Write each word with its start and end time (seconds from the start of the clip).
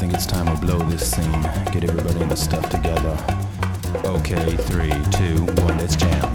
think 0.00 0.14
it's 0.14 0.26
time 0.26 0.46
to 0.46 0.58
blow 0.64 0.78
this 0.88 1.10
scene. 1.10 1.42
Get 1.72 1.84
everybody 1.84 2.22
in 2.22 2.28
the 2.30 2.36
stuff 2.36 2.66
together. 2.70 3.14
Okay, 4.02 4.56
three, 4.56 4.96
two, 5.12 5.44
one, 5.62 5.76
let's 5.76 5.94
jam. 5.94 6.32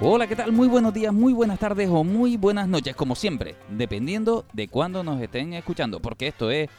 Hola, 0.00 0.28
¿qué 0.28 0.36
tal? 0.36 0.52
Muy 0.52 0.68
buenos 0.68 0.94
días, 0.94 1.12
muy 1.12 1.32
buenas 1.32 1.58
tardes 1.58 1.88
o 1.90 2.04
muy 2.04 2.36
buenas 2.36 2.68
noches, 2.68 2.94
como 2.94 3.16
siempre, 3.16 3.56
dependiendo 3.70 4.44
de 4.52 4.68
cuándo 4.68 5.02
nos 5.02 5.20
estén 5.20 5.54
escuchando, 5.54 5.98
porque 5.98 6.28
esto 6.28 6.52
es 6.52 6.70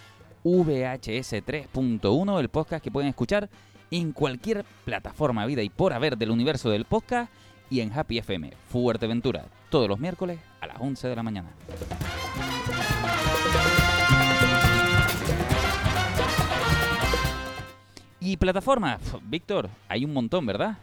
VHS 0.45 1.44
3.1, 1.44 2.39
el 2.39 2.48
podcast 2.48 2.81
que 2.81 2.91
pueden 2.91 3.09
escuchar 3.09 3.49
en 3.91 4.13
cualquier 4.13 4.63
plataforma 4.85 5.45
vida 5.45 5.62
y 5.62 5.70
por 5.70 5.91
haber 5.91 6.17
del 6.17 6.31
universo 6.31 6.70
del 6.70 6.85
podcast 6.85 7.30
y 7.75 7.81
en 7.81 7.91
Happy 7.91 8.20
FM, 8.20 8.53
Fuerteventura, 8.70 9.47
todos 9.70 9.89
los 9.89 9.99
miércoles 9.99 10.39
a 10.61 10.67
las 10.67 10.79
11 10.79 11.09
de 11.09 11.16
la 11.17 11.23
mañana. 11.23 11.49
Y 18.21 18.38
plataformas, 18.38 19.02
Víctor, 19.23 19.69
hay 19.89 20.05
un 20.05 20.13
montón, 20.13 20.45
¿verdad? 20.45 20.77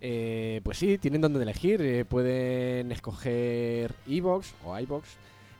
Eh, 0.00 0.62
pues 0.64 0.78
sí, 0.78 0.96
tienen 0.96 1.20
donde 1.20 1.42
elegir. 1.42 1.82
eh, 1.82 2.06
pueden 2.06 2.90
escoger 2.90 3.94
iBox 4.06 4.54
o 4.64 4.78
iBox. 4.78 5.08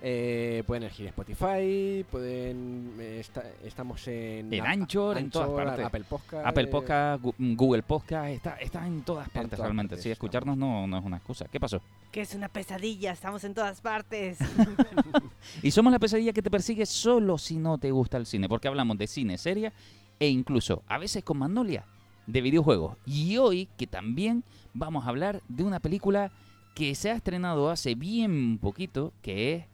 Eh, 0.02 0.62
pueden 0.66 0.84
elegir 0.84 1.06
Spotify. 1.08 2.04
Pueden. 2.10 2.94
eh, 2.98 3.18
esta- 3.20 3.44
estamos 3.64 4.06
en. 4.08 4.52
En 4.52 4.66
Anchor, 4.66 5.18
en 5.18 5.30
todas 5.30 5.50
partes. 5.50 5.84
Apple 5.86 6.04
Podcast. 6.08 6.46
Apple 6.46 6.62
eh, 6.64 6.66
Podcast, 6.68 7.24
Google 7.38 7.82
Podcast, 7.82 8.28
está, 8.30 8.56
está 8.56 8.86
en 8.86 9.02
todas 9.02 9.28
partes 9.28 9.50
todas 9.50 9.60
realmente. 9.66 9.90
partes, 9.90 10.02
Sí, 10.04 10.10
escucharnos 10.10 10.56
no, 10.56 10.86
no 10.86 10.98
es 10.98 11.04
una 11.04 11.16
excusa. 11.18 11.46
¿Qué 11.50 11.60
pasó? 11.60 11.80
Que 12.10 12.22
es 12.22 12.34
una 12.34 12.48
pesadilla, 12.48 13.12
estamos 13.12 13.44
en 13.44 13.54
todas 13.54 13.80
partes. 13.80 14.38
Y 15.62 15.70
somos 15.70 15.92
la 15.92 15.98
pesadilla 15.98 16.32
que 16.32 16.42
te 16.42 16.50
persigue 16.50 16.84
solo 16.86 17.38
si 17.38 17.56
no 17.56 17.78
te 17.78 17.90
gusta 17.90 18.16
el 18.16 18.26
cine, 18.26 18.48
porque 18.48 18.68
hablamos 18.68 18.98
de 18.98 19.06
cine, 19.06 19.38
serie 19.38 19.72
e 20.18 20.28
incluso, 20.28 20.82
a 20.86 20.98
veces 20.98 21.24
con 21.24 21.38
Magnolia, 21.38 21.84
de 22.26 22.40
videojuegos. 22.42 22.96
Y 23.06 23.36
hoy 23.38 23.68
que 23.78 23.86
también 23.86 24.44
vamos 24.74 25.04
a 25.04 25.08
hablar 25.08 25.40
de 25.48 25.64
una 25.64 25.80
película 25.80 26.30
que 26.74 26.94
se 26.94 27.10
ha 27.10 27.14
estrenado 27.14 27.70
hace 27.70 27.94
bien 27.94 28.58
poquito, 28.58 29.12
que 29.22 29.54
es 29.54 29.64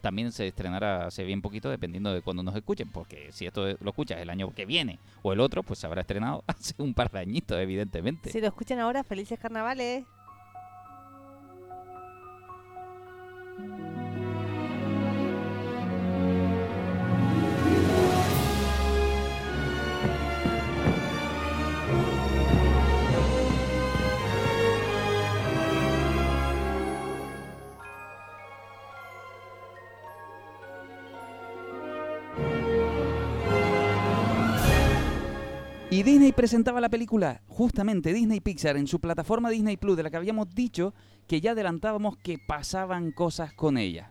También 0.00 0.32
se 0.32 0.46
estrenará 0.46 1.06
hace 1.06 1.24
bien 1.24 1.40
poquito 1.40 1.70
dependiendo 1.70 2.12
de 2.12 2.20
cuando 2.20 2.42
nos 2.42 2.54
escuchen, 2.54 2.90
porque 2.90 3.32
si 3.32 3.46
esto 3.46 3.64
lo 3.80 3.90
escuchas 3.90 4.20
el 4.20 4.28
año 4.28 4.52
que 4.54 4.66
viene 4.66 4.98
o 5.22 5.32
el 5.32 5.40
otro, 5.40 5.62
pues 5.62 5.78
se 5.78 5.86
habrá 5.86 6.02
estrenado 6.02 6.44
hace 6.46 6.74
un 6.78 6.94
par 6.94 7.10
de 7.10 7.20
añitos, 7.20 7.58
evidentemente. 7.58 8.30
si 8.30 8.40
lo 8.40 8.48
escuchan 8.48 8.80
ahora, 8.80 9.02
felices 9.02 9.38
carnavales. 9.38 10.04
Y 35.94 36.02
Disney 36.02 36.32
presentaba 36.32 36.80
la 36.80 36.88
película, 36.88 37.40
justamente 37.46 38.12
Disney 38.12 38.40
Pixar, 38.40 38.76
en 38.76 38.88
su 38.88 38.98
plataforma 38.98 39.48
Disney 39.48 39.76
Plus, 39.76 39.96
de 39.96 40.02
la 40.02 40.10
que 40.10 40.16
habíamos 40.16 40.52
dicho 40.52 40.92
que 41.28 41.40
ya 41.40 41.52
adelantábamos 41.52 42.16
que 42.16 42.36
pasaban 42.36 43.12
cosas 43.12 43.52
con 43.52 43.78
ella. 43.78 44.10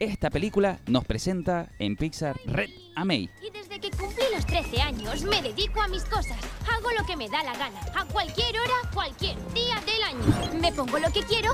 Esta 0.00 0.28
película 0.28 0.80
nos 0.88 1.04
presenta 1.04 1.70
en 1.78 1.94
Pixar 1.94 2.36
Red 2.46 2.70
a 2.96 3.04
May. 3.04 3.30
Y 3.40 3.50
desde 3.56 3.78
que 3.78 3.92
cumplí 3.92 4.24
los 4.34 4.44
13 4.44 4.80
años 4.80 5.22
me 5.22 5.40
dedico 5.40 5.80
a 5.80 5.86
mis 5.86 6.02
cosas. 6.02 6.36
Hago 6.68 6.90
lo 6.98 7.06
que 7.06 7.16
me 7.16 7.28
da 7.28 7.44
la 7.44 7.56
gana, 7.56 7.78
a 7.94 8.04
cualquier 8.06 8.58
hora, 8.58 8.90
cualquier 8.92 9.36
día 9.54 9.80
del 9.86 10.02
año. 10.02 10.60
Me 10.60 10.72
pongo 10.72 10.98
lo 10.98 11.12
que 11.12 11.22
quiero, 11.22 11.52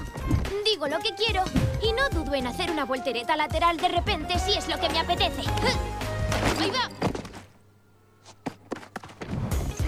digo 0.65 0.89
lo 0.89 1.01
que 1.01 1.15
quiero 1.15 1.45
y 1.83 1.93
no 1.93 2.09
dudo 2.09 2.35
en 2.35 2.47
hacer 2.47 2.71
una 2.71 2.87
voltereta 2.87 3.37
lateral 3.37 3.77
de 3.77 3.89
repente 3.89 4.39
si 4.39 4.55
es 4.57 4.67
lo 4.71 4.81
que 4.81 4.89
me 4.89 5.01
apetece. 5.01 5.43
¡Ahí! 6.59 7.24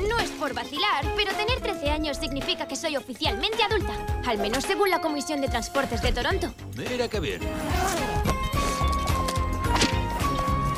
No 0.09 0.19
es 0.19 0.31
por 0.33 0.55
vacilar, 0.55 1.05
pero 1.17 1.33
tener 1.33 1.61
13 1.61 1.91
años 1.91 2.17
significa 2.19 2.69
que 2.69 2.77
soy 2.77 2.97
oficialmente 2.97 3.63
adulta. 3.63 3.95
Al 4.27 4.39
menos 4.39 4.65
según 4.65 4.91
la 4.91 5.01
Comisión 5.01 5.41
de 5.41 5.49
Transportes 5.49 6.03
de 6.03 6.13
Toronto. 6.13 6.55
Mira 6.77 7.09
qué 7.09 7.21
bien. 7.21 7.41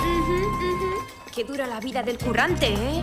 Ujú. 0.01 0.39
Qué 1.35 1.45
dura 1.45 1.67
la 1.67 1.81
vida 1.81 2.03
del 2.03 2.19
currante, 2.19 2.67
¿eh? 2.67 3.03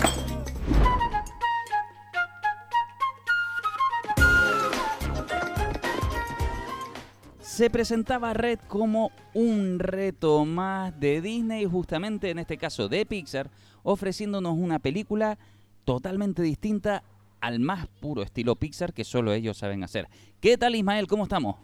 Se 7.40 7.70
presentaba 7.70 8.34
Red 8.34 8.60
como 8.68 9.12
un 9.34 9.80
reto 9.80 10.44
más 10.44 11.00
de 11.00 11.22
Disney, 11.22 11.64
justamente 11.66 12.30
en 12.30 12.40
este 12.40 12.58
caso 12.58 12.90
de 12.90 13.06
Pixar, 13.06 13.50
ofreciéndonos 13.84 14.58
una 14.58 14.80
película 14.80 15.38
totalmente 15.86 16.42
distinta 16.42 17.04
al 17.42 17.60
más 17.60 17.88
puro 18.02 18.24
estilo 18.24 18.56
Pixar 18.56 18.92
que 18.94 19.04
solo 19.04 19.32
ellos 19.34 19.58
saben 19.58 19.84
hacer. 19.84 20.08
¿Qué 20.42 20.58
tal 20.58 20.76
Ismael? 20.76 21.08
¿Cómo 21.08 21.24
estamos? 21.24 21.56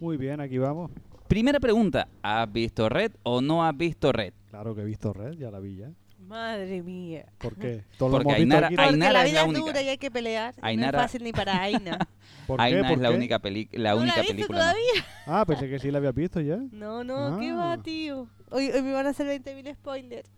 Muy 0.00 0.16
bien, 0.16 0.40
aquí 0.40 0.58
vamos. 0.58 0.90
Primera 1.28 1.60
pregunta, 1.60 2.08
¿has 2.22 2.50
visto 2.52 2.88
Red 2.88 3.12
o 3.22 3.40
no 3.40 3.64
has 3.64 3.76
visto 3.76 4.12
Red? 4.12 4.32
Claro 4.50 4.74
que 4.74 4.82
he 4.82 4.84
visto 4.84 5.12
Red, 5.12 5.34
ya 5.38 5.50
la 5.50 5.60
vi 5.60 5.76
ya. 5.76 5.90
Madre 6.26 6.82
mía. 6.82 7.24
¿Por 7.38 7.54
qué? 7.56 7.84
Todos 7.98 8.12
lo 8.12 8.18
Porque 8.22 8.42
Ainara- 8.42 8.66
aquí. 8.66 8.74
Ainara 8.78 8.86
Porque 8.90 8.98
la 9.12 9.20
es 9.24 9.30
vida 9.30 9.34
la 9.34 9.40
es 9.40 9.48
única. 9.48 9.66
dura 9.66 9.82
y 9.82 9.88
hay 9.88 9.98
que 9.98 10.10
pelear. 10.10 10.54
No 10.60 10.66
Ainara- 10.68 10.98
es 10.98 11.02
fácil 11.04 11.24
ni 11.24 11.32
para 11.32 11.62
Aina. 11.62 11.98
¿Por 12.46 12.56
qué? 12.58 12.62
Aina 12.64 12.82
¿Por 12.82 12.92
es 12.92 12.98
la 12.98 13.08
qué? 13.10 13.14
única, 13.16 13.38
peli 13.38 13.68
la 13.72 13.90
¿No 13.94 13.96
única 14.00 14.16
la 14.16 14.22
viste 14.22 14.34
película. 14.34 14.58
¿no? 14.58 14.64
todavía? 14.64 15.06
Ah, 15.26 15.44
pensé 15.46 15.68
que 15.68 15.78
sí 15.78 15.90
la 15.90 15.98
habías 15.98 16.14
visto 16.14 16.40
ya. 16.40 16.58
No, 16.72 17.04
no, 17.04 17.38
¿qué 17.38 17.52
va, 17.52 17.74
Ah. 17.74 17.82
tío? 17.82 18.26
Hoy, 18.50 18.70
hoy 18.70 18.82
me 18.82 18.92
van 18.92 19.06
a 19.06 19.10
hacer 19.10 19.26
20.000 19.26 19.74
spoilers. 19.74 20.30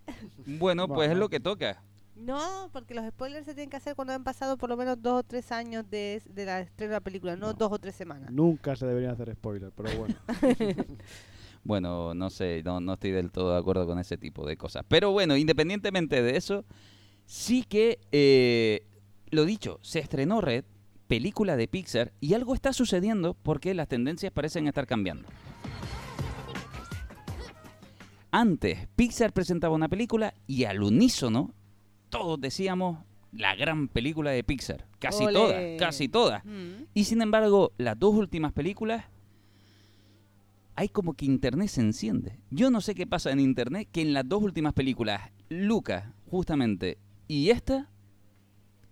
Bueno, 0.47 0.87
pues 0.89 1.11
es 1.11 1.17
lo 1.17 1.29
que 1.29 1.41
toca. 1.41 1.83
No, 2.21 2.69
porque 2.73 2.95
los 2.95 3.07
spoilers 3.09 3.47
se 3.47 3.55
tienen 3.55 3.71
que 3.71 3.77
hacer 3.79 3.95
cuando 3.97 4.13
han 4.13 4.25
pasado 4.25 4.59
por 4.59 4.69
lo 4.69 4.77
menos 4.77 5.01
dos 5.01 5.21
o 5.21 5.23
tres 5.23 5.51
años 5.53 5.89
de, 5.91 6.23
de 6.29 6.45
la 6.45 6.61
estreno 6.61 6.91
de 6.91 6.97
la 6.97 7.01
película, 7.01 7.35
no, 7.37 7.49
No. 7.49 7.53
dos 7.55 7.73
o 7.73 7.79
tres 7.79 7.95
semanas. 7.95 8.31
Nunca 8.31 8.77
se 8.77 8.87
deberían 8.87 9.13
hacer 9.13 9.35
spoilers, 9.35 9.73
pero 9.77 9.91
bueno. 9.99 10.15
Bueno, 11.63 12.15
no 12.15 12.31
sé, 12.31 12.63
no, 12.65 12.81
no 12.81 12.95
estoy 12.95 13.11
del 13.11 13.31
todo 13.31 13.53
de 13.53 13.59
acuerdo 13.59 13.87
con 13.87 13.99
ese 13.99 14.17
tipo 14.17 14.47
de 14.47 14.57
cosas. 14.57 14.83
Pero 14.89 15.11
bueno, 15.13 15.37
independientemente 15.37 16.23
de 16.23 16.39
eso, 16.39 16.65
sí 17.27 17.65
que, 17.65 17.99
eh, 18.13 18.87
lo 19.31 19.45
dicho, 19.45 19.79
se 19.83 19.99
estrenó 19.99 20.41
Red, 20.41 20.65
película 21.07 21.57
de 21.57 21.69
Pixar, 21.69 22.15
y 22.19 22.33
algo 22.33 22.55
está 22.55 22.73
sucediendo 22.73 23.35
porque 23.35 23.75
las 23.75 23.89
tendencias 23.89 24.33
parecen 24.33 24.69
estar 24.69 24.87
cambiando. 24.87 25.29
Antes, 28.31 28.89
Pixar 28.97 29.33
presentaba 29.35 29.75
una 29.75 29.89
película 29.91 30.33
y 30.47 30.65
al 30.65 30.83
unísono 30.83 31.53
todos 32.11 32.41
decíamos 32.41 32.99
la 33.33 33.55
gran 33.55 33.89
película 33.89 34.31
de 34.31 34.45
Pixar. 34.45 34.87
Casi 34.99 35.25
todas, 35.33 35.63
casi 35.79 36.09
todas. 36.09 36.45
Mm. 36.45 36.85
Y 36.95 37.05
sin 37.05 37.23
embargo, 37.23 37.73
las 37.79 37.99
dos 37.99 38.15
últimas 38.15 38.53
películas, 38.53 39.05
hay 40.75 40.89
como 40.89 41.15
que 41.15 41.27
Internet 41.27 41.69
se 41.69 41.81
enciende. 41.81 42.39
Yo 42.51 42.71
no 42.71 42.81
sé 42.81 42.95
qué 42.95 43.07
pasa 43.07 43.31
en 43.31 43.41
Internet, 43.41 43.89
que 43.91 44.03
en 44.03 44.13
las 44.13 44.29
dos 44.29 44.43
últimas 44.43 44.73
películas, 44.73 45.31
Lucas, 45.49 46.05
justamente, 46.31 46.99
y 47.29 47.51
esta, 47.51 47.89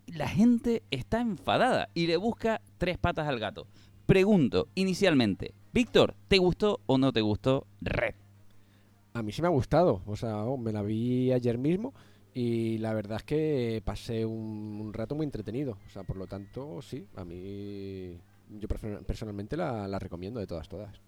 la 0.06 0.28
gente 0.28 0.82
está 0.90 1.20
enfadada 1.20 1.90
y 1.94 2.06
le 2.06 2.16
busca 2.16 2.62
tres 2.78 2.98
patas 2.98 3.26
al 3.28 3.38
gato. 3.38 3.66
Pregunto, 4.06 4.68
inicialmente, 4.74 5.54
Víctor, 5.72 6.14
¿te 6.28 6.38
gustó 6.38 6.80
o 6.86 6.96
no 6.96 7.12
te 7.12 7.20
gustó 7.20 7.66
Red? 7.80 8.14
A 9.12 9.22
mí 9.22 9.32
sí 9.32 9.42
me 9.42 9.48
ha 9.48 9.50
gustado. 9.50 10.02
O 10.06 10.16
sea, 10.16 10.44
oh, 10.44 10.56
me 10.56 10.72
la 10.72 10.82
vi 10.82 11.32
ayer 11.32 11.58
mismo 11.58 11.92
y 12.40 12.78
la 12.78 12.94
verdad 12.94 13.16
es 13.18 13.24
que 13.24 13.82
pasé 13.84 14.24
un, 14.24 14.78
un 14.80 14.92
rato 14.92 15.14
muy 15.16 15.24
entretenido. 15.24 15.76
O 15.86 15.90
sea, 15.90 16.04
por 16.04 16.16
lo 16.16 16.26
tanto, 16.26 16.80
sí, 16.82 17.04
a 17.16 17.24
mí 17.24 18.16
yo 18.60 18.68
personalmente 19.06 19.56
la, 19.56 19.88
la 19.88 19.98
recomiendo 19.98 20.38
de 20.38 20.46
todas, 20.46 20.68
todas. 20.68 21.00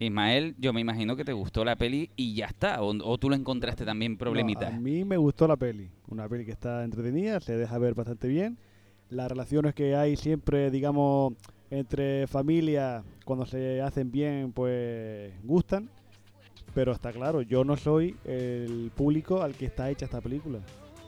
Ismael, 0.00 0.54
yo 0.58 0.72
me 0.72 0.80
imagino 0.80 1.16
que 1.16 1.24
te 1.24 1.32
gustó 1.32 1.64
la 1.64 1.76
peli 1.76 2.10
y 2.16 2.34
ya 2.34 2.46
está, 2.46 2.82
o, 2.82 2.88
o 2.88 3.16
tú 3.18 3.30
lo 3.30 3.36
encontraste 3.36 3.84
también 3.84 4.12
No, 4.12 4.18
problemita. 4.18 4.68
a 4.68 4.78
mí 4.78 5.04
me 5.04 5.16
gustó 5.16 5.46
la 5.48 5.56
peli. 5.56 5.88
Una 6.08 6.28
peli 6.28 6.44
que 6.44 6.52
está 6.52 6.84
entretenida, 6.84 7.40
se 7.40 7.56
deja 7.56 7.78
ver 7.78 7.94
bastante 7.94 8.28
bien. 8.28 8.58
Las 9.10 9.28
relaciones 9.30 9.74
que 9.74 9.94
hay 9.96 10.16
siempre, 10.16 10.70
digamos, 10.70 11.34
entre 11.70 12.26
familias, 12.26 13.04
cuando 13.24 13.46
se 13.46 13.80
hacen 13.80 14.10
bien, 14.10 14.52
pues 14.52 15.32
gustan. 15.44 15.88
Pero 16.74 16.92
está 16.92 17.12
claro, 17.12 17.42
yo 17.42 17.64
no 17.64 17.76
soy 17.76 18.16
el 18.24 18.90
público 18.94 19.42
al 19.42 19.54
que 19.54 19.66
está 19.66 19.90
hecha 19.90 20.04
esta 20.06 20.20
película. 20.20 20.58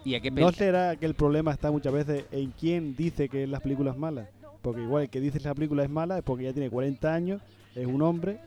¿Y 0.05 0.15
a 0.15 0.21
qué 0.21 0.31
¿No 0.31 0.53
será 0.53 0.95
que 0.95 1.07
el 1.07 1.15
problema 1.15 1.51
está 1.51 1.73
muchas 1.73 1.93
veces 1.93 2.25
en 2.31 2.53
quién 2.53 2.95
dice 2.95 3.29
que 3.29 3.47
las 3.47 3.61
películas 3.61 3.97
malas? 3.97 4.29
porque 4.67 4.83
igual 4.83 5.05
el 5.05 5.11
que 5.11 5.21
dice 5.21 5.39
que 5.39 5.45
la 5.45 5.55
película 5.55 5.85
es 5.85 5.91
mala 5.91 6.19
es 6.19 6.25
porque 6.25 6.43
ya 6.43 6.53
tiene 6.53 6.69
40 6.69 7.15
años, 7.15 7.41
es 7.77 7.87
un 7.87 8.03
hombre 8.03 8.41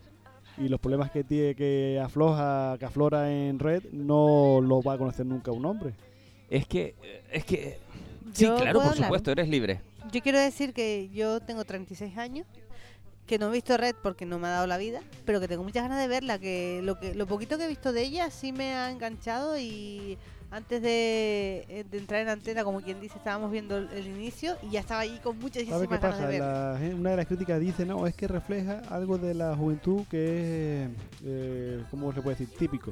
y 0.58 0.68
los 0.68 0.78
problemas 0.78 1.12
que 1.12 1.24
tiene 1.24 1.56
que 1.56 1.98
afloja, 2.04 2.76
que 2.78 2.84
aflora 2.84 3.32
en 3.32 3.58
red 3.58 3.84
no 3.94 4.60
los 4.62 4.86
va 4.86 4.96
a 4.96 4.98
conocer 4.98 5.26
nunca 5.26 5.52
un 5.52 5.66
hombre. 5.66 5.94
Es 6.50 6.68
que, 6.68 6.96
es 7.32 7.46
que... 7.46 7.80
Sí, 8.34 8.44
Yo 8.44 8.58
claro, 8.58 8.80
por 8.80 8.90
hablar. 8.90 9.06
supuesto, 9.06 9.32
eres 9.32 9.48
libre. 9.48 9.80
Yo 10.12 10.20
quiero 10.22 10.40
decir 10.40 10.74
que 10.74 11.08
yo 11.14 11.40
tengo 11.40 11.64
36 11.64 12.18
años, 12.18 12.46
que 13.30 13.38
no 13.38 13.50
he 13.50 13.52
visto 13.54 13.78
Red 13.78 13.96
porque 14.02 14.26
no 14.26 14.40
me 14.40 14.48
ha 14.48 14.52
dado 14.52 14.66
la 14.68 14.78
vida, 14.80 15.02
pero 15.24 15.40
que 15.40 15.48
tengo 15.48 15.64
muchas 15.64 15.84
ganas 15.84 16.00
de 16.02 16.08
verla, 16.08 16.40
que 16.40 16.82
lo 16.84 17.00
que 17.00 17.14
lo 17.14 17.28
poquito 17.28 17.60
que 17.60 17.66
he 17.66 17.68
visto 17.68 17.94
de 17.94 18.02
ella 18.02 18.32
sí 18.32 18.52
me 18.52 18.74
ha 18.74 18.90
enganchado 18.90 19.56
y 19.60 20.18
antes 20.50 20.82
de, 20.82 21.64
eh, 21.70 21.86
de 21.92 21.98
entrar 22.00 22.22
en 22.22 22.30
antena, 22.30 22.64
como 22.64 22.82
quien 22.82 23.00
dice, 23.00 23.20
estábamos 23.20 23.52
viendo 23.52 23.78
el, 23.78 23.88
el 23.90 24.08
inicio 24.08 24.56
y 24.64 24.72
ya 24.72 24.80
estaba 24.80 25.02
ahí 25.02 25.20
con 25.24 25.38
muchísimas 25.38 25.76
¿Sabes 25.76 25.88
qué 25.90 25.98
ganas 25.98 26.18
pasa? 26.18 26.28
de. 26.28 26.40
La 26.40 26.80
una 26.96 27.12
de 27.12 27.18
las 27.18 27.28
críticas 27.28 27.60
dice, 27.60 27.86
no, 27.86 28.08
es 28.08 28.16
que 28.16 28.28
refleja 28.28 28.82
algo 28.90 29.20
de 29.20 29.36
la 29.36 29.56
juventud 29.56 30.02
que 30.10 30.86
es, 30.86 30.90
eh, 31.24 31.84
¿cómo 31.92 32.12
se 32.12 32.24
puede 32.24 32.36
decir? 32.36 32.58
Típico. 32.58 32.92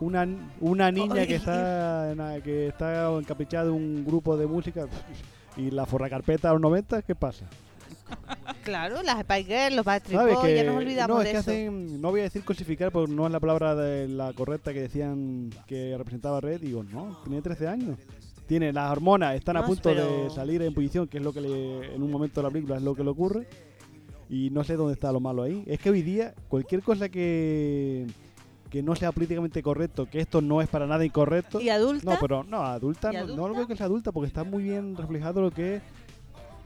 Una, 0.00 0.26
una 0.60 0.90
niña 0.92 1.26
que 1.26 1.36
está, 1.36 2.12
en- 2.12 2.42
que 2.42 2.68
está 2.68 3.08
encaprichada 3.18 3.64
de 3.64 3.70
un 3.70 4.04
grupo 4.04 4.36
de 4.36 4.46
música 4.46 4.86
y 5.56 5.70
la 5.70 5.86
forracarpeta 5.86 6.50
a 6.50 6.52
los 6.52 6.60
90, 6.60 7.00
¿qué 7.02 7.14
pasa? 7.14 7.46
Claro, 8.64 9.02
las 9.02 9.20
Spice 9.20 9.44
Girls, 9.44 9.76
los 9.76 9.84
Backstreet 9.84 10.18
¿Sabes 10.20 10.34
Boys, 10.34 10.46
que 10.46 10.56
ya 10.56 10.64
nos 10.64 10.76
olvidamos 10.76 11.16
no, 11.16 11.22
es 11.22 11.26
de 11.26 11.32
que 11.32 11.38
eso. 11.38 11.50
hacen, 11.50 12.00
no 12.00 12.10
voy 12.10 12.20
a 12.20 12.24
decir 12.24 12.44
cosificar 12.44 12.92
porque 12.92 13.10
no 13.12 13.26
es 13.26 13.32
la 13.32 13.40
palabra 13.40 13.74
de 13.74 14.06
la 14.08 14.32
correcta 14.32 14.72
que 14.72 14.82
decían 14.82 15.50
que 15.66 15.96
representaba 15.96 16.40
Red, 16.40 16.60
digo, 16.60 16.82
no, 16.84 17.18
tiene 17.24 17.40
13 17.42 17.68
años. 17.68 17.98
Tiene 18.46 18.72
las 18.72 18.90
hormonas, 18.90 19.34
están 19.36 19.56
a 19.56 19.64
punto 19.64 19.94
de 19.94 20.28
salir 20.30 20.60
en 20.62 20.74
posición, 20.74 21.06
que 21.08 21.18
es 21.18 21.24
lo 21.24 21.32
que 21.32 21.40
le- 21.40 21.94
en 21.94 22.02
un 22.02 22.10
momento 22.10 22.40
de 22.40 22.46
la 22.48 22.50
película 22.52 22.76
es 22.76 22.82
lo 22.82 22.94
que 22.94 23.04
le 23.04 23.10
ocurre. 23.10 23.46
Y 24.28 24.50
no 24.50 24.62
sé 24.62 24.74
dónde 24.76 24.94
está 24.94 25.10
lo 25.12 25.20
malo 25.20 25.42
ahí. 25.42 25.62
Es 25.66 25.78
que 25.80 25.90
hoy 25.90 26.02
día 26.02 26.34
cualquier 26.48 26.82
cosa 26.82 27.08
que 27.08 28.06
que 28.68 28.84
no 28.84 28.94
sea 28.94 29.10
políticamente 29.10 29.64
correcto, 29.64 30.06
que 30.08 30.20
esto 30.20 30.40
no 30.40 30.62
es 30.62 30.68
para 30.68 30.86
nada 30.86 31.04
incorrecto. 31.04 31.60
¿Y 31.60 31.70
adulta? 31.70 32.12
No, 32.14 32.18
pero 32.20 32.44
no, 32.44 32.62
adulta, 32.62 33.10
¿Y 33.12 33.16
no, 33.16 33.26
no 33.34 33.48
lo 33.48 33.54
veo 33.56 33.66
que 33.66 33.74
sea 33.74 33.86
adulta 33.86 34.12
porque 34.12 34.28
está 34.28 34.44
muy 34.44 34.62
bien 34.62 34.96
reflejado 34.96 35.40
lo 35.42 35.50
que 35.50 35.76
es 35.76 35.82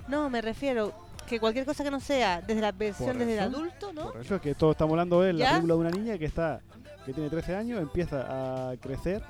No, 0.06 0.29
me 0.29 0.43
refiero 0.43 0.93
que 1.25 1.41
cualquier 1.41 1.65
cosa 1.65 1.82
que 1.85 1.91
no 1.91 2.00
sea 2.00 2.41
desde 2.41 2.61
la 2.61 2.73
versión 2.73 3.19
desde 3.19 3.35
el 3.35 3.41
adulto, 3.41 3.93
¿no? 3.93 4.12
Por 4.12 4.21
eso 4.21 4.37
es 4.37 4.41
que 4.43 4.55
todos 4.55 4.73
estamos 4.75 4.93
hablando 4.93 5.21
de 5.21 5.32
la 5.32 5.38
¿Ya? 5.38 5.50
película 5.50 5.75
de 5.75 5.81
una 5.81 5.91
niña 5.91 6.19
que 6.19 6.25
está 6.26 6.61
que 7.05 7.12
tiene 7.12 7.29
13 7.29 7.55
años, 7.56 7.82
empieza 7.82 8.71
a 8.71 8.76
crecer, 8.79 9.23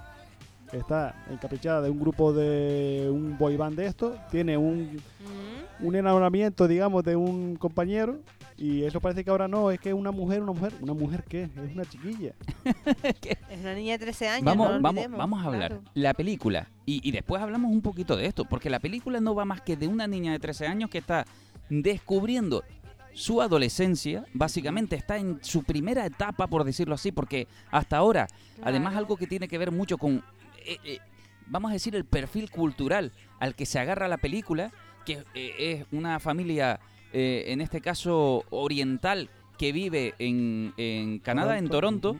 está 0.73 1.25
encaprichada 1.31 1.82
de 1.82 1.91
un 1.91 1.99
grupo 1.99 2.32
de 2.32 3.08
un 3.12 3.37
boy 3.37 3.56
band 3.56 3.76
de 3.76 3.87
esto, 3.87 4.17
tiene 4.31 4.56
un, 4.56 5.00
Mm. 5.25 5.87
un 5.87 5.96
enamoramiento, 5.96 6.69
digamos, 6.69 7.02
de 7.02 7.17
un 7.17 7.56
compañero 7.56 8.20
y 8.56 8.85
eso 8.85 9.00
parece 9.00 9.25
que 9.25 9.31
ahora 9.31 9.49
no, 9.49 9.70
es 9.70 9.81
que 9.81 9.88
es 9.88 9.94
una 9.94 10.12
mujer, 10.12 10.43
una 10.43 10.52
mujer, 10.52 10.73
una 10.81 10.94
mujer 10.94 11.25
qué, 11.29 11.44
es 11.44 11.50
una 11.75 11.85
chiquilla. 11.85 12.32
Es 13.50 13.61
una 13.61 13.75
niña 13.75 13.93
de 13.93 13.99
13 14.05 14.29
años, 14.29 14.44
Vamos, 14.44 14.70
no 14.70 14.81
vamos, 14.81 15.05
vamos 15.11 15.43
a 15.43 15.46
hablar. 15.46 15.70
claro. 15.70 15.82
La 15.94 16.12
película. 16.14 16.69
Y, 16.87 17.06
y 17.06 17.12
después 17.12 17.41
hablamos 17.43 17.73
un 17.73 17.81
poquito 17.82 18.17
de 18.17 18.26
esto. 18.26 18.44
Porque 18.44 18.69
la 18.70 18.79
película 18.81 19.20
no 19.20 19.35
va 19.35 19.44
más 19.44 19.61
que 19.62 19.76
de 19.76 19.87
una 19.88 20.06
niña 20.06 20.32
de 20.32 20.38
13 20.38 20.67
años 20.67 20.91
que 20.91 20.99
está 20.99 21.25
descubriendo 21.69 22.64
su 23.12 23.40
adolescencia. 23.40 24.25
Básicamente 24.32 24.96
está 24.96 25.19
en 25.19 25.38
su 25.43 25.62
primera 25.62 26.05
etapa, 26.06 26.46
por 26.46 26.64
decirlo 26.64 26.94
así. 26.94 27.12
Porque 27.12 27.46
hasta 27.70 27.96
ahora, 27.96 28.28
además 28.62 28.96
algo 28.96 29.16
que 29.16 29.26
tiene 29.26 29.49
que 29.49 29.58
ver 29.58 29.70
mucho 29.70 29.99
con, 29.99 30.25
eh, 30.64 30.78
eh, 30.84 30.99
vamos 31.46 31.70
a 31.70 31.75
decir, 31.75 31.94
el 31.94 32.05
perfil 32.05 32.50
cultural 32.50 33.12
al 33.40 33.55
que 33.55 33.66
se 33.66 33.78
agarra 33.78 34.08
la 34.08 34.19
película. 34.19 34.72
Que 35.06 35.25
eh, 35.34 35.55
es 35.58 35.87
una 35.93 36.19
familia, 36.19 36.81
en 37.12 37.61
este 37.61 37.81
caso 37.81 38.44
oriental, 38.50 39.28
que 39.58 39.70
vive 39.72 40.14
en, 40.19 40.72
en 40.76 41.19
Canadá, 41.19 41.58
en 41.58 41.69
Toronto 41.69 42.17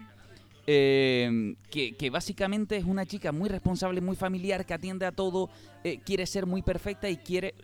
eh, 0.67 1.57
que, 1.71 1.95
que 1.95 2.11
básicamente 2.11 2.77
es 2.77 2.85
una 2.85 3.05
chica 3.05 3.33
muy 3.33 3.49
responsable, 3.49 4.01
muy 4.01 4.17
familiar, 4.17 4.65
que 4.65 4.75
atiende 4.75 5.07
a 5.07 5.13
todo, 5.13 5.51
eh, 5.83 6.01
quiere 6.05 6.27
ser 6.27 6.47
muy 6.47 6.63
perfecta 6.63 7.09
y 7.09 7.17
quiere... 7.17 7.55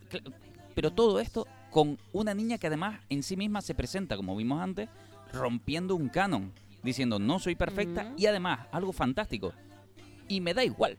Pero 0.74 0.92
todo 0.92 1.20
esto 1.20 1.46
con 1.70 1.98
una 2.12 2.34
niña 2.34 2.58
que 2.58 2.66
además 2.66 3.00
en 3.08 3.22
sí 3.22 3.36
misma 3.36 3.60
se 3.60 3.74
presenta, 3.74 4.16
como 4.16 4.36
vimos 4.36 4.60
antes, 4.60 4.88
rompiendo 5.32 5.94
un 5.94 6.08
canon, 6.08 6.52
diciendo 6.82 7.18
no 7.18 7.38
soy 7.38 7.54
perfecta 7.54 8.12
y 8.16 8.26
además 8.26 8.66
algo 8.72 8.92
fantástico. 8.92 9.52
Y 10.28 10.40
me 10.40 10.54
da 10.54 10.64
igual. 10.64 10.98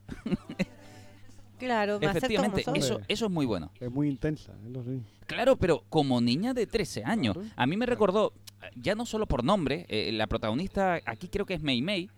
Claro, 1.57 1.99
como 1.99 2.09
Efectivamente, 2.09 2.63
eso, 2.73 2.99
eso 3.07 3.25
es 3.27 3.31
muy 3.31 3.45
bueno. 3.45 3.69
Es 3.79 3.91
muy 3.91 4.07
intensa, 4.07 4.51
eso 4.67 4.83
sí. 4.83 4.99
Claro, 5.27 5.57
pero 5.57 5.83
como 5.89 6.19
niña 6.19 6.55
de 6.55 6.65
13 6.65 7.03
años. 7.05 7.37
A 7.55 7.67
mí 7.67 7.77
me 7.77 7.85
recordó, 7.85 8.33
ya 8.75 8.95
no 8.95 9.05
solo 9.05 9.27
por 9.27 9.43
nombre, 9.43 9.85
eh, 9.87 10.11
la 10.11 10.25
protagonista 10.25 10.99
aquí 11.05 11.27
creo 11.27 11.45
que 11.45 11.53
es 11.53 11.61
Mei 11.61 11.83
Mei, 11.83 12.09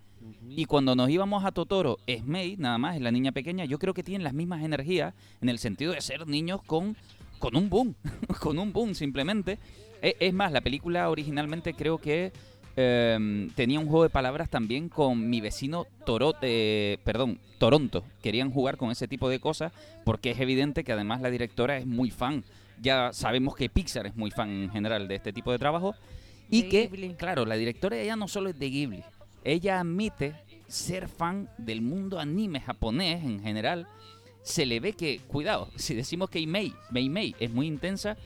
y 0.50 0.66
cuando 0.66 0.96
nos 0.96 1.10
íbamos 1.10 1.44
a 1.44 1.52
Totoro, 1.52 1.98
es 2.08 2.24
Mei, 2.24 2.56
nada 2.58 2.78
más, 2.78 2.96
es 2.96 3.02
la 3.02 3.12
niña 3.12 3.32
pequeña. 3.32 3.66
Yo 3.66 3.80
creo 3.80 3.94
que 3.94 4.04
tienen 4.04 4.24
las 4.24 4.34
mismas 4.34 4.64
energías 4.64 5.14
en 5.42 5.50
el 5.50 5.60
sentido 5.60 5.94
de 5.94 6.02
ser 6.02 6.28
niños 6.28 6.62
con, 6.64 6.96
con 7.40 7.56
un 7.56 7.70
boom, 7.70 7.96
con 8.40 8.58
un 8.60 8.72
boom 8.74 8.96
simplemente. 8.96 9.60
E- 10.02 10.16
Es, 10.20 10.34
más, 10.34 10.52
la 10.52 10.62
película 10.62 11.10
originalmente 11.10 11.74
creo 11.74 11.98
que 11.98 12.32
em, 12.76 13.50
tenía 13.52 13.80
un 13.80 13.86
juego 13.88 14.04
de 14.04 14.10
palabras 14.10 14.50
también 14.50 14.90
con 14.90 15.30
mi 15.30 15.42
vecino 15.42 15.86
Toro, 16.06 16.34
eh, 16.42 16.98
perdón, 17.04 17.40
Toronto. 17.60 18.04
Querían 18.22 18.52
jugar 18.52 18.78
con 18.78 18.92
ese 18.92 19.08
tipo 19.08 19.30
de 19.30 19.40
cosas 19.40 19.72
porque 20.04 20.32
es 20.32 20.40
evidente 20.40 20.84
que 20.84 20.92
además 20.94 21.22
la 21.22 21.30
directora 21.30 21.78
es 21.78 21.86
muy 21.86 22.10
fan. 22.12 22.44
Ya 22.82 23.12
sabemos 23.14 23.56
que 23.56 23.70
Pixar 23.70 24.08
es 24.08 24.16
muy 24.16 24.32
fan 24.32 24.50
en 24.50 24.70
general 24.72 25.08
de 25.08 25.16
este 25.16 25.32
tipo 25.32 25.52
de 25.52 25.60
trabajo. 25.60 25.96
Y 26.50 26.64
De 26.64 26.70
que, 26.70 26.88
Ghibli. 26.88 27.14
claro, 27.16 27.46
la 27.46 27.56
directora 27.56 27.98
ella 27.98 28.16
no 28.16 28.28
solo 28.28 28.50
es 28.50 28.60
de 28.60 28.70
Ghibli, 28.70 29.04
ella 29.46 29.80
admite 29.80 30.34
ser 30.68 31.08
fan 31.08 31.50
del 31.58 31.82
mundo 31.82 32.20
anime 32.20 32.60
japonés 32.60 33.24
en 33.24 33.42
general. 33.42 33.88
Se 34.44 34.66
le 34.66 34.80
ve 34.80 34.94
que, 34.94 35.20
cuidado, 35.28 35.70
si 35.76 35.96
decimos 35.96 36.30
que 36.30 36.46
Mei, 36.46 36.74
Mei 36.92 37.10
Mei 37.10 37.36
es 37.40 37.50
muy 37.50 37.68
intensa, 37.68 38.18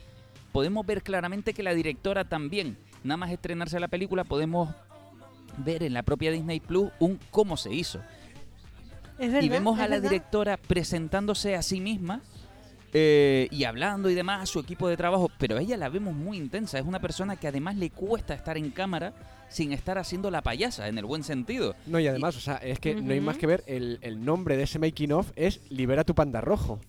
podemos 0.52 0.84
ver 0.84 1.02
claramente 1.02 1.54
que 1.54 1.62
la 1.62 1.74
directora 1.74 2.24
también, 2.24 2.76
nada 3.04 3.16
más 3.16 3.30
estrenarse 3.30 3.80
la 3.80 3.88
película, 3.88 4.24
podemos 4.24 4.68
ver 5.58 5.82
en 5.82 5.94
la 5.94 6.02
propia 6.02 6.30
Disney 6.30 6.60
Plus 6.60 6.90
un 6.98 7.18
cómo 7.30 7.56
se 7.56 7.72
hizo. 7.72 8.00
Es 9.18 9.32
verdad, 9.32 9.42
y 9.42 9.48
vemos 9.48 9.78
a 9.78 9.82
la 9.82 9.96
verdad. 9.96 10.10
directora 10.10 10.56
presentándose 10.56 11.56
a 11.56 11.62
sí 11.62 11.80
misma 11.80 12.20
eh, 12.92 13.48
y 13.50 13.64
hablando 13.64 14.08
y 14.08 14.14
demás 14.14 14.42
a 14.42 14.46
su 14.46 14.60
equipo 14.60 14.88
de 14.88 14.96
trabajo, 14.96 15.30
pero 15.38 15.58
ella 15.58 15.76
la 15.76 15.88
vemos 15.88 16.14
muy 16.14 16.36
intensa. 16.36 16.78
Es 16.78 16.84
una 16.86 17.00
persona 17.00 17.36
que 17.36 17.48
además 17.48 17.76
le 17.76 17.90
cuesta 17.90 18.34
estar 18.34 18.56
en 18.56 18.70
cámara 18.70 19.12
sin 19.48 19.72
estar 19.72 19.98
haciendo 19.98 20.30
la 20.30 20.42
payasa, 20.42 20.88
en 20.88 20.98
el 20.98 21.04
buen 21.04 21.22
sentido. 21.22 21.74
No, 21.86 21.98
y 21.98 22.06
además, 22.06 22.36
o 22.36 22.40
sea, 22.40 22.56
es 22.56 22.78
que 22.80 22.94
no 22.94 23.12
hay 23.12 23.20
más 23.20 23.38
que 23.38 23.46
ver, 23.46 23.64
el, 23.66 23.98
el 24.02 24.24
nombre 24.24 24.56
de 24.56 24.64
ese 24.64 24.78
making 24.78 25.12
of 25.12 25.30
es 25.36 25.60
Libera 25.70 26.04
tu 26.04 26.14
panda 26.14 26.40
rojo. 26.40 26.80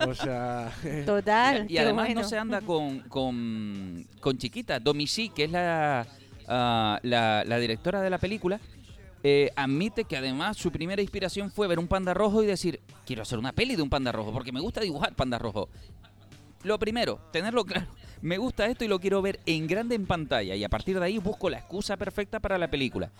O 0.00 0.14
sea, 0.14 0.72
Total. 1.06 1.70
y 1.70 1.78
además 1.78 2.06
bueno. 2.06 2.22
no 2.22 2.28
se 2.28 2.38
anda 2.38 2.60
con, 2.60 3.00
con, 3.00 4.06
con 4.20 4.38
chiquita. 4.38 4.80
Domichi, 4.80 5.28
que 5.30 5.44
es 5.44 5.50
la, 5.50 6.06
ah, 6.48 6.98
la, 7.02 7.44
la 7.46 7.58
directora 7.58 8.00
de 8.02 8.10
la 8.10 8.18
película, 8.18 8.60
eh, 9.24 9.50
admite 9.54 10.04
que 10.04 10.16
además 10.16 10.56
su 10.56 10.72
primera 10.72 11.00
inspiración 11.00 11.50
fue 11.52 11.68
ver 11.68 11.78
un 11.78 11.86
panda 11.86 12.12
rojo 12.12 12.42
y 12.42 12.46
decir, 12.46 12.80
quiero 13.06 13.22
hacer 13.22 13.38
una 13.38 13.52
peli 13.52 13.76
de 13.76 13.82
un 13.82 13.90
panda 13.90 14.10
rojo, 14.10 14.32
porque 14.32 14.50
me 14.50 14.60
gusta 14.60 14.80
dibujar 14.80 15.14
panda 15.14 15.38
rojo. 15.38 15.68
Lo 16.64 16.78
primero, 16.78 17.20
tenerlo 17.32 17.64
claro. 17.64 17.86
Me 18.22 18.38
gusta 18.38 18.66
esto 18.66 18.84
y 18.84 18.88
lo 18.88 19.00
quiero 19.00 19.20
ver 19.20 19.40
en 19.46 19.66
grande 19.66 19.94
en 19.96 20.06
pantalla. 20.06 20.54
Y 20.54 20.64
a 20.64 20.68
partir 20.68 20.98
de 20.98 21.04
ahí 21.04 21.18
busco 21.18 21.50
la 21.50 21.58
excusa 21.58 21.96
perfecta 21.96 22.40
para 22.40 22.56
la 22.56 22.68
película. 22.70 23.10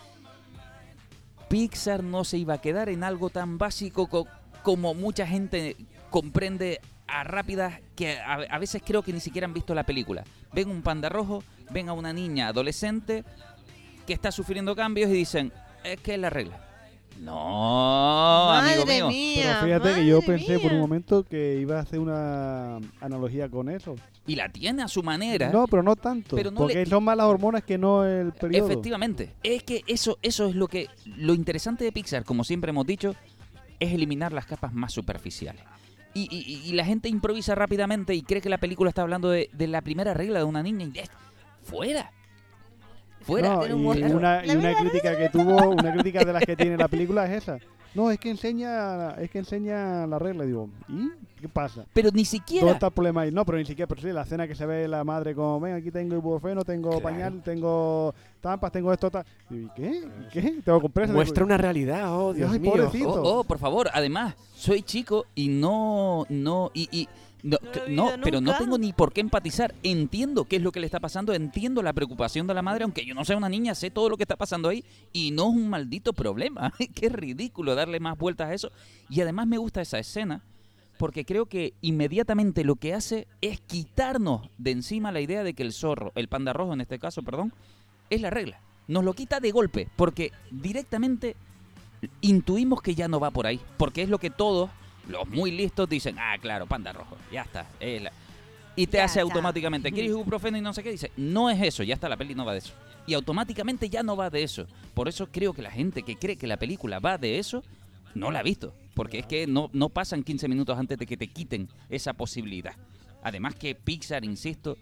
Pixar 1.49 2.03
no 2.03 2.25
se 2.25 2.39
iba 2.39 2.55
a 2.55 2.61
quedar 2.61 2.89
en 2.89 3.05
algo 3.05 3.29
tan 3.29 3.59
básico 3.59 4.07
co- 4.07 4.27
como 4.63 4.95
mucha 4.95 5.27
gente 5.27 5.77
comprende 6.09 6.81
a 7.07 7.25
rápidas 7.25 7.81
que 7.95 8.19
a, 8.19 8.35
a 8.35 8.59
veces 8.59 8.81
creo 8.85 9.03
que 9.03 9.13
ni 9.13 9.21
siquiera 9.21 9.47
han 9.47 9.53
visto 9.53 9.75
la 9.75 9.85
película. 9.85 10.25
Ven 10.53 10.71
un 10.71 10.83
panda 10.83 11.09
rojo, 11.09 11.43
ven 11.71 11.89
a 11.89 11.93
una 11.93 12.13
niña 12.13 12.49
adolescente 12.49 13.25
que 14.07 14.13
está 14.15 14.33
sufriendo 14.33 14.75
cambios 14.75 15.11
y 15.11 15.15
dicen, 15.15 15.53
es 15.85 16.01
que 16.01 16.15
es 16.15 16.21
la 16.21 16.31
regla. 16.31 16.59
No, 17.21 18.51
amigo 18.53 18.81
Madre 18.85 18.95
mío. 18.95 19.09
mía. 19.09 19.43
Pero 19.61 19.65
fíjate 19.81 19.95
que 20.01 20.07
yo 20.07 20.21
pensé 20.23 20.59
por 20.59 20.73
un 20.73 20.81
momento 20.81 21.23
que 21.25 21.59
iba 21.61 21.79
a 21.79 21.83
hacer 21.83 21.99
una 21.99 22.77
analogía 23.01 23.49
con 23.49 23.69
eso. 23.69 23.95
Y 24.27 24.37
la 24.37 24.49
tiene 24.49 24.83
a 24.83 24.89
su 24.89 25.03
manera. 25.03 25.51
No, 25.51 25.67
pero 25.67 25.83
no 25.83 25.97
tanto. 25.97 26.37
Pero 26.37 26.51
no 26.51 26.59
porque 26.61 26.75
le- 26.75 26.87
son 26.87 27.03
más 27.05 27.17
las 27.17 27.27
hormonas 27.27 27.63
que 27.65 27.79
no 27.79 28.05
el 28.05 28.33
periodo. 28.33 28.67
Efectivamente. 28.67 29.35
Es 29.43 29.63
que 29.63 29.83
eso, 29.87 30.19
eso 30.23 30.47
es 30.47 30.55
lo 30.55 30.69
que. 30.69 30.89
Lo 31.17 31.35
interesante 31.35 31.85
de 31.85 31.93
Pixar, 31.93 32.25
como 32.25 32.45
siempre 32.45 32.71
hemos 32.71 32.87
dicho, 32.87 33.15
es 33.81 33.93
eliminar 33.93 34.33
las 34.33 34.47
capas 34.47 34.73
más 34.73 34.93
superficiales. 34.93 35.63
Y, 36.15 36.29
y- 36.31 36.69
y 36.69 36.73
la 36.75 36.85
gente 36.85 37.09
improvisa 37.09 37.55
rápidamente 37.55 38.15
y 38.15 38.23
cree 38.23 38.41
que 38.43 38.51
la 38.51 38.59
película 38.59 38.91
está 38.91 39.03
hablando 39.03 39.31
de, 39.31 39.49
de 39.53 39.67
la 39.67 39.81
primera 39.81 40.13
regla 40.15 40.39
de 40.41 40.45
una 40.45 40.63
niña. 40.63 40.89
Y 40.93 40.99
es- 40.99 41.11
¡Fuera! 41.63 42.11
¡Fuera! 43.25 43.55
No, 43.57 43.67
y 43.67 43.73
una, 44.03 44.45
y 44.47 44.51
una 44.57 44.75
crítica 44.75 45.17
que 45.17 45.29
tuvo, 45.29 45.71
una 45.71 45.93
crítica 45.93 46.25
de 46.25 46.33
las 46.33 46.45
que 46.45 46.57
tiene 46.57 46.77
la 46.77 46.89
película 46.89 47.25
es 47.27 47.43
esa. 47.43 47.59
No, 47.95 48.11
es 48.11 48.19
que 48.19 48.31
enseña, 48.31 49.11
es 49.17 49.31
que 49.31 49.39
enseña 49.41 50.07
la 50.07 50.19
regla, 50.19 50.45
digo, 50.45 50.71
¿y 50.89 51.11
qué 51.43 51.47
pasa? 51.47 51.85
Pero 51.93 52.07
ni 52.07 52.11
¿Dónde 52.13 52.25
siquiera. 52.25 52.71
está 52.71 52.87
el 52.87 52.93
problema 52.95 53.21
ahí? 53.21 53.31
No, 53.31 53.45
pero 53.45 53.59
ni 53.59 53.67
siquiera, 53.67 53.87
pero 53.87 54.01
sí, 54.01 54.09
la 54.13 54.23
escena 54.23 54.49
que 54.49 54.55
se 54.55 54.65
ve 54.65 54.89
la 54.89 55.05
madre 55.05 55.35
como, 55.35 55.61
ven, 55.61 55.75
aquí 55.75 55.91
tengo 55.91 56.15
ibuprofeno, 56.15 56.65
tengo 56.65 56.89
Claro. 56.89 57.03
pañal, 57.03 57.43
tengo 57.45 58.15
tampas, 58.41 58.73
tengo 58.73 58.91
esto, 58.95 59.11
tal. 59.11 59.27
Digo, 59.51 59.71
¿y 59.77 59.81
qué? 59.81 59.91
¿Y 59.99 60.29
qué? 60.33 60.63
Tengo 60.65 60.81
compresa. 60.81 61.13
Muestra 61.13 61.45
una 61.45 61.59
realidad, 61.59 62.19
oh, 62.19 62.33
Dios 62.33 62.51
Ay, 62.51 62.61
mío. 62.61 62.71
pobrecito. 62.73 63.11
Oh, 63.23 63.41
oh, 63.41 63.45
por 63.45 63.59
favor. 63.59 63.91
Además, 63.93 64.37
soy 64.55 64.81
chico 64.83 65.27
y 65.35 65.49
no, 65.49 66.25
no, 66.31 66.71
y, 66.73 66.89
y- 66.91 67.09
no, 67.43 67.59
No 67.89 68.11
pero 68.23 68.41
no 68.41 68.57
tengo 68.57 68.79
ni 68.79 68.93
por 68.93 69.13
qué 69.13 69.21
empatizar. 69.21 69.75
Entiendo 69.83 70.45
qué 70.45 70.57
es 70.57 70.63
lo 70.63 70.73
que 70.73 70.81
le 70.81 70.87
está 70.87 71.01
pasando, 71.01 71.35
entiendo 71.35 71.83
la 71.83 71.93
preocupación 71.93 72.47
de 72.47 72.55
la 72.55 72.63
madre, 72.63 72.85
aunque 72.85 73.05
yo 73.05 73.15
no 73.15 73.25
sea 73.25 73.37
una 73.37 73.49
niña, 73.49 73.75
sé 73.75 73.91
todo 73.91 74.09
lo 74.09 74.17
que 74.17 74.25
está 74.25 74.37
pasando 74.37 74.69
ahí 74.69 74.85
y 75.13 75.31
no 75.33 75.51
es 75.51 75.57
un 75.57 75.69
maldito 75.69 76.13
problema. 76.13 76.73
qué 76.95 77.09
ridículo 77.09 77.75
darle 77.75 78.01
más 78.01 78.17
vueltas 78.17 78.51
a 78.51 78.55
eso. 78.55 78.71
Y 79.09 79.21
además 79.21 79.47
me 79.47 79.59
gusta 79.59 79.81
esa 79.81 79.99
escena 79.99 80.43
porque 80.99 81.25
creo 81.25 81.47
que 81.47 81.75
inmediatamente 81.81 82.63
lo 82.63 82.77
que 82.77 82.95
hace 82.95 83.27
es 83.41 83.61
quitarnos 83.61 84.49
de 84.59 84.71
encima 84.71 85.11
la 85.11 85.21
idea 85.21 85.43
de 85.43 85.55
que 85.55 85.65
el 85.65 85.73
zorro, 85.73 86.13
el 86.15 86.29
panda 86.29 86.53
rojo 86.53 86.75
en 86.75 86.81
este 86.81 87.01
caso, 87.01 87.23
perdón, 87.23 87.53
es 88.09 88.21
la 88.21 88.31
regla. 88.31 88.61
Nos 88.87 89.03
lo 89.03 89.13
quita 89.13 89.41
de 89.41 89.51
golpe, 89.51 89.89
porque 89.97 90.31
directamente 90.53 91.35
intuimos 92.21 92.83
que 92.83 92.95
ya 92.95 93.09
no 93.09 93.19
va 93.19 93.33
por 93.33 93.47
ahí, 93.47 93.61
porque 93.79 94.03
es 94.03 94.09
lo 94.09 94.19
que 94.19 94.31
todos, 94.31 94.71
los 95.09 95.29
muy 95.29 95.51
listos, 95.51 95.89
dicen, 95.89 96.17
ah, 96.19 96.37
claro, 96.41 96.67
panda 96.67 96.93
rojo, 96.93 97.17
ya 97.31 97.43
está. 97.43 97.67
es 97.81 98.03
la-". 98.03 98.13
Y 98.75 98.87
te 98.87 98.99
Ya 98.99 99.05
hace 99.05 99.21
automáticamente, 99.21 99.93
¿quieres 99.93 100.13
ibuprofeno 100.13 100.57
y 100.57 100.61
no 100.61 100.73
sé 100.73 100.83
qué? 100.83 100.91
Dice, 100.91 101.13
no 101.17 101.51
es 101.51 101.61
eso, 101.61 101.83
ya 101.83 101.95
está, 101.95 102.09
la 102.09 102.17
peli 102.17 102.35
no 102.35 102.45
va 102.45 102.53
de 102.53 102.59
eso. 102.59 102.73
Y 103.07 103.15
automáticamente 103.15 103.91
ya 103.91 104.03
no 104.03 104.17
va 104.17 104.31
de 104.31 104.43
eso. 104.43 104.67
Por 104.95 105.09
eso 105.09 105.29
creo 105.31 105.53
que 105.53 105.63
la 105.63 105.71
gente 105.71 106.03
que 106.03 106.17
cree 106.17 106.37
que 106.37 106.47
la 106.47 106.57
película 106.57 106.99
va 106.99 107.19
de 107.19 107.39
eso, 107.39 107.63
no 108.15 108.31
la 108.31 108.39
ha 108.39 108.43
visto. 108.43 108.75
Porque 108.95 109.19
es 109.19 109.27
que 109.27 109.47
no, 109.47 109.71
no 109.73 109.89
pasan 109.89 110.23
15 110.23 110.49
minutos 110.49 110.79
antes 110.79 110.99
de 110.99 111.07
que 111.07 111.17
te 111.17 111.29
quiten 111.29 111.69
esa 111.89 112.13
posibilidad. 112.13 112.75
Además 113.23 113.55
que 113.55 113.75
Pixar, 113.75 114.25
insisto, 114.25 114.79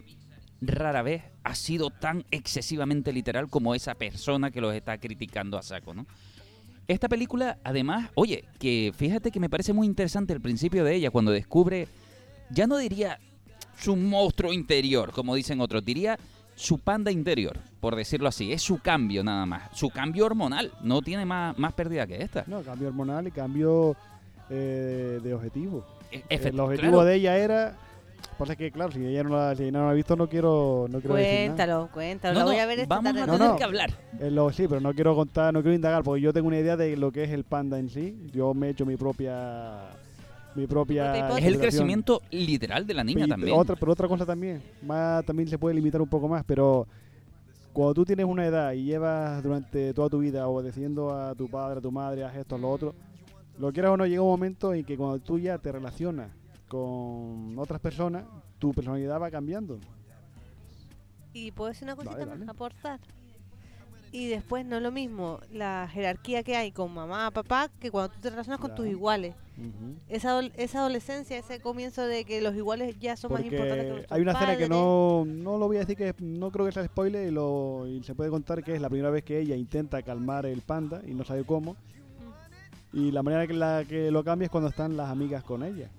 rara 0.61 1.03
vez 1.03 1.23
ha 1.45 1.55
sido 1.55 1.91
tan 1.91 2.25
excesivamente 2.31 3.13
literal 3.13 3.49
como 3.49 3.75
esa 3.75 3.95
persona 3.95 4.51
que 4.51 4.61
los 4.61 4.75
está 4.75 4.99
criticando 4.99 5.59
a 5.59 5.63
saco, 5.63 5.95
¿no? 5.95 6.07
Esta 6.89 7.09
película, 7.09 7.59
además, 7.63 8.11
oye, 8.15 8.45
que 8.59 8.93
fíjate 8.97 9.31
que 9.31 9.39
me 9.41 9.49
parece 9.49 9.73
muy 9.73 9.87
interesante 9.87 10.33
el 10.33 10.41
principio 10.41 10.85
de 10.85 10.95
ella, 10.95 11.11
cuando 11.11 11.31
descubre, 11.31 11.87
ya 12.51 12.67
no 12.67 12.77
diría 12.79 13.19
su 13.79 13.97
monstruo 13.97 14.53
interior, 14.53 15.13
como 15.13 15.35
dicen 15.35 15.61
otros, 15.61 15.85
diría 15.85 16.19
su 16.57 16.79
panda 16.79 17.11
interior, 17.11 17.59
por 17.81 17.97
decirlo 17.97 18.29
así. 18.29 18.53
Es 18.53 18.63
su 18.63 18.79
cambio 18.79 19.23
nada 19.23 19.47
más, 19.47 19.71
su 19.77 19.89
cambio 19.91 20.27
hormonal, 20.27 20.73
no 20.83 21.01
tiene 21.01 21.25
más, 21.25 21.57
más 21.59 21.73
pérdida 21.73 22.07
que 22.07 22.23
esta. 22.23 22.45
No, 22.47 22.63
cambio 22.63 22.89
hormonal 22.89 23.27
y 23.29 23.31
cambio 23.31 23.97
eh, 24.51 25.21
de 25.23 25.35
objetivo. 25.35 25.87
E- 26.11 26.25
el 26.29 26.59
objetivo 26.61 26.91
claro, 26.91 27.05
de 27.05 27.15
ella 27.15 27.37
era... 27.39 27.79
Pasa 28.39 28.57
que, 28.57 28.71
claro, 28.71 28.91
si 28.93 29.05
ella 29.05 29.23
no 29.23 29.31
la, 29.37 29.55
si 29.55 29.65
ella 29.65 29.73
no 29.73 29.85
la 29.85 29.91
ha 29.91 29.95
visto, 29.95 30.17
no 30.17 30.29
quiero, 30.29 30.87
no 30.89 31.01
quiero 31.01 31.15
decir 31.17 31.51
nada. 31.51 31.89
Cuéntalo, 31.89 31.89
cuéntalo. 31.93 32.33
no, 32.35 32.39
la 32.41 32.45
voy 32.47 32.57
no, 32.57 32.63
a 32.63 32.67
ver 32.67 32.79
esta 32.81 32.95
vamos 32.95 33.05
tarde. 33.13 33.21
a 33.23 33.27
No, 33.27 33.33
tener 33.35 33.49
no. 33.49 33.57
que 33.57 33.65
hablar. 33.65 33.91
Eh, 34.19 34.31
lo- 34.31 34.51
sí, 34.53 34.67
pero 34.69 34.81
no 34.81 34.95
quiero 34.95 35.15
contar, 35.15 35.53
no 35.53 35.61
quiero 35.61 35.75
indagar, 35.75 36.03
porque 36.03 36.23
yo 36.23 36.33
tengo 36.33 36.49
una 36.49 36.59
idea 36.59 36.77
de 36.77 36.97
lo 36.97 37.13
que 37.13 37.25
es 37.25 37.31
el 37.31 37.45
panda 37.45 37.79
en 37.79 37.91
sí. 37.91 38.29
Yo 38.33 38.55
me 38.55 38.69
he 38.69 38.71
hecho 38.71 38.87
mi 38.87 38.97
propia... 38.97 39.91
Mi 40.55 40.67
propia... 40.67 41.37
Es 41.39 41.45
el 41.45 41.59
crecimiento 41.61 42.23
literal 42.31 42.87
de 42.87 42.95
la 42.95 43.05
niña 43.05 43.27
Y 43.27 43.29
también. 43.29 43.57
Otra, 43.57 43.77
pero 43.77 43.93
otra 43.93 44.09
cosa 44.09 44.27
también, 44.27 44.61
más, 44.83 45.25
también 45.25 45.49
se 45.49 45.59
puede 45.59 45.75
limitar 45.77 46.01
un 46.03 46.09
poco 46.09 46.27
más, 46.27 46.43
pero 46.45 46.89
cuando 47.73 47.95
tú 47.95 48.05
tienes 48.05 48.27
una 48.27 48.45
edad 48.45 48.73
y 48.73 48.83
llevas 48.83 49.43
durante 49.45 49.95
toda 49.95 50.09
tu 50.09 50.19
vida 50.19 50.49
obedeciendo 50.49 51.15
a 51.15 51.35
tu 51.37 51.49
padre, 51.49 51.79
a 51.79 51.83
tu 51.83 51.93
madre, 51.93 52.25
a 52.25 52.35
esto, 52.37 52.57
a 52.57 52.59
lo 52.59 52.69
otro, 52.69 52.95
lo 53.61 53.71
quieras 53.73 53.93
o 53.93 53.97
no, 53.97 54.07
llega 54.07 54.23
un 54.23 54.29
momento 54.29 54.75
en 54.75 54.85
que 54.85 54.97
cuando 54.97 55.21
tú 55.21 55.39
ya 55.39 55.57
te 55.59 55.71
relacionas 55.71 56.31
con 56.71 57.59
otras 57.59 57.81
personas, 57.81 58.25
tu 58.61 58.73
personalidad 58.73 59.21
va 59.21 59.29
cambiando. 59.29 59.81
Y 61.33 61.51
puedo 61.51 61.69
decir 61.69 61.85
una 61.85 61.97
cosita 61.97 62.17
Dale, 62.17 62.37
más, 62.37 62.49
aportar. 62.49 63.01
Y 64.13 64.29
después 64.29 64.65
no 64.65 64.77
es 64.77 64.83
lo 64.83 64.93
mismo 64.93 65.41
la 65.53 65.89
jerarquía 65.93 66.45
que 66.45 66.57
hay 66.57 66.71
con 66.71 66.95
mamá, 66.95 67.33
papá, 67.33 67.69
que 67.81 67.91
cuando 67.91 68.15
tú 68.15 68.21
te 68.21 68.31
relacionas 68.31 68.61
con 68.61 68.75
tus 68.75 68.87
iguales. 68.87 69.35
Esa, 70.09 70.41
esa 70.57 70.79
adolescencia, 70.79 71.37
ese 71.37 71.61
comienzo 71.61 72.07
de 72.07 72.25
que 72.25 72.41
los 72.41 72.55
iguales 72.55 72.99
ya 72.99 73.17
son 73.17 73.33
más 73.33 73.43
importantes 73.45 73.85
que 73.85 73.91
nuestros 73.91 74.13
hay 74.13 74.23
una 74.23 74.33
escena 74.33 74.57
que 74.57 74.69
no, 74.71 75.25
no 75.27 75.59
lo 75.59 75.67
voy 75.67 75.77
a 75.77 75.81
decir 75.81 75.97
que 75.97 76.15
no 76.19 76.51
creo 76.51 76.65
que 76.65 76.73
sea 76.73 76.85
spoiler 76.87 77.29
y, 77.29 77.31
lo, 77.31 77.87
y 77.87 78.03
se 78.03 78.15
puede 78.15 78.31
contar 78.31 78.65
que 78.65 78.75
es 78.75 78.81
la 78.81 78.89
primera 78.89 79.11
vez 79.11 79.23
que 79.23 79.39
ella 79.39 79.57
intenta 79.57 80.01
calmar 80.03 80.47
el 80.47 80.63
panda 80.63 81.03
y 81.07 81.13
no 81.13 81.25
sabe 81.25 81.45
cómo. 81.45 81.77
Y 82.93 83.11
la 83.11 83.23
manera 83.23 83.47
que, 83.47 83.53
la, 83.53 83.85
que 83.87 84.11
lo 84.11 84.25
cambia 84.25 84.47
es 84.47 84.51
cuando 84.51 84.71
están 84.71 84.97
las 84.97 85.11
amigas 85.11 85.45
con 85.45 85.63
ella. 85.63 85.91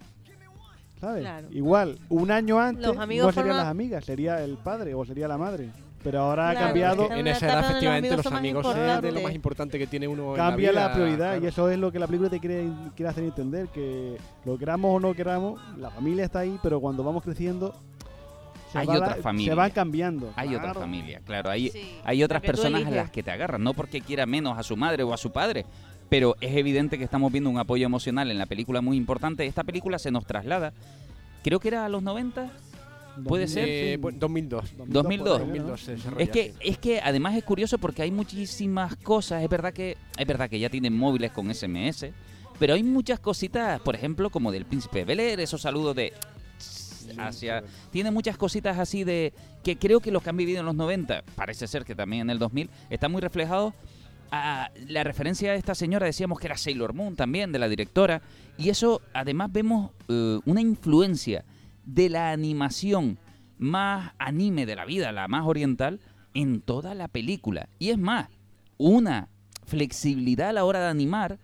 ¿Sabes? 1.02 1.22
Claro. 1.24 1.48
Igual, 1.52 1.98
un 2.10 2.32
año 2.32 2.60
antes 2.60 2.86
Los 2.88 2.98
amigos 2.98 3.26
no 3.28 3.32
serían 3.34 3.56
forman- 3.56 3.58
las 3.60 3.68
amigas, 3.68 4.06
sería 4.06 4.44
el 4.44 4.58
padre 4.58 4.94
o 4.94 5.04
sería 5.04 5.28
la 5.28 5.38
madre. 5.38 5.70
Pero 6.04 6.20
ahora 6.22 6.50
ha 6.50 6.52
Claro, 6.54 6.66
cambiado, 6.68 7.06
en 7.08 7.12
en 7.14 7.20
una 7.22 7.32
esa 7.32 7.46
etapa 7.46 7.60
edad, 7.60 7.62
donde 7.62 7.62
los 7.62 7.70
efectivamente, 7.72 8.08
amigos 8.08 8.18
los 8.18 8.24
son 8.24 8.34
más 8.34 8.40
amigos 8.40 8.66
es 8.66 8.74
de 8.74 8.80
lo 8.80 8.88
importantes. 8.96 9.24
más 9.24 9.34
importante 9.36 9.80
que 9.80 9.88
tiene 9.88 10.08
uno 10.08 10.34
cambia 10.34 10.70
en 10.70 10.76
la, 10.76 10.82
vida, 10.88 10.94
prioridad 10.94 11.18
claro. 11.32 11.44
y 11.44 11.48
eso 11.48 11.70
es 11.70 11.78
lo 11.78 11.92
que 11.92 12.00
la 12.00 12.08
película 12.08 12.30
te 12.32 12.40
quiere, 12.40 12.70
quiere 12.96 13.10
hacer 13.10 13.24
entender, 13.24 13.68
que 13.68 14.18
lo 14.46 14.58
queramos 14.58 14.96
o 14.96 15.00
no 15.00 15.14
queramos, 15.14 15.62
la 15.78 15.92
familia 15.92 16.26
está 16.26 16.40
ahí, 16.40 16.58
pero 16.64 16.80
cuando 16.82 17.04
vamos 17.04 17.24
creciendo 17.24 17.76
se, 18.72 18.80
Hay 18.80 18.88
va 18.88 18.94
otra 18.96 19.16
la- 19.18 19.22
familia. 19.22 19.52
se 19.52 19.56
van 19.56 19.72
cambiando. 19.72 20.32
Hay 20.36 20.50
otra 20.50 20.62
Claro. 20.72 20.80
familia, 20.80 21.22
claro. 21.26 21.50
Hay, 21.50 21.70
Sí, 21.70 21.98
hay 22.04 22.24
otras 22.24 22.38
la 22.38 22.42
que 22.42 22.48
tú 22.48 22.52
personas 22.54 22.80
a 22.80 22.82
eliges. 22.84 22.96
las 22.96 23.12
que 23.12 23.22
te 23.22 23.30
agarran, 23.32 23.64
no 23.64 23.74
porque 23.74 24.02
quiera 24.02 24.26
menos 24.26 24.58
a 24.58 24.64
su 24.64 24.78
madre 24.78 25.04
o 25.04 25.14
a 25.14 25.18
su 25.18 25.32
padre, 25.32 25.66
pero 26.12 26.36
es 26.42 26.54
evidente 26.58 26.98
que 26.98 27.06
estamos 27.06 27.32
viendo 27.32 27.50
un 27.50 27.58
apoyo 27.58 27.86
emocional 27.86 28.30
en 28.30 28.38
la 28.38 28.46
película 28.46 28.82
muy 28.82 28.98
importante. 28.98 29.46
Esta 29.46 29.64
película 29.64 29.98
se 29.98 30.12
nos 30.12 30.26
traslada, 30.26 30.74
creo 31.42 31.62
que 31.62 31.70
era 31.70 31.86
a 31.86 31.90
los 31.90 32.04
90. 32.04 32.52
Puede 33.26 33.48
ser, 33.48 33.66
Eh, 33.70 33.92
sí. 33.94 34.02
bueno, 34.02 34.18
2002. 34.20 34.74
2002. 34.88 35.40
por 35.40 35.42
ahí, 35.42 35.48
¿no? 35.48 35.68
2002 35.68 35.82
se 35.82 35.92
desarrolla 35.94 36.22
Es 36.22 36.30
que, 36.30 36.54
es 36.60 36.78
que 36.80 37.00
además 37.00 37.36
es 37.38 37.46
curioso 37.46 37.78
porque 37.78 38.02
hay 38.02 38.12
muchísimas 38.12 38.98
cosas. 38.98 39.42
Es 39.42 39.50
verdad 39.50 39.72
que 39.72 39.96
es 40.18 40.28
verdad 40.28 40.50
que 40.50 40.60
ya 40.60 40.70
tienen 40.70 40.98
móviles 40.98 41.32
con 41.32 41.50
SMS, 41.54 42.08
pero 42.60 42.74
hay 42.74 42.84
muchas 42.84 43.22
cositas, 43.22 43.80
por 43.80 43.96
ejemplo, 43.96 44.30
como 44.30 44.52
del 44.52 44.66
Príncipe 44.66 45.00
de 45.00 45.06
Bel 45.06 45.20
Air, 45.22 45.40
esos 45.40 45.62
saludos 45.62 45.96
de 45.96 46.12
hacia 47.18 47.64
tiene 47.90 48.12
muchas 48.12 48.38
cositas 48.38 48.78
así 48.80 49.04
de 49.06 49.34
que 49.64 49.78
creo 49.78 50.02
que 50.02 50.12
los 50.12 50.22
que 50.24 50.30
han 50.30 50.38
vivido 50.38 50.60
en 50.60 50.66
los 50.66 50.76
90, 50.76 51.24
parece 51.36 51.68
ser 51.68 51.86
que 51.86 51.96
también 51.96 52.24
en 52.24 52.30
el 52.32 52.40
2000, 52.40 52.70
están 52.90 53.12
muy 53.14 53.22
reflejados 53.22 53.74
a 54.32 54.72
la 54.88 55.04
referencia 55.04 55.52
a 55.52 55.56
esta 55.56 55.76
señora, 55.76 56.06
decíamos 56.06 56.40
que 56.40 56.48
era 56.48 56.58
Sailor 56.58 56.94
Moon 56.94 57.16
también, 57.16 57.52
de 57.52 57.60
la 57.60 57.68
directora, 57.70 58.22
y 58.58 58.70
eso 58.70 59.02
además 59.14 59.52
vemos 59.52 59.92
eh, 60.08 60.40
una 60.46 60.62
influencia 60.62 61.44
de 61.86 62.10
la 62.10 62.32
animación 62.32 63.18
más 63.58 64.14
anime 64.18 64.66
de 64.66 64.76
la 64.76 64.86
vida, 64.86 65.12
la 65.12 65.28
más 65.28 65.46
oriental, 65.46 66.00
en 66.34 66.62
toda 66.62 66.96
la 66.96 67.08
película. 67.10 67.68
Y 67.78 67.90
es 67.90 67.98
más, 67.98 68.30
una 68.78 69.28
flexibilidad 69.66 70.50
a 70.50 70.54
la 70.54 70.66
hora 70.66 70.80
de 70.80 70.88
animar 70.88 71.40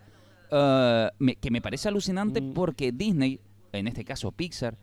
eh, 0.50 1.10
me- 1.20 1.36
que 1.36 1.52
me 1.52 1.62
parece 1.62 1.90
alucinante 1.90 2.40
Mm. 2.42 2.54
porque 2.54 2.94
Disney, 2.94 3.42
en 3.74 3.88
este 3.88 4.06
caso 4.06 4.32
Pixar, 4.32 4.78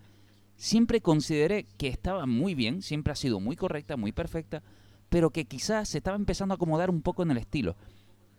siempre 0.57 1.01
consideré 1.01 1.65
que 1.79 1.89
estaba 1.89 2.27
muy 2.27 2.55
bien, 2.55 2.83
siempre 2.83 3.13
ha 3.13 3.17
sido 3.17 3.41
muy 3.41 3.57
correcta, 3.57 3.97
muy 3.97 4.13
perfecta, 4.13 4.63
pero 5.09 5.31
que 5.31 5.47
quizás 5.47 5.89
se 5.89 5.99
estaba 5.99 6.17
empezando 6.17 6.53
a 6.53 6.57
acomodar 6.57 6.91
un 6.91 7.01
poco 7.01 7.23
en 7.23 7.31
el 7.31 7.39
estilo. 7.39 7.77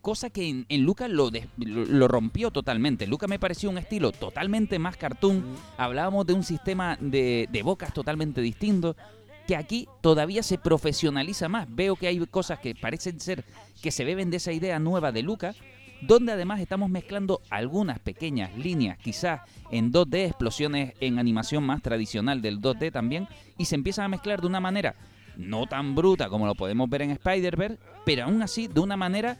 Cosa 0.05 0.29
que 0.29 0.47
en, 0.47 0.67
en 0.69 0.83
Luca 0.83 1.07
lo, 1.07 1.31
lo 1.57 2.07
rompió 2.07 2.51
totalmente. 2.51 3.07
Luca 3.07 3.25
me 3.25 3.39
pareció 3.39 3.71
un 3.71 3.79
estilo 3.79 4.12
totalmente 4.12 4.77
más 4.77 4.97
cartoon. 4.97 5.43
Hablábamos 5.79 6.27
de 6.27 6.33
un 6.33 6.43
sistema 6.43 6.95
de, 7.01 7.50
de 7.51 7.63
bocas 7.63 7.91
totalmente 7.91 8.39
distinto. 8.39 8.95
Que 9.47 9.55
aquí 9.55 9.88
todavía 10.01 10.43
se 10.43 10.59
profesionaliza 10.59 11.50
más. 11.50 11.65
Veo 11.74 11.95
que 11.95 12.05
hay 12.05 12.24
cosas 12.27 12.59
que 12.59 12.75
parecen 12.75 13.19
ser 13.19 13.43
que 13.81 13.89
se 13.89 14.05
beben 14.05 14.29
de 14.29 14.38
esa 14.38 14.51
idea 14.51 14.77
nueva 14.77 15.12
de 15.12 15.24
Luca, 15.24 15.55
donde 16.01 16.33
además 16.33 16.59
estamos 16.59 16.91
mezclando 16.91 17.41
algunas 17.50 17.97
pequeñas 17.97 18.55
líneas, 18.55 19.00
quizás 19.00 19.41
en 19.71 19.91
2D, 19.91 20.27
explosiones 20.27 20.93
en 21.00 21.17
animación 21.17 21.63
más 21.63 21.81
tradicional 21.81 22.43
del 22.43 22.62
2D 22.62 22.91
también, 22.91 23.27
y 23.57 23.65
se 23.65 23.74
empiezan 23.74 24.05
a 24.05 24.09
mezclar 24.09 24.39
de 24.39 24.45
una 24.45 24.59
manera 24.59 24.93
no 25.35 25.65
tan 25.65 25.95
bruta 25.95 26.29
como 26.29 26.45
lo 26.45 26.53
podemos 26.53 26.89
ver 26.89 27.01
en 27.01 27.12
Spider-Verse, 27.12 27.79
pero 28.05 28.25
aún 28.25 28.43
así 28.43 28.67
de 28.67 28.79
una 28.79 28.95
manera 28.95 29.38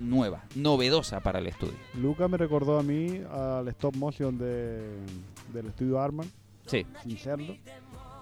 nueva, 0.00 0.44
novedosa 0.54 1.20
para 1.20 1.38
el 1.38 1.46
estudio. 1.46 1.74
Luca 1.94 2.28
me 2.28 2.36
recordó 2.36 2.78
a 2.78 2.82
mí 2.82 3.20
al 3.30 3.68
stop 3.68 3.96
motion 3.96 4.38
de, 4.38 4.82
del 5.52 5.66
estudio 5.66 6.00
Arman, 6.00 6.30
Sí, 6.66 6.86
sin 7.02 7.18
serlo. 7.18 7.56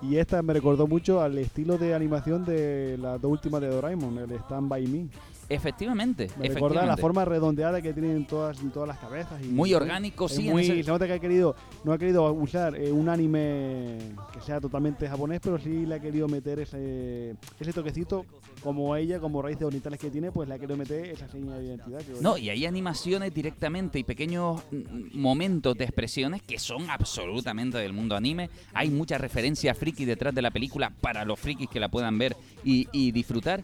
Y 0.02 0.16
esta 0.16 0.42
me 0.42 0.52
recordó 0.52 0.88
mucho 0.88 1.20
al 1.22 1.38
estilo 1.38 1.78
de 1.78 1.94
animación 1.94 2.44
de 2.44 2.98
las 2.98 3.20
dos 3.20 3.30
últimas 3.30 3.60
de 3.60 3.68
Doraemon, 3.68 4.18
el 4.18 4.32
Stand 4.32 4.68
By 4.68 4.86
Me. 4.88 5.06
Efectivamente, 5.48 6.28
Me 6.38 6.48
recuerda 6.48 6.86
la 6.86 6.96
forma 6.96 7.24
redondeada 7.24 7.82
que 7.82 7.92
tienen 7.92 8.26
todas, 8.26 8.58
todas 8.72 8.88
las 8.88 8.98
cabezas. 8.98 9.42
Y 9.42 9.48
Muy 9.48 9.74
orgánico, 9.74 10.26
es 10.26 10.32
sí. 10.32 10.46
en 10.46 10.52
muy- 10.52 10.62
ese- 10.62 10.82
Se 10.82 10.90
nota 10.90 11.06
que 11.06 11.12
ha 11.14 11.18
querido, 11.18 11.54
no 11.84 11.92
ha 11.92 11.98
querido 11.98 12.32
usar 12.32 12.74
eh, 12.76 12.90
un 12.92 13.08
anime 13.08 13.98
que 14.32 14.40
sea 14.40 14.60
totalmente 14.60 15.08
japonés, 15.08 15.40
pero 15.42 15.58
sí 15.58 15.84
le 15.86 15.96
ha 15.96 16.00
querido 16.00 16.26
meter 16.28 16.60
ese, 16.60 17.36
ese 17.60 17.72
toquecito, 17.72 18.24
como 18.62 18.94
ella, 18.96 19.18
como 19.20 19.42
raíces 19.42 19.64
orientales 19.64 19.98
que 19.98 20.10
tiene, 20.10 20.30
pues 20.32 20.48
le 20.48 20.54
ha 20.54 20.58
querido 20.58 20.76
meter 20.76 21.06
esa 21.06 21.28
seña 21.28 21.56
de 21.56 21.64
identidad. 21.66 21.98
que- 22.00 22.20
No, 22.20 22.38
y 22.38 22.48
hay 22.48 22.64
animaciones 22.66 23.34
directamente 23.34 23.98
y 23.98 24.04
pequeños 24.04 24.62
mm, 24.70 25.18
momentos 25.18 25.76
de 25.76 25.84
expresiones 25.84 26.42
que 26.42 26.58
son 26.58 26.88
absolutamente 26.90 27.78
del 27.78 27.92
mundo 27.92 28.16
anime. 28.16 28.48
Hay 28.74 28.90
mucha 28.90 29.18
referencia 29.18 29.74
friki 29.74 30.04
detrás 30.04 30.34
de 30.34 30.42
la 30.42 30.50
película 30.50 30.90
para 31.00 31.24
los 31.24 31.38
frikis 31.38 31.68
que 31.68 31.80
la 31.80 31.88
puedan 31.88 32.16
ver 32.18 32.36
y, 32.64 32.86
y 32.92 33.12
disfrutar. 33.12 33.62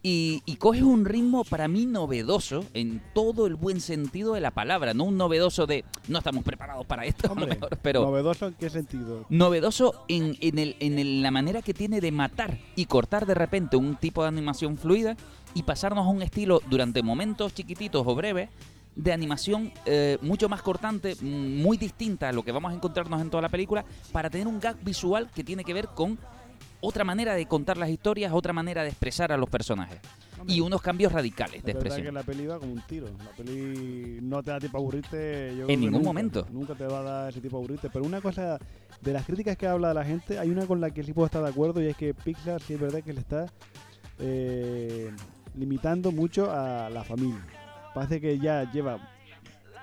Y, 0.00 0.42
y 0.46 0.56
coges 0.56 0.82
un 0.82 1.04
ritmo 1.04 1.42
para 1.42 1.66
mí 1.66 1.84
novedoso 1.84 2.64
en 2.72 3.02
todo 3.14 3.48
el 3.48 3.56
buen 3.56 3.80
sentido 3.80 4.34
de 4.34 4.40
la 4.40 4.52
palabra, 4.52 4.94
no 4.94 5.02
un 5.04 5.16
novedoso 5.16 5.66
de 5.66 5.84
no 6.06 6.18
estamos 6.18 6.44
preparados 6.44 6.86
para 6.86 7.04
esto, 7.04 7.26
a 7.26 7.28
lo 7.28 7.32
Hombre, 7.32 7.54
mejor, 7.56 7.78
pero 7.82 8.02
¿Novedoso 8.02 8.46
en 8.46 8.54
qué 8.54 8.70
sentido? 8.70 9.26
novedoso 9.28 10.04
en, 10.06 10.36
en, 10.40 10.58
el, 10.60 10.76
en 10.78 11.00
el- 11.00 11.20
la 11.20 11.32
manera 11.32 11.62
que 11.62 11.74
tiene 11.74 12.00
de 12.00 12.12
matar 12.12 12.56
y 12.76 12.86
cortar 12.86 13.26
de 13.26 13.34
repente 13.34 13.76
un 13.76 13.96
tipo 13.96 14.22
de 14.22 14.28
animación 14.28 14.78
fluida 14.78 15.16
y 15.54 15.64
pasarnos 15.64 16.06
a 16.06 16.10
un 16.10 16.22
estilo 16.22 16.62
durante 16.70 17.02
momentos 17.02 17.52
chiquititos 17.52 18.04
o 18.06 18.14
breves 18.14 18.50
de 18.94 19.12
animación 19.12 19.72
eh, 19.84 20.18
mucho 20.22 20.48
más 20.48 20.62
cortante, 20.62 21.16
muy 21.22 21.76
distinta 21.76 22.28
a 22.28 22.32
lo 22.32 22.44
que 22.44 22.52
vamos 22.52 22.70
a 22.72 22.74
encontrarnos 22.74 23.20
en 23.20 23.30
toda 23.30 23.42
la 23.42 23.48
película, 23.48 23.84
para 24.12 24.30
tener 24.30 24.46
un 24.46 24.60
gag 24.60 24.76
visual 24.84 25.28
que 25.34 25.42
tiene 25.42 25.64
que 25.64 25.74
ver 25.74 25.88
con 25.88 26.18
otra 26.80 27.04
manera 27.04 27.34
de 27.34 27.46
contar 27.46 27.76
las 27.76 27.88
historias, 27.90 28.32
otra 28.32 28.52
manera 28.52 28.82
de 28.82 28.88
expresar 28.90 29.32
a 29.32 29.36
los 29.36 29.48
personajes 29.50 29.98
y 30.46 30.60
unos 30.60 30.80
cambios 30.80 31.12
radicales 31.12 31.64
de 31.64 31.72
Es 31.72 31.76
verdad 31.78 31.80
que 31.80 31.88
expresión. 31.88 32.14
la 32.14 32.22
peli 32.22 32.46
va 32.46 32.58
como 32.58 32.72
un 32.72 32.82
tiro. 32.82 33.08
La 33.18 33.30
peli 33.36 34.18
no 34.22 34.42
te 34.42 34.50
da 34.52 34.58
tiempo 34.60 34.78
a 34.78 34.80
aburrirte. 34.80 35.48
yo 35.50 35.54
creo 35.56 35.66
que 35.66 35.76
ningún 35.76 35.92
nunca. 35.94 36.06
momento. 36.06 36.46
Nunca 36.52 36.74
te 36.74 36.86
va 36.86 37.00
a 37.00 37.02
dar 37.02 37.30
ese 37.30 37.40
tipo 37.40 37.56
de 37.56 37.60
aburrirte. 37.64 37.90
Pero 37.90 38.04
una 38.04 38.20
cosa, 38.20 38.58
de 39.00 39.12
las 39.12 39.26
críticas 39.26 39.56
que 39.56 39.66
habla 39.66 39.92
la 39.92 40.04
gente, 40.04 40.38
hay 40.38 40.50
una 40.50 40.66
con 40.66 40.80
la 40.80 40.90
que 40.90 41.02
sí 41.02 41.12
puedo 41.12 41.26
estar 41.26 41.42
de 41.42 41.48
acuerdo 41.48 41.82
y 41.82 41.86
es 41.86 41.96
que 41.96 42.14
Pixar 42.14 42.62
sí 42.62 42.74
es 42.74 42.80
verdad 42.80 43.02
que 43.02 43.12
le 43.12 43.20
está 43.20 43.46
eh, 44.20 45.10
limitando 45.56 46.12
mucho 46.12 46.50
a 46.50 46.88
la 46.90 47.02
familia. 47.02 47.44
Parece 47.94 48.20
que 48.20 48.38
ya 48.38 48.70
lleva 48.70 48.98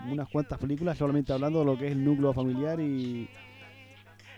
unas 0.10 0.30
cuantas 0.30 0.58
películas 0.60 0.98
solamente 0.98 1.34
hablando 1.34 1.60
de 1.60 1.66
lo 1.66 1.78
que 1.78 1.88
es 1.88 1.92
el 1.92 2.04
núcleo 2.04 2.32
familiar 2.34 2.80
y 2.80 3.28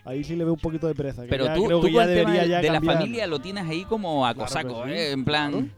ahí 0.08 0.24
sí 0.24 0.36
le 0.36 0.44
veo 0.44 0.54
un 0.54 0.60
poquito 0.60 0.88
de 0.88 0.96
pereza. 0.96 1.24
que 1.24 1.28
Pero 1.30 1.46
ya 1.46 1.54
tú, 1.54 1.66
creo 1.66 1.80
tú 1.82 1.88
que 1.88 1.94
con 1.94 2.04
ya 2.06 2.10
el 2.12 2.18
tema 2.18 2.32
debería 2.32 2.42
de, 2.44 2.50
ya 2.50 2.62
de 2.62 2.68
la 2.68 2.74
cambiar. 2.76 2.96
familia 2.98 3.28
lo 3.28 3.40
tienes 3.40 3.66
ahí 3.68 3.84
como 3.86 4.26
a 4.26 4.34
Claro 4.34 4.48
cosaco, 4.48 4.86
sí. 4.86 4.92
¿eh? 4.92 5.12
en 5.12 5.26
plan... 5.26 5.72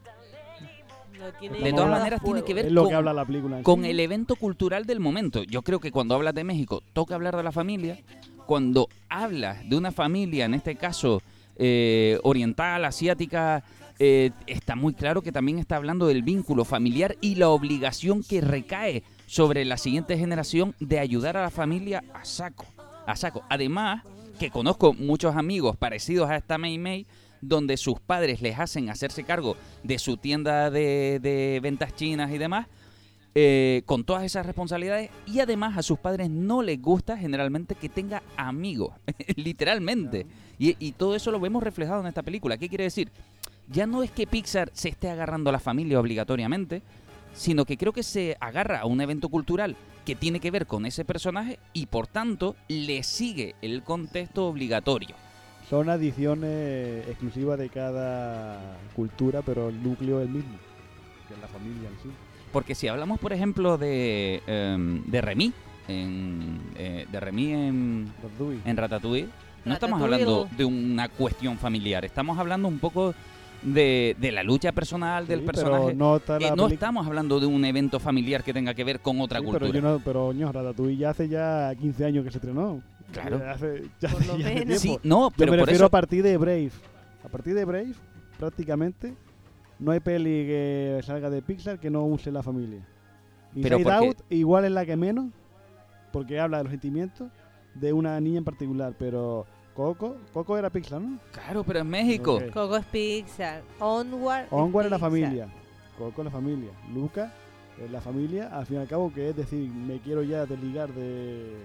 De 1.62 1.72
todas 1.72 1.90
maneras 1.90 2.22
tiene 2.24 2.42
que 2.42 2.54
ver 2.54 2.66
Es 2.66 2.72
lo 2.72 2.82
con, 2.82 2.90
que 2.90 2.96
habla 2.96 3.12
la 3.12 3.24
película. 3.26 3.58
en 3.58 3.62
con 3.62 3.82
sí. 3.82 3.90
el 3.90 4.00
evento 4.00 4.36
cultural 4.36 4.86
del 4.86 5.00
momento. 5.00 5.42
Yo 5.42 5.60
creo 5.62 5.78
que 5.78 5.92
cuando 5.92 6.14
hablas 6.14 6.34
de 6.34 6.44
México 6.44 6.82
toca 6.94 7.14
hablar 7.14 7.36
de 7.36 7.42
la 7.42 7.52
familia. 7.52 7.98
Cuando 8.46 8.88
hablas 9.08 9.68
de 9.68 9.76
una 9.76 9.92
familia, 9.92 10.46
en 10.46 10.54
este 10.54 10.76
caso 10.76 11.20
eh, 11.56 12.18
oriental, 12.22 12.84
asiática, 12.86 13.62
eh, 13.98 14.30
está 14.46 14.74
muy 14.76 14.94
claro 14.94 15.20
que 15.22 15.30
también 15.30 15.58
está 15.58 15.76
hablando 15.76 16.06
del 16.06 16.22
vínculo 16.22 16.64
familiar 16.64 17.16
y 17.20 17.34
la 17.34 17.50
obligación 17.50 18.22
que 18.24 18.40
recae 18.40 19.02
sobre 19.26 19.64
la 19.66 19.76
siguiente 19.76 20.16
generación 20.16 20.74
de 20.80 20.98
ayudar 20.98 21.36
a 21.36 21.42
la 21.42 21.50
familia 21.50 22.02
a 22.14 22.24
saco. 22.24 22.64
A 23.06 23.14
saco. 23.14 23.42
Además, 23.50 24.02
que 24.40 24.50
conozco 24.50 24.94
muchos 24.94 25.36
amigos 25.36 25.76
parecidos 25.76 26.30
a 26.30 26.36
esta 26.36 26.56
Mei 26.56 26.78
Mei, 26.78 27.06
donde 27.42 27.76
sus 27.76 28.00
padres 28.00 28.40
les 28.40 28.58
hacen 28.58 28.88
hacerse 28.88 29.22
cargo 29.22 29.54
de 29.82 29.98
su 29.98 30.16
tienda 30.16 30.70
de, 30.70 31.20
de 31.20 31.60
ventas 31.62 31.94
chinas 31.94 32.30
y 32.32 32.38
demás, 32.38 32.66
eh, 33.34 33.82
con 33.84 34.02
todas 34.04 34.24
esas 34.24 34.46
responsabilidades, 34.46 35.10
y 35.26 35.40
además 35.40 35.76
a 35.76 35.82
sus 35.82 35.98
padres 35.98 36.30
no 36.30 36.62
les 36.62 36.80
gusta 36.80 37.18
generalmente 37.18 37.74
que 37.74 37.90
tenga 37.90 38.22
amigos, 38.38 38.94
literalmente. 39.36 40.26
Y, 40.58 40.74
y 40.78 40.92
todo 40.92 41.14
eso 41.14 41.30
lo 41.30 41.38
vemos 41.38 41.62
reflejado 41.62 42.00
en 42.00 42.06
esta 42.06 42.22
película. 42.22 42.56
¿Qué 42.56 42.70
quiere 42.70 42.84
decir? 42.84 43.10
Ya 43.68 43.86
no 43.86 44.02
es 44.02 44.10
que 44.10 44.26
Pixar 44.26 44.70
se 44.72 44.88
esté 44.88 45.10
agarrando 45.10 45.50
a 45.50 45.52
la 45.52 45.60
familia 45.60 46.00
obligatoriamente, 46.00 46.80
sino 47.34 47.66
que 47.66 47.76
creo 47.76 47.92
que 47.92 48.02
se 48.02 48.38
agarra 48.40 48.80
a 48.80 48.86
un 48.86 49.02
evento 49.02 49.28
cultural 49.28 49.76
que 50.10 50.16
tiene 50.16 50.40
que 50.40 50.50
ver 50.50 50.66
con 50.66 50.86
ese 50.86 51.04
personaje 51.04 51.60
y 51.72 51.86
por 51.86 52.08
tanto 52.08 52.56
le 52.66 53.04
sigue 53.04 53.54
el 53.62 53.84
contexto 53.84 54.48
obligatorio. 54.48 55.14
Son 55.68 55.88
adiciones 55.88 57.06
exclusivas 57.06 57.60
de 57.60 57.68
cada 57.68 58.76
cultura, 58.96 59.40
pero 59.42 59.68
el 59.68 59.80
núcleo 59.80 60.18
es 60.18 60.26
el 60.26 60.34
mismo, 60.34 60.58
que 61.28 61.34
es 61.34 61.40
la 61.40 61.46
familia 61.46 61.88
en 61.88 61.94
sí. 62.02 62.08
Porque 62.52 62.74
si 62.74 62.88
hablamos, 62.88 63.20
por 63.20 63.32
ejemplo, 63.32 63.78
de, 63.78 64.42
em, 64.48 65.04
de 65.04 65.20
Remy, 65.20 65.52
en, 65.86 66.60
eh, 66.74 67.06
de 67.08 67.20
Remy 67.20 67.52
en, 67.52 68.12
Dewey. 68.36 68.62
en 68.64 68.76
Ratatouille, 68.76 69.28
no 69.64 69.74
estamos 69.74 70.00
Ratatouille. 70.00 70.24
hablando 70.24 70.56
de 70.56 70.64
una 70.64 71.08
cuestión 71.08 71.56
familiar, 71.56 72.04
estamos 72.04 72.36
hablando 72.36 72.66
un 72.66 72.80
poco 72.80 73.14
de, 73.62 74.16
de 74.18 74.32
la 74.32 74.42
lucha 74.42 74.72
personal 74.72 75.26
del 75.26 75.40
Sí, 75.40 75.46
personaje. 75.46 75.84
Pero 75.86 75.96
no, 75.98 76.16
está 76.16 76.38
la 76.40 76.48
Eh, 76.48 76.52
no 76.56 76.66
estamos 76.68 77.06
hablando 77.06 77.38
de 77.40 77.46
un 77.46 77.64
evento 77.64 77.98
familiar 78.00 78.42
que 78.42 78.52
tenga 78.52 78.72
que 78.74 78.84
ver 78.84 79.00
con 79.00 79.20
otra 79.20 79.38
Sí, 79.40 79.44
cultura. 79.44 79.70
Pero, 79.70 79.80
yo 79.82 79.88
no, 79.98 80.00
pero 80.04 80.32
ño, 80.32 80.50
Ratatouille 80.50 80.96
ya 80.96 81.10
hace 81.10 81.28
ya 81.28 81.72
15 81.78 82.04
años 82.04 82.24
que 82.24 82.30
se 82.30 82.38
estrenó. 82.38 82.80
Claro. 83.12 83.38
Ya 83.38 83.50
hace, 83.52 83.82
ya 84.00 84.08
Por 84.08 84.20
hace- 84.22 84.28
lo 84.28 84.38
ya 84.38 84.46
hace 84.46 84.54
menos. 84.64 84.78
Sí, 84.80 84.88
tiempo. 84.88 85.00
no, 85.04 85.28
Yo 85.30 85.34
pero 85.36 85.52
me 85.52 85.58
por 85.58 85.66
refiero 85.66 85.84
eso 85.84 85.86
a 85.86 85.90
partir 85.90 86.22
de 86.22 86.36
Brave. 86.36 86.70
A 87.24 87.28
partir 87.28 87.54
de 87.54 87.64
Brave, 87.64 87.92
prácticamente, 88.38 89.14
no 89.78 89.92
hay 89.92 90.00
peli 90.00 90.46
que 90.46 91.00
salga 91.04 91.28
de 91.30 91.42
Pixar 91.42 91.78
que 91.78 91.90
no 91.90 92.04
use 92.04 92.30
la 92.30 92.42
familia. 92.42 92.80
Pero 93.54 93.78
Inside 93.78 93.82
porque- 93.96 94.06
Out 94.08 94.16
igual 94.30 94.64
es 94.64 94.70
la 94.72 94.86
que 94.86 94.96
menos, 94.96 95.26
porque 96.12 96.38
habla 96.40 96.58
de 96.58 96.64
los 96.64 96.70
sentimientos 96.70 97.28
de 97.74 97.92
una 97.92 98.18
niña 98.20 98.38
en 98.38 98.44
particular, 98.44 98.94
pero 98.98 99.46
Coco, 99.80 100.18
Coco 100.34 100.58
era 100.58 100.68
Pixar, 100.68 101.00
¿no? 101.00 101.18
Claro, 101.32 101.64
pero 101.64 101.78
en 101.78 101.88
México. 101.88 102.38
Coco 102.52 102.76
es 102.76 102.84
Pixar. 102.84 103.62
Onward. 103.78 104.44
es 104.44 104.52
Onward 104.52 104.84
es 104.84 104.90
la 104.90 104.98
familia, 104.98 105.48
Coco 105.96 106.20
es 106.20 106.24
la 106.26 106.30
familia, 106.30 106.68
Luca 106.92 107.32
es 107.82 107.90
la 107.90 108.02
familia, 108.02 108.54
al 108.54 108.66
fin 108.66 108.76
y 108.76 108.80
al 108.80 108.86
cabo, 108.86 109.10
que 109.10 109.30
es 109.30 109.36
decir, 109.36 109.70
me 109.70 109.98
quiero 110.00 110.22
ya 110.22 110.44
desligar 110.44 110.92
de 110.92 111.64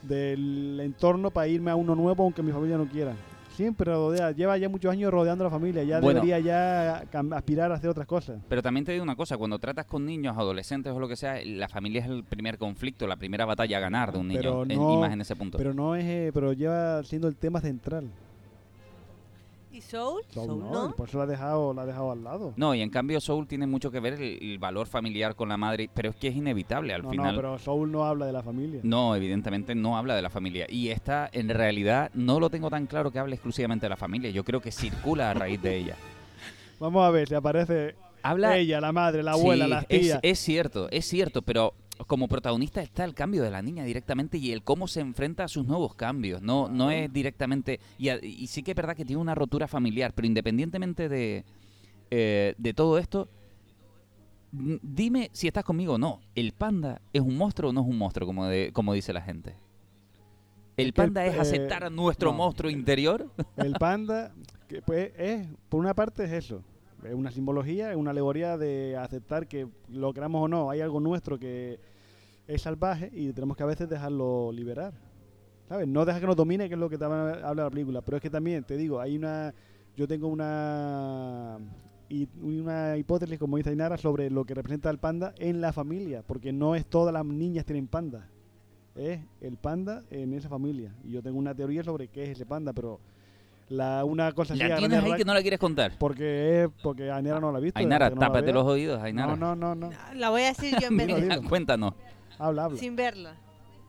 del 0.00 0.80
entorno 0.80 1.30
para 1.30 1.46
irme 1.46 1.70
a 1.70 1.76
uno 1.76 1.94
nuevo 1.94 2.22
aunque 2.22 2.42
mi 2.42 2.50
familia 2.50 2.78
no 2.78 2.86
quiera. 2.86 3.14
Siempre 3.56 3.92
rodea, 3.92 4.32
lleva 4.32 4.56
ya 4.58 4.68
muchos 4.68 4.90
años 4.90 5.12
rodeando 5.12 5.44
a 5.44 5.46
la 5.46 5.50
familia, 5.50 5.82
ya 5.84 6.00
Bueno. 6.00 6.20
debería 6.20 6.40
ya 6.40 7.04
aspirar 7.36 7.70
a 7.70 7.76
hacer 7.76 7.88
otras 7.90 8.06
cosas. 8.06 8.40
Pero 8.48 8.62
también 8.62 8.84
te 8.84 8.92
digo 8.92 9.04
una 9.04 9.14
cosa, 9.16 9.36
cuando 9.36 9.58
tratas 9.58 9.86
con 9.86 10.04
niños, 10.04 10.36
adolescentes 10.36 10.92
o 10.92 10.98
lo 10.98 11.06
que 11.08 11.16
sea, 11.16 11.36
la 11.44 11.68
familia 11.68 12.00
es 12.02 12.08
el 12.08 12.24
primer 12.24 12.58
conflicto, 12.58 13.06
la 13.06 13.16
primera 13.16 13.44
batalla 13.44 13.76
a 13.78 13.80
ganar 13.80 14.12
de 14.12 14.18
un 14.18 14.28
niño, 14.28 14.64
en- 14.64 14.72
y 14.72 14.96
más 14.96 15.12
en 15.12 15.20
ese 15.20 15.36
punto. 15.36 15.56
Pero 15.58 15.72
no 15.72 15.94
es, 15.94 16.04
eh, 16.04 16.30
pero 16.34 16.52
lleva 16.52 17.02
siendo 17.04 17.28
el 17.28 17.36
tema 17.36 17.60
central. 17.60 18.10
¿Y 19.74 19.80
Soul? 19.80 20.22
Soul 20.32 20.46
Soul, 20.46 20.58
no, 20.60 20.70
no. 20.88 20.94
por 20.94 21.08
eso 21.08 21.18
la 21.18 21.24
ha 21.24 21.26
dejado, 21.26 21.74
la 21.74 21.82
ha 21.82 21.86
dejado 21.86 22.12
al 22.12 22.22
lado. 22.22 22.52
No, 22.56 22.74
y 22.76 22.80
en 22.80 22.90
cambio 22.90 23.20
Soul 23.20 23.48
tiene 23.48 23.66
mucho 23.66 23.90
que 23.90 23.98
ver 23.98 24.14
el, 24.14 24.38
el 24.40 24.58
valor 24.60 24.86
familiar 24.86 25.34
con 25.34 25.48
la 25.48 25.56
madre, 25.56 25.90
pero 25.92 26.10
es 26.10 26.16
que 26.16 26.28
es 26.28 26.36
inevitable 26.36 26.94
al 26.94 27.02
no, 27.02 27.10
final. 27.10 27.34
no, 27.34 27.40
pero 27.40 27.58
Soul 27.58 27.90
no 27.90 28.04
habla 28.04 28.24
de 28.26 28.32
la 28.32 28.42
familia. 28.44 28.80
No, 28.84 29.16
evidentemente 29.16 29.74
no 29.74 29.96
habla 29.98 30.14
de 30.14 30.22
la 30.22 30.30
familia. 30.30 30.66
Y 30.68 30.90
esta, 30.90 31.28
en 31.32 31.48
realidad, 31.48 32.10
no 32.14 32.38
lo 32.38 32.50
tengo 32.50 32.70
tan 32.70 32.86
claro 32.86 33.10
que 33.10 33.18
hable 33.18 33.34
exclusivamente 33.34 33.86
de 33.86 33.90
la 33.90 33.96
familia. 33.96 34.30
Yo 34.30 34.44
creo 34.44 34.60
que 34.60 34.70
circula 34.70 35.30
a 35.30 35.34
raíz 35.34 35.60
de 35.60 35.76
ella. 35.76 35.96
Vamos 36.78 37.04
a 37.04 37.10
ver 37.10 37.28
si 37.28 37.34
aparece 37.34 37.96
Habla. 38.22 38.56
ella, 38.56 38.80
la 38.80 38.92
madre, 38.92 39.22
la 39.22 39.32
abuela, 39.32 39.64
Sí, 39.64 39.70
las 39.70 39.86
es, 39.88 40.00
tías. 40.00 40.20
es 40.22 40.38
cierto, 40.38 40.88
es 40.90 41.04
cierto, 41.04 41.42
pero 41.42 41.74
como 42.06 42.28
protagonista 42.28 42.82
está 42.82 43.04
el 43.04 43.14
cambio 43.14 43.42
de 43.42 43.50
la 43.50 43.62
niña 43.62 43.84
directamente 43.84 44.38
y 44.38 44.52
el 44.52 44.62
cómo 44.62 44.88
se 44.88 45.00
enfrenta 45.00 45.44
a 45.44 45.48
sus 45.48 45.66
nuevos 45.66 45.94
cambios. 45.94 46.42
No, 46.42 46.68
no 46.68 46.90
es 46.90 47.12
directamente. 47.12 47.80
Y, 47.98 48.10
y 48.26 48.46
sí 48.48 48.62
que 48.62 48.72
es 48.72 48.76
verdad 48.76 48.96
que 48.96 49.04
tiene 49.04 49.22
una 49.22 49.34
rotura 49.34 49.68
familiar, 49.68 50.12
pero 50.14 50.26
independientemente 50.26 51.08
de, 51.08 51.44
eh, 52.10 52.54
de 52.58 52.74
todo 52.74 52.98
esto. 52.98 53.28
Dime 54.52 55.30
si 55.32 55.48
estás 55.48 55.64
conmigo 55.64 55.94
o 55.94 55.98
no. 55.98 56.20
¿El 56.36 56.52
panda 56.52 57.00
es 57.12 57.20
un 57.22 57.36
monstruo 57.36 57.70
o 57.70 57.72
no 57.72 57.80
es 57.80 57.86
un 57.88 57.98
monstruo, 57.98 58.26
como, 58.26 58.46
de- 58.46 58.70
como 58.72 58.92
dice 58.94 59.12
la 59.12 59.20
gente? 59.22 59.56
¿El 60.76 60.88
Es 60.88 60.92
que 60.94 61.00
el- 61.02 61.06
panda 61.08 61.26
es 61.26 61.34
eh, 61.36 61.40
aceptar 61.40 61.84
a 61.84 61.90
nuestro 61.90 62.30
no. 62.30 62.38
monstruo 62.38 62.70
interior? 62.70 63.30
El 63.56 63.72
panda, 63.74 64.32
que 64.68 64.80
pues 64.82 65.10
es, 65.16 65.46
por 65.68 65.80
una 65.80 65.94
parte 65.94 66.24
es 66.24 66.32
eso, 66.32 66.62
es 67.04 67.14
una 67.14 67.30
simbología, 67.30 67.90
es 67.90 67.96
una 67.96 68.10
alegoría 68.10 68.56
de 68.56 68.96
aceptar 68.96 69.46
que 69.46 69.68
lo 69.88 70.12
queramos 70.12 70.42
o 70.42 70.48
no, 70.48 70.70
hay 70.70 70.80
algo 70.80 71.00
nuestro 71.00 71.38
que 71.38 71.78
es 72.46 72.62
salvaje 72.62 73.10
y 73.12 73.32
tenemos 73.32 73.56
que 73.56 73.62
a 73.62 73.66
veces 73.66 73.88
dejarlo 73.88 74.52
liberar. 74.52 74.92
¿Sabes? 75.68 75.88
No 75.88 76.04
dejar 76.04 76.20
que 76.20 76.26
nos 76.26 76.36
domine, 76.36 76.68
que 76.68 76.74
es 76.74 76.80
lo 76.80 76.90
que 76.90 77.02
habla 77.02 77.54
la 77.54 77.70
película, 77.70 78.02
pero 78.02 78.18
es 78.18 78.22
que 78.22 78.30
también, 78.30 78.64
te 78.64 78.76
digo, 78.76 79.00
hay 79.00 79.16
una, 79.16 79.54
yo 79.96 80.06
tengo 80.06 80.28
una, 80.28 81.58
y 82.08 82.28
una 82.42 82.96
hipótesis, 82.98 83.38
como 83.38 83.56
dice 83.56 83.70
Ainara, 83.70 83.96
sobre 83.96 84.30
lo 84.30 84.44
que 84.44 84.54
representa 84.54 84.90
el 84.90 84.98
panda 84.98 85.34
en 85.38 85.60
la 85.60 85.72
familia, 85.72 86.22
porque 86.26 86.52
no 86.52 86.74
es 86.74 86.86
todas 86.86 87.14
las 87.14 87.24
niñas 87.24 87.64
tienen 87.64 87.88
panda, 87.88 88.28
es 88.94 89.20
el 89.40 89.56
panda 89.56 90.02
en 90.10 90.34
esa 90.34 90.50
familia. 90.50 90.94
Y 91.02 91.12
yo 91.12 91.22
tengo 91.22 91.38
una 91.38 91.54
teoría 91.54 91.82
sobre 91.82 92.08
qué 92.08 92.24
es 92.24 92.30
ese 92.30 92.44
panda, 92.44 92.74
pero 92.74 93.00
La, 93.68 94.04
una 94.04 94.32
cosa 94.32 94.54
así 94.54 94.62
a 94.62 94.68
La 94.68 94.76
tienes 94.76 95.02
ahí 95.02 95.14
que 95.16 95.24
no 95.24 95.32
la 95.34 95.40
quieres 95.40 95.58
contar. 95.58 95.92
porque 95.98 96.64
es 96.64 96.68
porque 96.82 97.10
Ainara 97.10 97.40
no 97.40 97.50
la 97.50 97.58
ha 97.58 97.60
visto. 97.60 97.78
Ainara, 97.78 98.08
que 98.10 98.14
no 98.14 98.20
tápate 98.20 98.52
los 98.52 98.64
oídos, 98.64 99.02
Ainara. 99.02 99.36
No, 99.36 99.56
no, 99.56 99.74
no, 99.74 99.88
no. 99.90 99.90
La 100.14 100.30
voy 100.30 100.42
a 100.42 100.48
decir 100.48 100.76
yo 100.80 100.88
en 100.88 100.96
vez 100.98 101.06
de... 101.08 101.42
Cuéntanos. 101.48 101.94
Habla, 102.38 102.64
habla. 102.64 102.78
Sin 102.78 102.94
verla. 102.96 103.34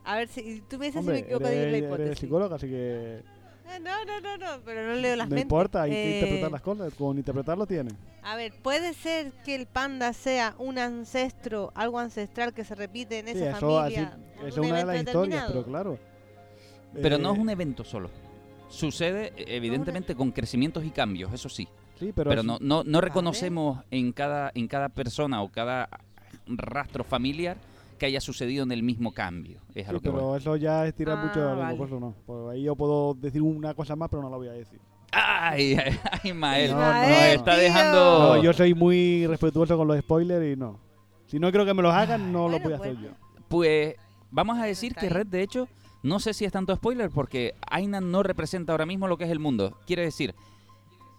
A 0.04 0.16
ver 0.16 0.28
si... 0.28 0.62
Tú 0.68 0.78
me 0.78 0.86
dices 0.86 1.00
Hombre, 1.00 1.16
si 1.16 1.22
me 1.22 1.26
equivoco 1.26 1.46
de 1.48 1.70
la 1.72 1.78
hipótesis. 1.78 2.06
eres 2.06 2.18
psicóloga, 2.18 2.56
así 2.56 2.68
que 2.68 3.22
Ah, 3.68 3.78
No, 3.80 4.04
no, 4.04 4.20
no, 4.20 4.36
no, 4.38 4.62
pero 4.64 4.86
no 4.86 4.94
leo 4.94 5.16
las 5.16 5.26
no 5.28 5.34
mentes. 5.34 5.42
importa, 5.42 5.82
hay 5.82 5.90
que 5.90 6.10
Eh, 6.12 6.14
interpretar 6.20 6.52
las 6.52 6.62
cosas. 6.62 6.94
Con 6.94 7.18
interpretarlo 7.18 7.66
tiene. 7.66 7.90
A 8.22 8.36
ver, 8.36 8.52
¿puede 8.62 8.94
ser 8.94 9.32
que 9.44 9.56
el 9.56 9.66
panda 9.66 10.12
sea 10.12 10.54
un 10.58 10.78
ancestro, 10.78 11.72
algo 11.74 11.98
ancestral 11.98 12.54
que 12.54 12.64
se 12.64 12.76
repite 12.76 13.18
en 13.18 13.26
Sí, 13.26 13.32
esa 13.32 13.56
eso, 13.58 13.80
así, 13.80 13.96
familia? 13.96 14.18
esa 14.38 14.46
es 14.48 14.56
un 14.58 14.66
una 14.66 14.78
de 14.78 14.84
las 14.84 14.96
historias, 14.98 15.44
pero 15.48 15.64
claro. 15.64 15.98
Pero 16.94 17.16
Eh, 17.16 17.18
no 17.18 17.32
es 17.32 17.38
un 17.40 17.50
evento 17.50 17.82
solo. 17.84 18.08
Sucede, 18.68 19.32
eh, 19.36 19.44
evidentemente, 19.56 20.14
con 20.14 20.32
crecimientos 20.32 20.84
y 20.84 20.90
cambios, 20.90 21.32
eso 21.32 21.48
sí. 21.48 21.68
Sí, 21.98 22.12
pero, 22.14 22.42
no, 22.42 22.58
no, 22.60 22.82
no 22.84 23.00
reconocemos 23.00 23.82
en 23.90 24.12
cada, 24.12 24.50
en 24.54 24.68
cada 24.68 24.88
persona 24.90 25.40
o 25.42 25.48
cada 25.50 25.88
rastro 26.46 27.04
familiar 27.04 27.56
que 27.98 28.04
haya 28.06 28.20
sucedido 28.20 28.64
en 28.64 28.72
el 28.72 28.82
mismo 28.82 29.12
cambio. 29.12 29.58
Es 29.74 29.86
a 29.86 29.88
sí, 29.88 29.94
lo 29.94 30.00
que 30.00 30.10
voy. 30.10 30.18
pero 30.20 30.36
eso 30.36 30.56
ya 30.56 30.86
es 30.86 30.94
tirar 30.94 31.16
Ah, 31.18 31.24
mucho 31.24 31.40
de 31.40 31.46
la 31.46 31.50
lengua, 31.52 31.64
vale. 31.66 31.78
por 31.78 31.86
eso 31.88 32.00
no. 32.00 32.14
Pues 32.26 32.54
ahí 32.54 32.62
yo 32.64 32.76
puedo 32.76 33.14
decir 33.14 33.40
una 33.40 33.72
cosa 33.72 33.96
más, 33.96 34.10
pero 34.10 34.20
no 34.22 34.28
la 34.28 34.36
voy 34.36 34.48
a 34.48 34.52
decir. 34.52 34.78
¡Ay, 35.12 35.74
ay, 35.82 35.98
ay, 36.24 36.32
Mael! 36.34 36.72
No, 36.72 36.76
no, 36.78 37.08
está 37.08 37.52
tío. 37.54 37.62
dejando... 37.62 38.36
No, 38.36 38.42
yo 38.42 38.52
soy 38.52 38.74
muy 38.74 39.26
respetuoso 39.26 39.78
con 39.78 39.88
los 39.88 39.98
spoilers 40.00 40.52
y 40.52 40.56
no. 40.60 40.78
Si 41.26 41.38
no 41.38 41.50
creo 41.50 41.64
que 41.64 41.72
me 41.72 41.82
los 41.82 41.94
hagan, 41.94 42.30
no 42.30 42.48
lo 42.48 42.58
Bueno, 42.60 42.64
voy 42.64 42.72
a 42.74 42.76
hacer 42.76 42.94
pues. 42.96 43.04
yo. 43.06 43.16
Pues 43.48 43.94
vamos 44.30 44.58
a 44.58 44.64
decir 44.66 44.94
que. 44.94 45.08
Red, 45.08 45.28
de 45.28 45.42
hecho, 45.42 45.66
no 46.02 46.20
sé 46.20 46.34
si 46.34 46.44
es 46.44 46.52
tanto 46.52 46.74
spoiler 46.74 47.10
porque 47.10 47.54
Ainan 47.68 48.10
no 48.10 48.22
representa 48.22 48.72
ahora 48.72 48.86
mismo 48.86 49.08
lo 49.08 49.16
que 49.18 49.24
es 49.24 49.30
el 49.30 49.38
mundo. 49.38 49.76
Quiere 49.86 50.02
decir, 50.02 50.34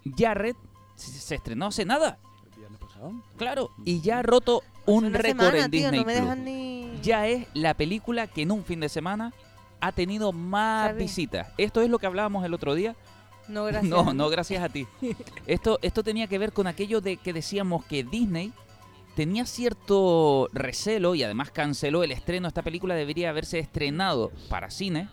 ya 0.03 0.33
Red 0.33 0.55
se 0.95 1.35
estrenó 1.35 1.67
hace 1.67 1.85
nada, 1.85 2.17
¿El 2.51 2.59
viernes 2.59 2.79
pasado? 2.79 3.11
claro, 3.37 3.71
y 3.85 4.01
ya 4.01 4.19
ha 4.19 4.23
roto 4.23 4.63
un 4.85 5.13
récord 5.13 5.55
en 5.55 5.69
tío, 5.69 5.91
Disney 5.91 5.99
no 5.99 6.05
me 6.05 6.13
Plus. 6.13 6.23
dejan 6.23 6.45
ni... 6.45 6.99
Ya 7.03 7.27
es 7.27 7.45
la 7.53 7.73
película 7.75 8.27
que 8.27 8.41
en 8.43 8.51
un 8.51 8.63
fin 8.63 8.79
de 8.79 8.89
semana 8.89 9.33
ha 9.81 9.91
tenido 9.91 10.31
más 10.31 10.95
visitas. 10.95 11.49
Esto 11.57 11.81
es 11.81 11.89
lo 11.89 11.99
que 11.99 12.07
hablábamos 12.07 12.43
el 12.45 12.53
otro 12.53 12.73
día. 12.73 12.95
No, 13.47 13.65
gracias. 13.65 13.89
No, 13.89 14.13
no, 14.13 14.29
gracias 14.29 14.63
a 14.63 14.69
ti. 14.69 14.87
Esto, 15.45 15.77
esto 15.81 16.03
tenía 16.03 16.27
que 16.27 16.37
ver 16.39 16.53
con 16.53 16.65
aquello 16.67 17.01
de 17.01 17.17
que 17.17 17.33
decíamos 17.33 17.85
que 17.85 18.03
Disney 18.03 18.51
tenía 19.17 19.47
cierto 19.47 20.47
recelo 20.53 21.15
y 21.15 21.23
además 21.23 21.49
canceló 21.49 22.03
el 22.03 22.11
estreno. 22.11 22.47
Esta 22.47 22.61
película 22.61 22.93
debería 22.93 23.31
haberse 23.31 23.57
estrenado 23.57 24.31
para 24.47 24.69
cine 24.69 25.09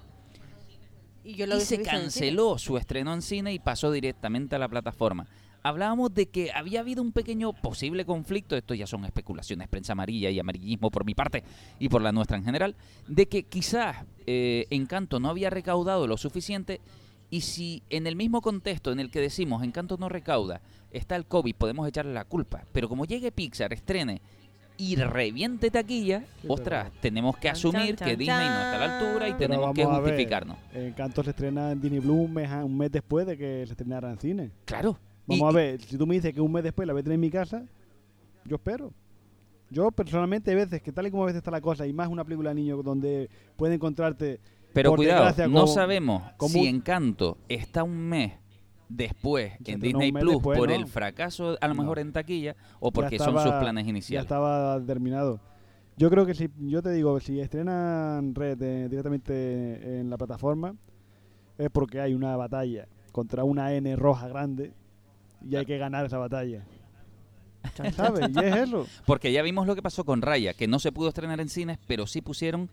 Y 1.25 1.37
yo 1.37 1.47
lo 1.47 1.55
y 1.55 1.57
hubiese 1.57 1.77
se 1.77 1.83
canceló 1.83 2.59
su 2.59 2.77
estreno 2.77 3.15
en 3.15 3.23
cine 3.23 3.55
y 3.55 3.59
pasó 3.59 3.91
directamente 3.91 4.57
a 4.57 4.59
la 4.59 4.69
plataforma. 4.69 5.27
Hablábamos 5.63 6.13
de 6.13 6.27
que 6.27 6.53
había 6.53 6.81
habido 6.81 7.01
un 7.01 7.13
pequeño 7.13 7.55
posible 7.55 8.05
conflicto, 8.05 8.55
esto 8.55 8.75
ya 8.75 8.87
son 8.87 9.07
especulaciones, 9.07 9.69
prensa 9.69 9.93
amarilla 9.93 10.29
y 10.29 10.39
amarillismo 10.39 10.91
por 10.91 11.07
mi 11.07 11.15
parte 11.15 11.43
y 11.79 11.89
por 11.89 12.03
la 12.03 12.13
nuestra 12.13 12.37
en 12.37 12.45
general, 12.45 12.77
de 13.09 13.25
que 13.25 13.45
quizás 13.45 14.05
eh, 14.27 14.67
Encanto 14.69 15.19
no 15.19 15.31
había 15.31 15.49
recaudado 15.49 16.07
lo 16.07 16.19
suficiente 16.19 16.83
y 17.31 17.41
si 17.41 17.83
en 17.89 18.07
el 18.07 18.17
mismo 18.17 18.43
contexto 18.43 18.93
en 18.93 19.01
el 19.01 19.11
que 19.11 19.21
decimos 19.21 19.63
Encanto 19.63 19.97
no 19.97 20.11
recauda 20.11 20.61
está 20.95 21.17
el 21.17 21.27
COVID, 21.27 21.55
podemos 21.57 21.87
echarle 21.89 22.13
la 22.15 22.25
culpa, 22.25 22.65
pero 22.73 22.89
como 22.89 23.05
llegue 23.05 23.31
Pixar, 23.33 23.73
estrene 23.73 24.21
y 24.77 24.97
reviente 24.97 25.71
taquilla, 25.71 26.25
Sí, 26.41 26.49
ostras, 26.49 26.89
pero- 26.91 27.01
tenemos 27.01 27.37
que 27.37 27.49
asumir 27.49 27.95
chan, 27.97 28.09
que 28.09 28.17
Disney 28.17 28.37
no 28.49 28.55
está 28.55 28.75
a 28.75 28.87
la 28.87 28.99
altura 28.99 29.29
y. 29.29 29.33
Pero 29.35 29.39
tenemos 29.51 29.75
que 29.75 29.83
a 29.85 29.87
justificarnos. 29.87 30.57
Encanto 30.73 31.23
se 31.23 31.31
estrena 31.31 31.71
en 31.73 31.81
Disney 31.81 32.01
Blue 32.01 32.23
un 32.25 32.33
mes, 32.35 32.51
a- 32.51 32.65
un 32.65 32.77
mes 32.77 32.91
después 32.91 33.27
de 33.27 33.37
que 33.39 33.63
se 33.67 33.73
estrenara 33.73 34.11
en 34.11 34.19
cine. 34.19 34.51
Claro. 34.65 34.99
Vamos 35.27 35.47
Y- 35.53 35.55
a 35.55 35.57
ver, 35.57 35.81
si 35.81 35.97
tú 35.97 36.07
me 36.07 36.17
dices 36.17 36.35
que 36.35 36.41
un 36.41 36.51
mes 36.53 36.65
después 36.65 36.87
la 36.87 36.93
voy 36.93 37.01
a 37.01 37.03
tener 37.05 37.15
en 37.15 37.21
mi 37.21 37.31
casa, 37.31 37.65
yo 38.45 38.57
espero. 38.57 38.93
Yo 39.71 39.91
personalmente 39.91 40.51
hay 40.51 40.57
veces 40.57 40.83
que 40.83 40.93
tal 40.93 41.07
y 41.07 41.11
como 41.11 41.23
a 41.23 41.27
veces 41.27 41.39
está 41.39 41.51
la 41.51 41.61
cosa, 41.61 41.87
y 41.87 41.93
más 41.93 42.09
una 42.09 42.25
película 42.25 42.51
de 42.51 42.57
niños 42.57 42.85
donde 42.85 43.31
puede 43.57 43.75
encontrarte 43.75 44.39
Pero 44.73 44.95
cuidado, 44.95 45.49
no 45.49 45.67
sabemos 45.69 46.23
como 46.37 46.53
si 46.53 46.61
un- 46.61 46.67
Encanto 46.67 47.39
está 47.49 47.83
un 47.85 47.97
mes 47.97 48.33
después 48.89 49.53
en 49.65 49.81
Disney 49.81 50.13
Plus 50.13 50.35
después, 50.35 50.59
por 50.59 50.69
¿no? 50.69 50.75
el 50.75 50.87
fracaso 50.87 51.57
a 51.61 51.69
lo 51.69 51.75
No. 51.75 51.83
mejor 51.83 51.99
en 51.99 52.13
taquilla 52.13 52.55
o 52.81 52.89
Ya 52.91 52.93
porque 52.93 53.19
son 53.19 53.35
sus 53.41 53.53
planes 53.53 53.85
ya 53.85 53.91
iniciales. 53.91 54.25
estaba 54.25 54.81
terminado. 54.85 55.41
Yo 55.97 56.11
creo 56.11 56.27
que 56.27 56.35
si, 56.35 56.49
yo 56.59 56.83
te 56.83 56.91
digo, 56.91 57.19
si 57.21 57.41
estrenan 57.41 58.35
Red 58.35 58.61
eh, 58.63 58.89
directamente 58.89 60.01
en 60.01 60.11
la 60.11 60.17
plataforma, 60.19 60.75
es 61.57 61.71
porque 61.71 62.01
hay 62.01 62.15
una 62.15 62.37
batalla 62.37 62.89
contra 63.13 63.45
una 63.45 63.73
N 63.73 63.95
roja 63.97 64.27
grande 64.29 64.73
y 65.49 65.55
hay 65.57 65.65
que 65.65 65.79
ganar 65.79 66.05
esa 66.07 66.19
batalla. 66.19 66.65
¿Sabes? 67.97 68.29
Y 68.35 68.39
es 68.45 68.57
eso. 68.57 68.87
Porque 69.07 69.33
ya 69.33 69.43
vimos 69.43 69.67
lo 69.67 69.75
que 69.75 69.83
pasó 69.83 70.05
con 70.05 70.21
Raya, 70.21 70.53
que 70.53 70.67
no 70.69 70.79
se 70.79 70.93
pudo 70.93 71.09
estrenar 71.09 71.41
en 71.41 71.49
cines, 71.49 71.79
pero 71.87 72.07
sí 72.07 72.21
pusieron 72.21 72.69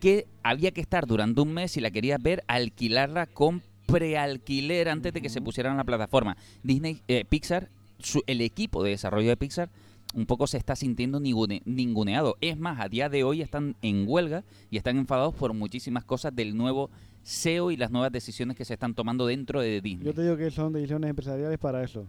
que 0.00 0.26
había 0.42 0.70
que 0.70 0.80
estar 0.80 1.06
durante 1.06 1.40
un 1.40 1.52
mes 1.52 1.72
si 1.72 1.80
la 1.80 1.90
querías 1.90 2.22
ver, 2.22 2.42
alquilarla 2.48 3.26
con 3.26 3.62
prealquiler 3.92 4.88
antes 4.88 5.12
de 5.12 5.20
que 5.22 5.28
se 5.28 5.40
pusiera 5.40 5.70
en 5.70 5.76
la 5.76 5.84
plataforma. 5.84 6.36
Disney, 6.62 7.02
eh, 7.08 7.24
Pixar, 7.28 7.68
su- 7.98 8.22
el 8.26 8.40
equipo 8.42 8.82
de 8.82 8.90
desarrollo 8.90 9.28
de 9.28 9.36
Pixar 9.36 9.70
un 10.14 10.24
poco 10.26 10.46
se 10.46 10.56
está 10.56 10.74
sintiendo 10.76 11.20
ningune- 11.20 11.62
ninguneado. 11.64 12.36
Es 12.40 12.56
más, 12.58 12.80
a 12.80 12.88
día 12.88 13.08
de 13.08 13.24
hoy 13.24 13.42
están 13.42 13.76
en 13.82 14.04
huelga 14.06 14.44
y 14.70 14.76
están 14.78 14.96
enfadados 14.96 15.34
por 15.34 15.52
muchísimas 15.52 16.04
cosas 16.04 16.34
del 16.34 16.56
nuevo 16.56 16.90
SEO 17.22 17.70
y 17.70 17.76
las 17.76 17.90
nuevas 17.90 18.10
decisiones 18.12 18.56
que 18.56 18.64
se 18.64 18.74
están 18.74 18.94
tomando 18.94 19.26
dentro 19.26 19.60
de 19.60 19.80
Disney. 19.80 20.06
Yo 20.06 20.14
te 20.14 20.22
digo 20.22 20.36
que 20.36 20.50
son 20.50 20.72
decisiones 20.72 21.10
empresariales 21.10 21.58
para 21.58 21.82
eso. 21.82 22.06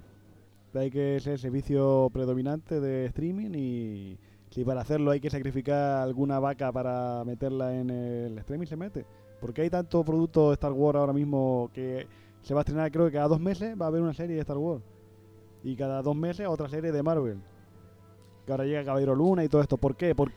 Hay 0.74 0.92
que 0.92 1.20
ser 1.20 1.34
el 1.34 1.40
servicio 1.40 2.10
predominante 2.14 2.80
de 2.80 3.06
streaming 3.08 3.52
y 3.56 4.18
si 4.52 4.64
para 4.64 4.82
hacerlo 4.82 5.12
hay 5.12 5.20
que 5.20 5.30
sacrificar 5.30 6.02
alguna 6.04 6.40
vaca 6.40 6.72
para 6.72 7.24
meterla 7.26 7.76
en 7.76 7.90
el 7.90 8.38
streaming, 8.38 8.68
se 8.68 8.76
mete. 8.78 9.06
Porque 9.40 9.62
hay 9.62 9.70
tanto 9.70 10.04
producto 10.04 10.50
de 10.50 10.54
Star 10.54 10.72
Wars 10.74 10.98
ahora 10.98 11.14
mismo 11.14 11.70
que 11.74 12.08
se 12.42 12.54
va 12.54 12.62
a 12.62 12.64
estrenar, 12.64 12.92
creo 12.92 13.06
que 13.06 13.14
cada 13.14 13.28
dos 13.28 13.40
meses 13.40 13.76
va 13.80 13.86
a 13.86 13.88
haber 13.90 14.02
una 14.02 14.14
serie 14.14 14.36
de 14.36 14.42
Star 14.42 14.58
Wars. 14.58 14.84
Y 15.64 15.76
cada 15.76 16.02
dos 16.02 16.16
meses 16.16 16.48
otra 16.48 16.70
serie 16.70 16.92
de 16.92 17.04
Marvel. 17.04 17.40
Que 18.46 18.52
ahora 18.52 18.66
llega 18.66 18.84
Caballero 18.84 19.16
Luna 19.16 19.44
y 19.44 19.50
todo 19.50 19.62
esto. 19.62 19.78
¿Por 19.78 19.96
qué? 19.96 20.16
Porque 20.16 20.36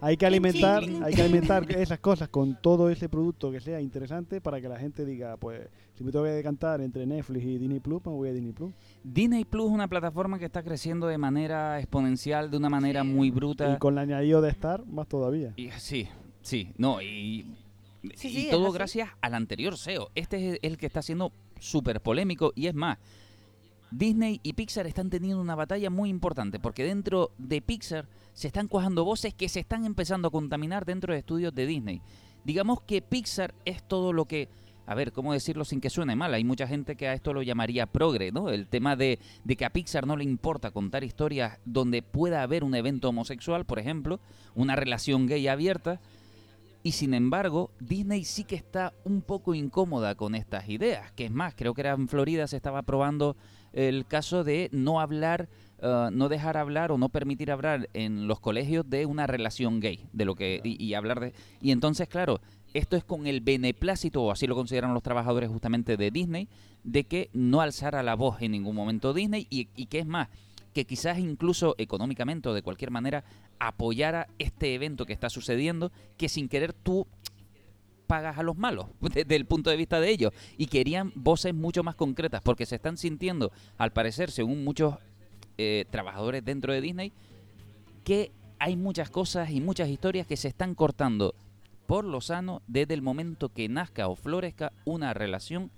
hay 0.00 0.16
que 0.18 0.26
alimentar, 0.26 0.82
hay 1.02 1.14
que 1.14 1.22
alimentar 1.22 1.70
esas 1.72 1.98
cosas 1.98 2.28
con 2.28 2.60
todo 2.60 2.90
ese 2.90 3.08
producto 3.08 3.50
que 3.50 3.60
sea 3.60 3.80
interesante 3.80 4.40
para 4.40 4.60
que 4.60 4.68
la 4.68 4.78
gente 4.78 5.06
diga, 5.06 5.36
pues, 5.38 5.66
si 5.94 6.04
me 6.04 6.12
tengo 6.12 6.24
que 6.26 6.32
decantar 6.32 6.80
entre 6.82 7.06
Netflix 7.06 7.44
y 7.44 7.56
Disney 7.56 7.80
Plus, 7.80 8.04
me 8.04 8.12
voy 8.12 8.28
a 8.28 8.32
Disney 8.32 8.52
Plus. 8.52 8.74
Disney 9.02 9.44
Plus 9.46 9.66
es 9.66 9.72
una 9.72 9.88
plataforma 9.88 10.38
que 10.38 10.44
está 10.44 10.62
creciendo 10.62 11.06
de 11.06 11.16
manera 11.16 11.78
exponencial, 11.78 12.50
de 12.50 12.56
una 12.58 12.68
manera 12.68 13.02
muy 13.02 13.30
bruta. 13.30 13.72
Y 13.72 13.78
con 13.78 13.94
el 13.94 13.98
añadido 13.98 14.42
de 14.42 14.50
Star, 14.50 14.84
más 14.84 15.08
todavía. 15.08 15.54
Y- 15.56 15.70
sí, 15.78 16.06
sí, 16.42 16.72
no, 16.76 17.00
y, 17.00 17.54
Sí, 18.14 18.28
y 18.28 18.42
sí, 18.42 18.48
todo 18.50 18.72
gracias 18.72 19.10
al 19.20 19.34
anterior 19.34 19.76
SEO. 19.76 20.10
Este 20.14 20.52
es 20.54 20.58
el 20.62 20.76
que 20.76 20.86
está 20.86 21.02
siendo 21.02 21.32
súper 21.58 22.00
polémico 22.00 22.52
y 22.54 22.66
es 22.66 22.74
más, 22.74 22.98
Disney 23.90 24.40
y 24.42 24.54
Pixar 24.54 24.86
están 24.86 25.08
teniendo 25.08 25.40
una 25.40 25.54
batalla 25.54 25.88
muy 25.88 26.10
importante 26.10 26.58
porque 26.58 26.84
dentro 26.84 27.30
de 27.38 27.62
Pixar 27.62 28.08
se 28.32 28.48
están 28.48 28.66
cuajando 28.66 29.04
voces 29.04 29.34
que 29.34 29.48
se 29.48 29.60
están 29.60 29.84
empezando 29.84 30.28
a 30.28 30.30
contaminar 30.32 30.84
dentro 30.84 31.12
de 31.12 31.20
estudios 31.20 31.54
de 31.54 31.66
Disney. 31.66 32.02
Digamos 32.44 32.80
que 32.82 33.02
Pixar 33.02 33.54
es 33.64 33.86
todo 33.86 34.12
lo 34.12 34.24
que... 34.26 34.48
A 34.86 34.94
ver, 34.94 35.12
¿cómo 35.12 35.32
decirlo 35.32 35.64
sin 35.64 35.80
que 35.80 35.88
suene 35.88 36.14
mal? 36.14 36.34
Hay 36.34 36.44
mucha 36.44 36.66
gente 36.66 36.94
que 36.94 37.08
a 37.08 37.14
esto 37.14 37.32
lo 37.32 37.40
llamaría 37.40 37.86
progre, 37.86 38.32
¿no? 38.32 38.50
El 38.50 38.66
tema 38.66 38.96
de, 38.96 39.18
de 39.42 39.56
que 39.56 39.64
a 39.64 39.70
Pixar 39.70 40.06
no 40.06 40.14
le 40.14 40.24
importa 40.24 40.72
contar 40.72 41.04
historias 41.04 41.58
donde 41.64 42.02
pueda 42.02 42.42
haber 42.42 42.64
un 42.64 42.74
evento 42.74 43.08
homosexual, 43.08 43.64
por 43.64 43.78
ejemplo, 43.78 44.20
una 44.54 44.76
relación 44.76 45.26
gay 45.26 45.48
abierta, 45.48 46.00
y 46.86 46.92
sin 46.92 47.14
embargo, 47.14 47.70
Disney 47.80 48.24
sí 48.24 48.44
que 48.44 48.56
está 48.56 48.92
un 49.04 49.22
poco 49.22 49.54
incómoda 49.54 50.16
con 50.16 50.34
estas 50.34 50.68
ideas. 50.68 51.10
Que 51.12 51.24
es 51.24 51.30
más, 51.30 51.54
creo 51.54 51.72
que 51.72 51.80
era 51.80 51.92
en 51.92 52.08
Florida 52.08 52.46
se 52.46 52.56
estaba 52.56 52.82
probando 52.82 53.38
el 53.72 54.04
caso 54.04 54.44
de 54.44 54.68
no 54.70 55.00
hablar, 55.00 55.48
eh, 55.80 56.10
no 56.12 56.28
dejar 56.28 56.58
hablar 56.58 56.92
o 56.92 56.98
no 56.98 57.08
permitir 57.08 57.50
hablar 57.50 57.88
en 57.94 58.28
los 58.28 58.38
colegios 58.38 58.88
de 58.88 59.06
una 59.06 59.26
relación 59.26 59.80
gay, 59.80 60.06
de 60.12 60.26
lo 60.26 60.34
que 60.34 60.60
y, 60.62 60.84
y 60.84 60.92
hablar 60.92 61.20
de 61.20 61.32
y 61.62 61.70
entonces 61.70 62.06
claro, 62.06 62.42
esto 62.74 62.98
es 62.98 63.04
con 63.04 63.26
el 63.26 63.40
beneplácito 63.40 64.22
o 64.22 64.30
así 64.30 64.46
lo 64.46 64.54
consideran 64.54 64.92
los 64.92 65.02
trabajadores 65.02 65.48
justamente 65.48 65.96
de 65.96 66.10
Disney, 66.10 66.48
de 66.82 67.04
que 67.04 67.30
no 67.32 67.62
alzara 67.62 68.02
la 68.02 68.14
voz 68.14 68.42
en 68.42 68.52
ningún 68.52 68.76
momento 68.76 69.14
Disney 69.14 69.46
y, 69.48 69.68
y 69.74 69.86
que 69.86 70.00
es 70.00 70.06
más 70.06 70.28
que 70.74 70.84
quizás 70.84 71.18
incluso 71.18 71.74
económicamente 71.78 72.48
o 72.48 72.54
de 72.54 72.62
cualquier 72.62 72.90
manera 72.90 73.24
apoyara 73.58 74.26
este 74.38 74.74
evento 74.74 75.06
que 75.06 75.12
está 75.12 75.30
sucediendo, 75.30 75.92
que 76.16 76.28
sin 76.28 76.48
querer 76.48 76.72
tú 76.72 77.06
pagas 78.06 78.36
a 78.36 78.42
los 78.42 78.58
malos 78.58 78.86
desde 79.00 79.36
el 79.36 79.46
punto 79.46 79.70
de 79.70 79.76
vista 79.76 80.00
de 80.00 80.10
ellos 80.10 80.32
y 80.58 80.66
querían 80.66 81.12
voces 81.14 81.54
mucho 81.54 81.82
más 81.82 81.94
concretas 81.94 82.42
porque 82.42 82.66
se 82.66 82.76
están 82.76 82.98
sintiendo 82.98 83.50
al 83.78 83.92
parecer 83.92 84.30
según 84.30 84.62
muchos 84.62 84.96
eh, 85.56 85.86
trabajadores 85.90 86.44
dentro 86.44 86.72
de 86.72 86.82
Disney 86.82 87.12
que 88.04 88.30
hay 88.58 88.76
muchas 88.76 89.08
cosas 89.08 89.50
y 89.50 89.60
muchas 89.60 89.88
historias 89.88 90.26
que 90.26 90.36
se 90.36 90.48
están 90.48 90.74
cortando 90.74 91.34
por 91.86 92.04
lo 92.04 92.20
sano 92.20 92.62
desde 92.66 92.94
el 92.94 93.02
momento 93.02 93.48
que 93.48 93.68
nazca 93.68 94.08
o 94.08 94.16
florezca 94.16 94.72
una 94.84 95.12
relación 95.14 95.70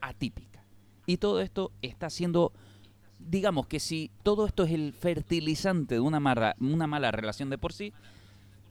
atípica. 0.00 0.64
Y 1.06 1.18
todo 1.18 1.40
esto 1.40 1.72
está 1.82 2.08
siendo, 2.08 2.52
digamos 3.30 3.66
que 3.66 3.78
si 3.78 4.10
todo 4.22 4.46
esto 4.46 4.64
es 4.64 4.72
el 4.72 4.92
fertilizante 4.92 5.94
de 5.94 6.00
una 6.00 6.18
mala, 6.18 6.56
una 6.60 6.86
mala 6.86 7.12
relación 7.12 7.48
de 7.48 7.58
por 7.58 7.72
sí, 7.72 7.92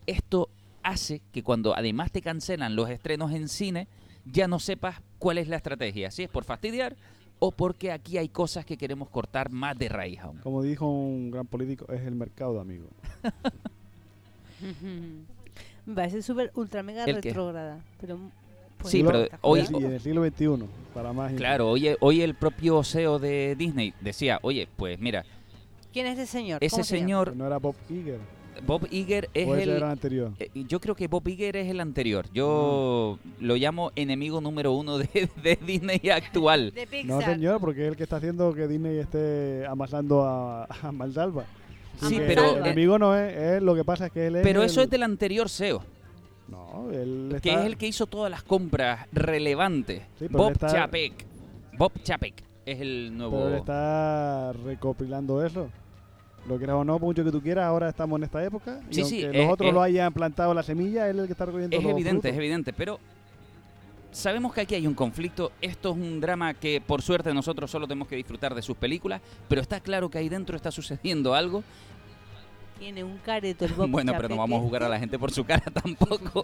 esto 0.06 0.50
hace 0.84 1.22
que 1.32 1.44
cuando 1.44 1.76
además 1.76 2.12
te 2.12 2.22
cancelan 2.22 2.76
los 2.76 2.90
estrenos 2.90 3.32
en 3.32 3.48
cine, 3.48 3.88
ya 4.26 4.48
no 4.48 4.60
sepas 4.60 5.02
cuál 5.18 5.38
es 5.38 5.48
la 5.48 5.56
estrategia. 5.56 6.12
Si 6.12 6.24
es 6.24 6.30
por 6.30 6.44
fastidiar 6.44 6.96
o 7.40 7.52
porque 7.52 7.92
aquí 7.92 8.18
hay 8.18 8.28
cosas 8.28 8.66
que 8.66 8.78
queremos 8.78 9.10
cortar 9.10 9.50
más 9.50 9.78
de 9.78 9.88
raíz 9.88 10.20
aún. 10.20 10.40
Como 10.40 10.62
dijo 10.62 10.88
un 10.88 11.32
gran 11.32 11.48
político, 11.48 11.86
es 11.92 12.02
el 12.02 12.16
mercado, 12.16 12.60
amigo. 12.60 12.88
Me 15.86 15.96
parece 15.96 16.22
súper 16.22 16.52
ultra 16.54 16.84
mega 16.84 17.06
retrógrada. 17.06 17.80
Pero, 18.02 18.20
pues, 18.80 18.92
Sí, 18.92 19.04
pero 19.04 19.28
hoy- 19.42 19.62
Y 19.70 19.76
en 19.84 19.94
el 19.94 20.00
siglo 20.02 20.26
XXI, 20.26 20.66
para 20.94 21.14
más. 21.14 21.34
Claro, 21.34 21.70
hoy, 21.70 21.90
hoy 22.00 22.22
el 22.22 22.34
propio 22.34 22.84
CEO 22.84 23.20
de 23.20 23.56
Disney 23.56 23.94
decía, 24.02 24.40
oye, 24.42 24.68
pues 24.76 25.00
mira, 25.00 25.24
¿Quién 25.94 26.06
es 26.08 26.18
ese 26.20 26.28
señor? 26.32 26.64
ese 26.64 26.84
señor, 26.84 27.36
No 27.36 27.46
era 27.48 27.58
Bob 27.58 27.76
Iger. 27.90 28.20
Bob 28.66 28.88
Iger 28.92 29.30
es 29.34 29.48
o 29.48 29.56
ese 29.56 29.64
el... 29.64 29.70
era 29.70 29.86
el 29.86 29.92
anterior. 29.94 30.32
eh, 30.38 30.50
Yo 30.68 30.82
creo 30.82 30.94
que 30.94 31.08
Bob 31.08 31.26
Iger 31.28 31.56
es 31.56 31.70
el 31.70 31.80
anterior. 31.80 32.26
Yo 32.34 33.18
lo 33.40 33.56
llamo 33.56 33.92
enemigo 33.96 34.42
número 34.42 34.74
uno 34.74 34.98
de, 34.98 35.08
de 35.44 35.58
Disney 35.66 36.10
actual. 36.10 36.72
De 36.74 36.86
Pixar. 36.86 37.06
No, 37.08 37.22
señor, 37.22 37.60
porque 37.62 37.84
es 37.84 37.88
el 37.92 37.96
que 37.96 38.04
está 38.04 38.18
haciendo 38.18 38.54
que 38.54 38.68
Disney 38.68 38.98
esté 38.98 39.66
amasando 39.66 40.24
a, 40.24 40.66
a 40.84 40.92
Mansalva. 40.92 41.46
Sí, 42.06 42.18
pero- 42.28 42.58
El 42.58 42.66
enemigo 42.66 43.00
no 43.00 43.16
es, 43.18 43.34
es- 43.36 43.62
Lo 43.64 43.76
que 43.76 43.84
pasa 43.86 44.08
es 44.08 44.12
que 44.12 44.28
él 44.28 44.36
es. 44.38 44.44
Pero 44.44 44.62
el- 44.62 44.66
eso 44.70 44.82
es 44.82 44.90
del 44.90 45.04
anterior 45.04 45.50
CEO, 45.50 45.82
No, 46.50 46.90
él 46.92 47.28
que 47.42 47.50
está- 47.50 47.60
es 47.62 47.66
el 47.66 47.78
que 47.78 47.88
hizo 47.88 48.06
todas 48.08 48.30
las 48.32 48.44
compras 48.44 49.08
relevantes. 49.12 50.04
Sí, 50.18 50.28
Bob 50.30 50.52
está- 50.52 50.68
Chapek. 50.68 51.26
Bob 51.78 51.92
Chapek 52.04 52.44
es 52.66 52.82
el 52.82 53.16
nuevo... 53.18 53.38
Pero 53.38 53.50
él 53.50 53.56
está 53.60 54.54
recopilando 54.54 55.46
eso. 55.46 55.70
Lo 56.48 56.58
quieras 56.58 56.78
o 56.78 56.84
no, 56.84 56.94
por 57.00 57.08
mucho 57.08 57.24
que 57.24 57.32
tú 57.32 57.42
quieras, 57.42 57.66
ahora 57.66 57.90
estamos 57.90 58.18
en 58.18 58.24
esta 58.24 58.44
época. 58.44 58.80
Y 58.90 58.96
Sí, 58.96 59.04
sí, 59.04 59.24
aunque 59.24 59.40
es- 59.40 59.46
los 59.46 59.54
otros 59.54 59.68
es- 59.70 59.74
lo 59.74 59.82
hayan 59.82 60.14
plantado 60.14 60.54
la 60.54 60.64
semilla, 60.64 61.10
él 61.10 61.18
es 61.18 61.22
el 61.22 61.28
que 61.28 61.34
está 61.34 61.46
recogiendo 61.46 61.76
Es 61.78 61.84
los 61.84 61.92
evidente, 61.92 62.30
es 62.30 62.36
evidente, 62.36 62.74
pero 62.74 63.00
sabemos 64.12 64.54
que 64.54 64.62
aquí 64.62 64.76
hay 64.76 64.88
un 64.88 64.94
conflicto. 64.94 65.52
Esto 65.62 65.92
es 65.92 65.96
un 65.98 66.20
drama 66.20 66.54
que 66.54 66.82
por 66.86 67.02
suerte 67.02 67.34
nosotros 67.34 67.70
solo 67.70 67.88
tenemos 67.88 68.08
que 68.08 68.16
disfrutar 68.16 68.56
de 68.56 68.62
sus 68.62 68.76
películas, 68.78 69.22
pero 69.48 69.62
está 69.62 69.80
claro 69.80 70.10
que 70.10 70.18
ahí 70.18 70.30
dentro 70.30 70.56
está 70.56 70.72
sucediendo 70.72 71.34
algo. 71.36 71.64
Tiene 72.80 73.04
un 73.04 73.18
careto 73.18 73.66
el 73.66 73.74
Bob 73.74 73.90
bueno, 73.90 74.14
pero 74.16 74.30
no 74.30 74.38
vamos 74.38 74.60
a 74.60 74.62
jugar 74.64 74.84
a 74.84 74.90
la 74.90 75.00
gente 75.00 75.20
por 75.20 75.32
su 75.32 75.44
cara 75.44 75.64
tampoco. 75.74 76.44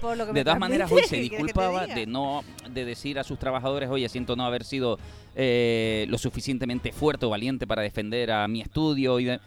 por 0.00 0.16
lo 0.16 0.26
que 0.26 0.32
me 0.32 0.38
De 0.40 0.44
todas 0.44 0.58
maneras, 0.60 0.90
hoy 0.90 1.02
se 1.02 1.20
¿qué 1.20 1.28
quieres 1.28 1.30
que 1.30 1.36
te 1.36 1.42
disculpaba 1.42 1.86
de 1.86 2.06
no 2.06 2.42
de 2.70 2.84
decir 2.84 3.18
a 3.18 3.24
sus 3.24 3.38
trabajadores, 3.38 3.88
oye, 3.90 4.08
siento 4.08 4.36
no 4.36 4.44
haber 4.46 4.64
sido 4.64 4.98
eh, 5.34 6.06
lo 6.08 6.16
suficientemente 6.18 6.92
fuerte 6.92 7.26
o 7.26 7.30
valiente 7.30 7.66
para 7.66 7.82
defender 7.82 8.30
a 8.30 8.46
mi 8.48 8.60
estudio 8.60 9.18
y 9.20 9.24
de- 9.24 9.40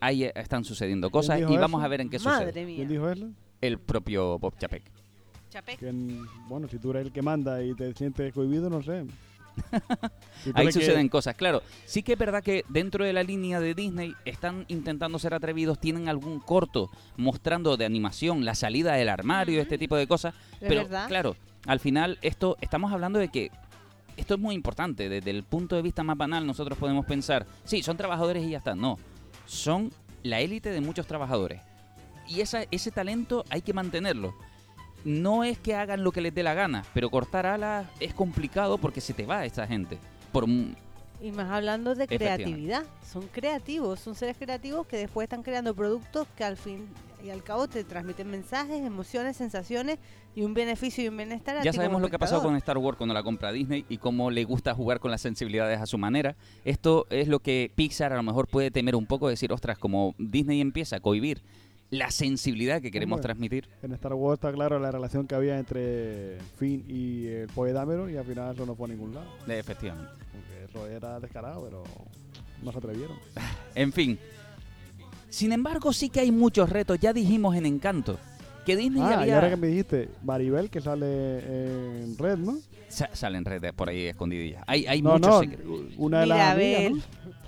ahí 0.00 0.24
están 0.34 0.64
sucediendo 0.64 1.10
cosas 1.10 1.40
y 1.40 1.56
vamos 1.56 1.80
eso? 1.80 1.84
a 1.86 1.88
ver 1.88 2.00
en 2.02 2.10
qué 2.10 2.18
Madre 2.18 2.46
sucede. 2.48 2.66
mía. 2.66 2.76
¿Quién 2.76 2.88
dijo 2.88 3.10
eso? 3.10 3.28
El 3.60 3.78
propio 3.78 4.38
Bob 4.38 4.54
Chapek. 4.58 4.82
Chapek. 5.50 5.78
Que, 5.80 5.90
bueno, 6.46 6.68
si 6.68 6.78
tú 6.78 6.90
eres 6.90 7.06
el 7.06 7.12
que 7.12 7.22
manda 7.22 7.62
y 7.64 7.74
te 7.74 7.92
sientes 7.94 8.32
cohibido, 8.34 8.68
no 8.68 8.82
sé. 8.82 9.04
Ahí 10.54 10.66
que- 10.66 10.72
suceden 10.72 11.08
cosas, 11.08 11.36
claro. 11.36 11.62
Sí 11.84 12.02
que 12.02 12.14
es 12.14 12.18
verdad 12.18 12.42
que 12.42 12.64
dentro 12.68 13.04
de 13.04 13.12
la 13.12 13.22
línea 13.22 13.60
de 13.60 13.74
Disney 13.74 14.14
están 14.24 14.64
intentando 14.68 15.18
ser 15.18 15.34
atrevidos, 15.34 15.78
tienen 15.78 16.08
algún 16.08 16.40
corto 16.40 16.90
mostrando 17.16 17.76
de 17.76 17.84
animación 17.84 18.44
la 18.44 18.54
salida 18.54 18.94
del 18.94 19.08
armario, 19.08 19.60
este 19.60 19.78
tipo 19.78 19.96
de 19.96 20.06
cosas. 20.06 20.34
Pero 20.60 20.82
verdad. 20.82 21.08
claro, 21.08 21.36
al 21.66 21.80
final 21.80 22.18
esto 22.22 22.56
estamos 22.60 22.92
hablando 22.92 23.18
de 23.18 23.28
que 23.28 23.50
esto 24.16 24.34
es 24.34 24.40
muy 24.40 24.54
importante. 24.54 25.08
Desde 25.08 25.30
el 25.30 25.44
punto 25.44 25.76
de 25.76 25.82
vista 25.82 26.02
más 26.02 26.16
banal 26.16 26.46
nosotros 26.46 26.78
podemos 26.78 27.06
pensar, 27.06 27.46
sí, 27.64 27.82
son 27.82 27.96
trabajadores 27.96 28.44
y 28.44 28.50
ya 28.50 28.58
está. 28.58 28.74
No, 28.74 28.98
son 29.46 29.90
la 30.22 30.40
élite 30.40 30.70
de 30.70 30.80
muchos 30.80 31.06
trabajadores. 31.06 31.60
Y 32.28 32.40
esa, 32.40 32.64
ese 32.70 32.90
talento 32.90 33.44
hay 33.48 33.62
que 33.62 33.72
mantenerlo. 33.72 34.34
No 35.04 35.44
es 35.44 35.58
que 35.58 35.74
hagan 35.74 36.04
lo 36.04 36.12
que 36.12 36.20
les 36.20 36.34
dé 36.34 36.42
la 36.42 36.54
gana, 36.54 36.84
pero 36.94 37.10
cortar 37.10 37.46
alas 37.46 37.86
es 38.00 38.14
complicado 38.14 38.78
porque 38.78 39.00
se 39.00 39.14
te 39.14 39.26
va 39.26 39.44
esa 39.44 39.66
gente. 39.66 39.98
Por, 40.32 40.46
Y 40.48 41.32
más 41.32 41.50
hablando 41.50 41.94
de 41.94 42.06
creatividad. 42.06 42.84
Son 43.10 43.26
creativos, 43.28 44.00
son 44.00 44.14
seres 44.14 44.36
creativos 44.36 44.86
que 44.86 44.96
después 44.96 45.24
están 45.24 45.42
creando 45.42 45.74
productos 45.74 46.26
que 46.36 46.44
al 46.44 46.56
fin 46.56 46.86
y 47.24 47.30
al 47.30 47.42
cabo 47.42 47.66
te 47.66 47.84
transmiten 47.84 48.30
mensajes, 48.30 48.84
emociones, 48.84 49.36
sensaciones 49.36 49.98
y 50.34 50.42
un 50.42 50.54
beneficio 50.54 51.04
y 51.04 51.08
un 51.08 51.16
bienestar 51.16 51.56
a 51.56 51.64
Ya 51.64 51.72
ti 51.72 51.76
sabemos 51.76 52.00
lo 52.00 52.08
que 52.08 52.16
ha 52.16 52.18
pasado 52.18 52.42
con 52.42 52.54
Star 52.56 52.78
Wars 52.78 52.96
cuando 52.96 53.14
la 53.14 53.22
compra 53.22 53.50
Disney 53.50 53.84
y 53.88 53.98
cómo 53.98 54.30
le 54.30 54.44
gusta 54.44 54.74
jugar 54.74 55.00
con 55.00 55.10
las 55.10 55.20
sensibilidades 55.20 55.80
a 55.80 55.86
su 55.86 55.98
manera. 55.98 56.36
Esto 56.64 57.06
es 57.10 57.28
lo 57.28 57.40
que 57.40 57.72
Pixar 57.74 58.12
a 58.12 58.16
lo 58.16 58.22
mejor 58.22 58.46
puede 58.46 58.70
temer 58.70 58.94
un 58.94 59.06
poco, 59.06 59.28
decir, 59.28 59.52
ostras, 59.52 59.78
como 59.78 60.14
Disney 60.18 60.60
empieza 60.60 60.96
a 60.96 61.00
cohibir 61.00 61.42
la 61.90 62.10
sensibilidad 62.10 62.82
que 62.82 62.90
queremos 62.90 63.16
Hombre. 63.16 63.28
transmitir. 63.28 63.68
En 63.82 63.92
Star 63.92 64.14
Wars 64.14 64.38
está 64.38 64.52
claro 64.52 64.78
la 64.78 64.90
relación 64.90 65.26
que 65.26 65.34
había 65.34 65.58
entre 65.58 66.38
Finn 66.58 66.84
y 66.88 67.26
el 67.26 67.48
Poe 67.48 67.72
Dameron 67.72 68.12
y 68.12 68.16
al 68.16 68.24
final 68.24 68.54
eso 68.54 68.66
no 68.66 68.74
fue 68.74 68.88
a 68.88 68.90
ningún 68.90 69.14
lado. 69.14 69.26
Efectivamente. 69.46 70.12
Porque 70.32 70.64
eso 70.64 70.86
era 70.86 71.18
descarado, 71.20 71.64
pero 71.64 71.84
no 72.62 72.72
se 72.72 72.78
atrevieron. 72.78 73.16
En 73.74 73.92
fin. 73.92 74.18
Sin 75.28 75.52
embargo, 75.52 75.92
sí 75.92 76.08
que 76.08 76.20
hay 76.20 76.32
muchos 76.32 76.68
retos. 76.70 76.98
Ya 76.98 77.12
dijimos 77.12 77.54
en 77.54 77.66
Encanto 77.66 78.18
que 78.68 78.76
Disney 78.76 79.02
Ah, 79.02 79.10
y 79.10 79.14
había... 79.22 79.34
ahora 79.36 79.50
que 79.50 79.56
me 79.56 79.66
dijiste, 79.68 80.08
Maribel 80.22 80.70
que 80.70 80.80
sale 80.80 81.38
en 82.02 82.16
Red, 82.18 82.38
¿no? 82.38 82.58
Sa- 82.88 83.10
salen 83.14 83.44
redes 83.44 83.72
por 83.72 83.88
ahí 83.88 84.06
escondidillas. 84.06 84.62
Hay, 84.66 84.86
hay 84.86 85.02
no, 85.02 85.14
muchos 85.14 85.28
no, 85.28 85.40
secretos. 85.40 85.80
una 85.96 86.20
de 86.20 86.26
las 86.26 86.52
amigas. 86.54 86.92
¿no? 86.92 87.02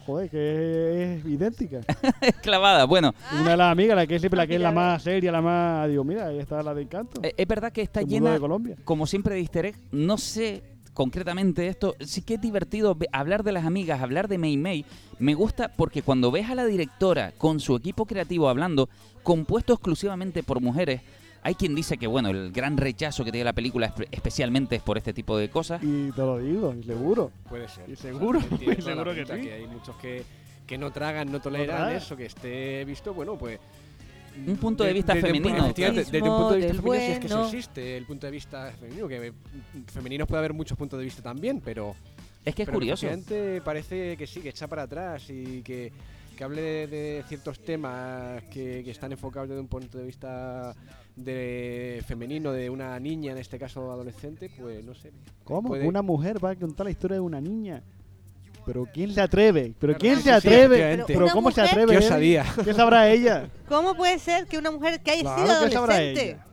Joder, 0.07 0.31
que 0.31 1.15
es 1.19 1.25
idéntica. 1.27 1.81
Clavada. 2.43 2.85
Bueno, 2.85 3.15
Una 3.41 3.51
de 3.53 3.57
las 3.57 3.71
amigas, 3.73 3.97
la 3.97 4.07
que 4.07 4.17
es 4.17 4.21
siempre 4.23 4.39
la 4.39 4.47
que 4.47 4.57
es 4.57 4.61
la 4.61 4.73
más 4.73 5.03
seria, 5.03 5.31
la 5.31 5.41
más... 5.43 5.89
Digo, 5.89 6.03
mira, 6.05 6.27
ahí 6.27 6.39
está 6.39 6.63
la 6.63 6.75
de 6.75 6.83
Encanto. 6.83 7.21
eh, 7.23 7.35
es 7.37 7.47
verdad 7.47 7.71
que 7.71 7.83
está 7.83 8.03
llena 8.03 8.33
de 8.33 8.41
Colombia. 8.41 8.77
como 8.85 9.07
siempre 9.07 9.35
de 9.35 9.41
easter 9.43 9.67
egg, 9.67 9.77
no 9.93 10.19
sé 10.19 10.63
concretamente 11.05 11.67
esto, 11.67 11.97
sí 12.01 12.21
que 12.21 12.35
es 12.35 12.41
divertido 12.43 12.95
ve- 12.95 13.09
hablar 13.11 13.43
de 13.43 13.53
las 13.53 13.65
amigas, 13.65 14.03
hablar 14.03 14.29
de 14.29 14.37
Mei 14.37 14.59
Mei. 14.59 14.85
Me 15.19 15.33
gusta 15.33 15.73
porque 15.75 16.03
cuando 16.03 16.31
ves 16.31 16.51
a 16.51 16.55
la 16.55 16.67
directora 16.67 17.33
con 17.39 17.59
su 17.59 17.75
equipo 17.75 18.05
creativo 18.05 18.51
hablando, 18.51 18.91
compuesto 19.23 19.73
exclusivamente 19.73 20.43
por 20.43 20.61
mujeres, 20.61 21.01
hay 21.43 21.55
quien 21.55 21.75
dice 21.75 21.97
que 21.97 22.07
bueno, 22.07 22.29
el 22.29 22.53
gran 22.53 22.77
rechazo 22.77 23.25
que 23.25 23.33
tiene 23.33 23.47
la 23.47 23.55
película 23.55 23.95
espe- 23.95 24.09
especialmente 24.11 24.77
es 24.77 24.83
por 24.83 24.99
este 24.99 25.15
tipo 25.15 25.39
de 25.39 25.49
cosas. 25.49 25.83
Y 25.83 26.11
te 26.13 26.21
lo 26.21 26.37
digo, 26.37 26.75
y 26.79 26.83
seguro. 26.83 27.31
Puede 27.49 27.67
ser. 27.71 27.89
Y 27.89 27.97
seguro, 27.97 28.39
y 28.61 28.83
seguro 28.83 29.15
que 29.15 29.25
sí. 29.25 29.33
hay 29.33 29.67
muchos 29.69 29.97
que, 29.97 30.23
que 30.67 30.77
no 30.77 30.91
tragan, 30.93 31.33
no 31.33 31.41
toleran 31.41 31.77
tragan. 31.79 31.97
eso, 31.97 32.15
que 32.15 32.27
esté 32.27 32.85
visto, 32.85 33.15
bueno, 33.15 33.39
pues... 33.39 33.59
Un 34.47 34.57
punto 34.57 34.85
de 34.85 34.93
vista 34.93 35.15
desde 35.15 35.29
un 35.33 35.39
pu- 35.39 35.43
femenino, 35.43 35.73
desde 35.95 36.23
un 36.23 36.29
punto 36.29 36.51
de 36.53 36.57
vista 36.59 36.73
Del 36.73 36.83
femenino, 36.83 37.05
si 37.07 37.13
es 37.13 37.19
que 37.19 37.27
eso 37.27 37.35
bueno. 37.37 37.49
existe, 37.51 37.97
el 37.97 38.07
punto 38.07 38.27
de 38.27 38.31
vista 38.33 38.73
femenino, 38.79 39.09
que 39.09 39.33
femeninos 39.93 40.29
puede 40.29 40.39
haber 40.39 40.53
muchos 40.55 40.79
puntos 40.79 40.99
de 40.99 41.05
vista 41.05 41.23
también, 41.23 41.61
pero... 41.61 41.95
Es 42.45 42.55
que 42.55 42.63
es 42.63 42.67
pero 42.67 42.79
curioso. 42.79 43.07
efectivamente 43.07 43.61
parece 43.61 44.17
que 44.17 44.27
sí, 44.27 44.41
que 44.41 44.49
echa 44.49 44.67
para 44.67 44.83
atrás 44.85 45.29
y 45.29 45.61
que, 45.63 45.93
que 46.37 46.45
hable 46.45 46.63
de, 46.63 46.87
de 46.87 47.25
ciertos 47.29 47.61
temas 47.61 48.43
que, 48.45 48.83
que 48.83 48.91
están 48.91 49.13
enfocados 49.13 49.49
desde 49.51 49.61
un 49.61 49.69
punto 49.69 49.99
de 49.99 50.07
vista 50.07 50.75
de 51.17 52.03
femenino, 52.07 52.53
de 52.53 52.71
una 52.71 52.99
niña, 52.99 53.33
en 53.33 53.39
este 53.39 53.59
caso 53.59 53.93
adolescente, 53.93 54.51
pues 54.59 54.83
no 54.85 54.95
sé. 54.95 55.11
¿Cómo? 55.45 55.69
Puede- 55.69 55.87
Una 55.87 56.01
mujer 56.01 56.43
va 56.43 56.51
a 56.51 56.57
contar 56.57 56.87
la 56.87 56.91
historia 56.93 57.17
de 57.17 57.21
una 57.21 57.41
niña. 57.43 57.83
Pero 58.67 58.87
¿quién 58.93 59.13
se 59.13 59.21
atreve? 59.21 59.73
¿Pero 59.79 59.97
quién 59.97 60.17
sí, 60.19 60.23
se 60.25 60.33
atreve? 60.33 61.03
¿Pero 61.07 61.29
cómo 61.29 61.51
se 61.51 61.61
atreve? 61.63 61.93
Qué 61.93 61.97
él? 61.99 62.05
osadía. 62.05 62.45
¿Qué 62.65 62.75
sabrá 62.75 63.09
ella? 63.11 63.49
¿Cómo 63.69 63.95
puede 63.95 64.19
ser 64.19 64.47
que 64.47 64.59
una 64.59 64.71
mujer 64.71 65.01
que 65.01 65.11
haya 65.13 65.23
Claro, 65.23 65.43
sido 65.47 65.65
¿qué 65.67 65.71
sabrá 65.73 65.95
adolescente 65.97 66.31
ella? 66.31 66.45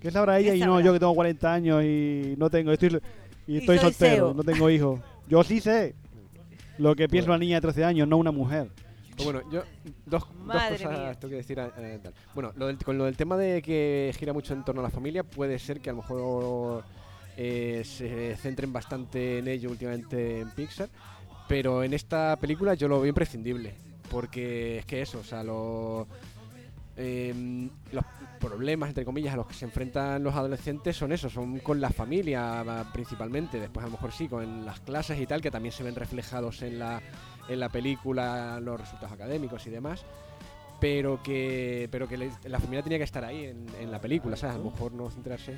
¿Qué 0.00 0.10
sabrá 0.10 0.38
ella? 0.38 0.50
¿Qué 0.52 0.56
Y 0.58 0.60
no, 0.60 0.80
yo 0.80 0.92
que 0.92 0.98
tengo 1.00 1.14
40 1.14 1.52
años 1.52 1.82
y 1.84 2.34
no 2.38 2.50
tengo, 2.50 2.72
estoy, 2.72 3.00
y 3.46 3.58
estoy 3.58 3.78
soltero, 3.78 4.26
CEO. 4.28 4.34
no 4.34 4.42
tengo 4.44 4.68
hijos. 4.70 5.00
Yo 5.28 5.42
sí 5.44 5.60
sé 5.60 5.94
lo 6.78 6.94
que 6.94 7.08
piensa 7.08 7.26
Bueno. 7.28 7.36
una 7.36 7.44
niña 7.44 7.56
de 7.56 7.60
13 7.62 7.84
años, 7.84 8.06
no 8.08 8.16
una 8.16 8.30
mujer. 8.32 8.68
Pues 9.16 9.24
bueno, 9.24 9.40
yo 9.50 9.62
dos, 10.06 10.24
dos 10.46 10.62
cosas 10.62 10.80
mía. 10.80 11.14
tengo 11.14 11.30
que 11.30 11.36
decir. 11.36 11.58
eh, 11.58 11.98
tal. 12.00 12.14
Bueno, 12.34 12.52
lo 12.56 12.68
del- 12.68 12.78
con 12.78 12.96
lo 12.98 13.04
del 13.04 13.16
tema 13.16 13.36
de 13.36 13.60
que 13.62 14.14
gira 14.16 14.32
mucho 14.32 14.54
en 14.54 14.64
torno 14.64 14.80
a 14.80 14.84
la 14.84 14.90
familia, 14.90 15.24
puede 15.24 15.58
ser 15.58 15.80
que 15.80 15.90
a 15.90 15.92
lo 15.92 16.02
mejor 16.02 16.84
eh, 17.36 17.82
se 17.84 18.36
centren 18.36 18.72
bastante 18.72 19.38
en 19.38 19.48
ello 19.48 19.70
últimamente 19.70 20.38
en 20.40 20.50
Pixar, 20.52 20.88
pero 21.48 21.82
en 21.82 21.94
esta 21.94 22.36
película 22.36 22.74
yo 22.74 22.88
lo 22.88 23.00
veo 23.00 23.08
imprescindible, 23.08 23.74
porque 24.10 24.78
es 24.78 24.86
que 24.86 25.00
eso, 25.02 25.20
o 25.20 25.24
sea, 25.24 25.40
em, 26.96 27.70
los 27.90 28.04
problemas, 28.38 28.90
entre 28.90 29.04
comillas, 29.04 29.32
a 29.34 29.38
los 29.38 29.46
que 29.46 29.54
se 29.54 29.64
enfrentan 29.64 30.22
los 30.22 30.34
adolescentes 30.34 30.96
son 30.96 31.10
esos, 31.12 31.32
son 31.32 31.58
con 31.60 31.80
la 31.80 31.90
familia 31.90 32.86
principalmente, 32.92 33.58
después 33.58 33.82
a 33.84 33.88
lo 33.88 33.92
mejor 33.92 34.12
sí, 34.12 34.28
con 34.28 34.64
las 34.66 34.80
clases 34.80 35.18
y 35.18 35.26
tal, 35.26 35.40
que 35.40 35.50
también 35.50 35.72
se 35.72 35.82
ven 35.82 35.94
reflejados 35.94 36.62
en 36.62 36.78
la, 36.78 37.00
en 37.48 37.58
la 37.58 37.70
película, 37.70 38.60
los 38.60 38.78
resultados 38.78 39.12
académicos 39.12 39.66
y 39.66 39.70
demás. 39.70 40.04
Pero 40.80 41.20
que, 41.24 41.88
pero 41.90 42.06
que 42.06 42.30
la 42.44 42.60
familia 42.60 42.84
tenía 42.84 42.98
que 42.98 43.04
estar 43.04 43.24
ahí 43.24 43.46
en, 43.46 43.66
en 43.80 43.90
la 43.90 44.00
película, 44.00 44.36
¿sabes? 44.36 44.54
A 44.54 44.58
lo 44.58 44.70
mejor 44.70 44.92
no 44.92 45.10
centrarse. 45.10 45.56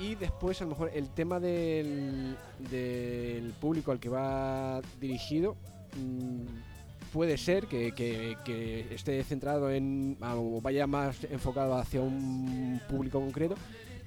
Y 0.00 0.14
después, 0.14 0.60
a 0.60 0.64
lo 0.64 0.70
mejor, 0.70 0.90
el 0.94 1.10
tema 1.10 1.38
del, 1.38 2.36
del 2.70 3.52
público 3.60 3.92
al 3.92 4.00
que 4.00 4.08
va 4.08 4.80
dirigido 4.98 5.56
mm, 5.96 7.12
puede 7.12 7.36
ser 7.36 7.66
que, 7.66 7.92
que- 7.92 8.36
que 8.44 8.94
esté 8.94 9.22
centrado 9.24 9.70
en. 9.70 10.16
ah, 10.22 10.36
o 10.36 10.60
vaya 10.62 10.86
más 10.86 11.22
enfocado 11.24 11.74
hacia 11.74 12.00
un 12.00 12.80
público 12.88 13.20
concreto. 13.20 13.56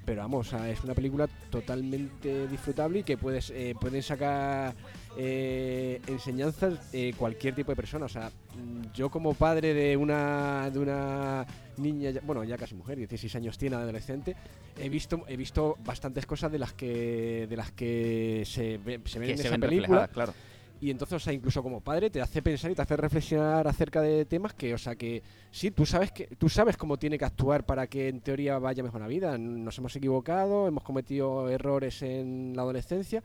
Pero 0.06 0.21
vamos, 0.21 0.51
es 0.51 0.84
una 0.84 0.93
película 0.95 1.27
totalmente 1.49 2.47
disfrutable 2.49 2.99
y 2.99 3.03
que 3.03 3.15
puedes 3.15 3.51
eh, 3.51 3.73
pueden 3.79 4.03
sacar 4.03 4.73
eh, 5.15 6.01
enseñanzas 6.08 6.77
cualquier 7.17 7.56
tipo 7.56 7.71
de 7.71 7.75
persona. 7.77 8.08
O 8.08 8.10
sea, 8.10 8.29
mm, 8.29 8.91
yo 8.93 9.10
como 9.10 9.34
padre 9.34 9.73
de 9.73 9.95
una 9.95 10.69
de 10.71 10.79
una 10.79 11.45
niña, 11.77 12.12
ya- 12.12 12.21
bueno, 12.23 12.43
ya 12.43 12.57
casi 12.57 12.75
mujer, 12.75 12.97
16 12.97 13.36
años 13.36 13.57
tiene, 13.57 13.75
adolescente, 13.75 14.36
he 14.77 14.89
visto 14.89 15.23
he 15.27 15.38
visto 15.38 15.77
bastantes 15.86 16.25
cosas 16.25 16.51
de 16.51 16.59
las 16.59 16.73
que 16.73 17.47
de 17.49 17.55
las 17.57 17.71
que 17.71 18.43
se, 18.45 18.77
ve- 18.77 19.01
se 19.05 19.19
ven 19.19 19.27
que 19.27 19.31
en 19.33 19.38
se 19.38 19.43
esa 19.47 19.51
ven 19.51 19.62
película. 19.62 20.07
claro. 20.07 20.33
Y 20.81 20.91
entonces, 20.91 21.15
o 21.15 21.19
sea, 21.19 21.31
incluso 21.31 21.63
como 21.63 21.79
padre 21.79 22.09
te 22.09 22.19
hace 22.19 22.41
pensar 22.41 22.69
y 22.69 22.75
te 22.75 22.81
hace 22.81 22.97
reflexionar 22.97 23.65
acerca 23.69 24.01
de 24.01 24.25
temas 24.25 24.53
que, 24.53 24.73
o 24.73 24.77
sea, 24.77 24.95
que 24.95 25.23
sí, 25.49 25.71
tú 25.71 25.86
sabes 25.86 26.12
que 26.12 26.27
tú 26.38 26.49
sabes 26.49 26.75
cómo 26.75 26.97
tiene 26.97 27.17
que 27.17 27.23
actuar 27.23 27.65
para 27.65 27.88
que 27.88 28.09
en 28.09 28.19
teoría 28.19 28.59
vaya 28.59 28.83
mejor 28.83 28.99
la 28.99 29.07
vida. 29.07 29.38
Nos 29.38 29.77
hemos 29.77 29.95
equivocado, 29.95 30.67
hemos 30.67 30.83
cometido 30.83 31.47
errores 31.47 32.01
en 32.01 32.51
la 32.53 32.63
adolescencia, 32.63 33.23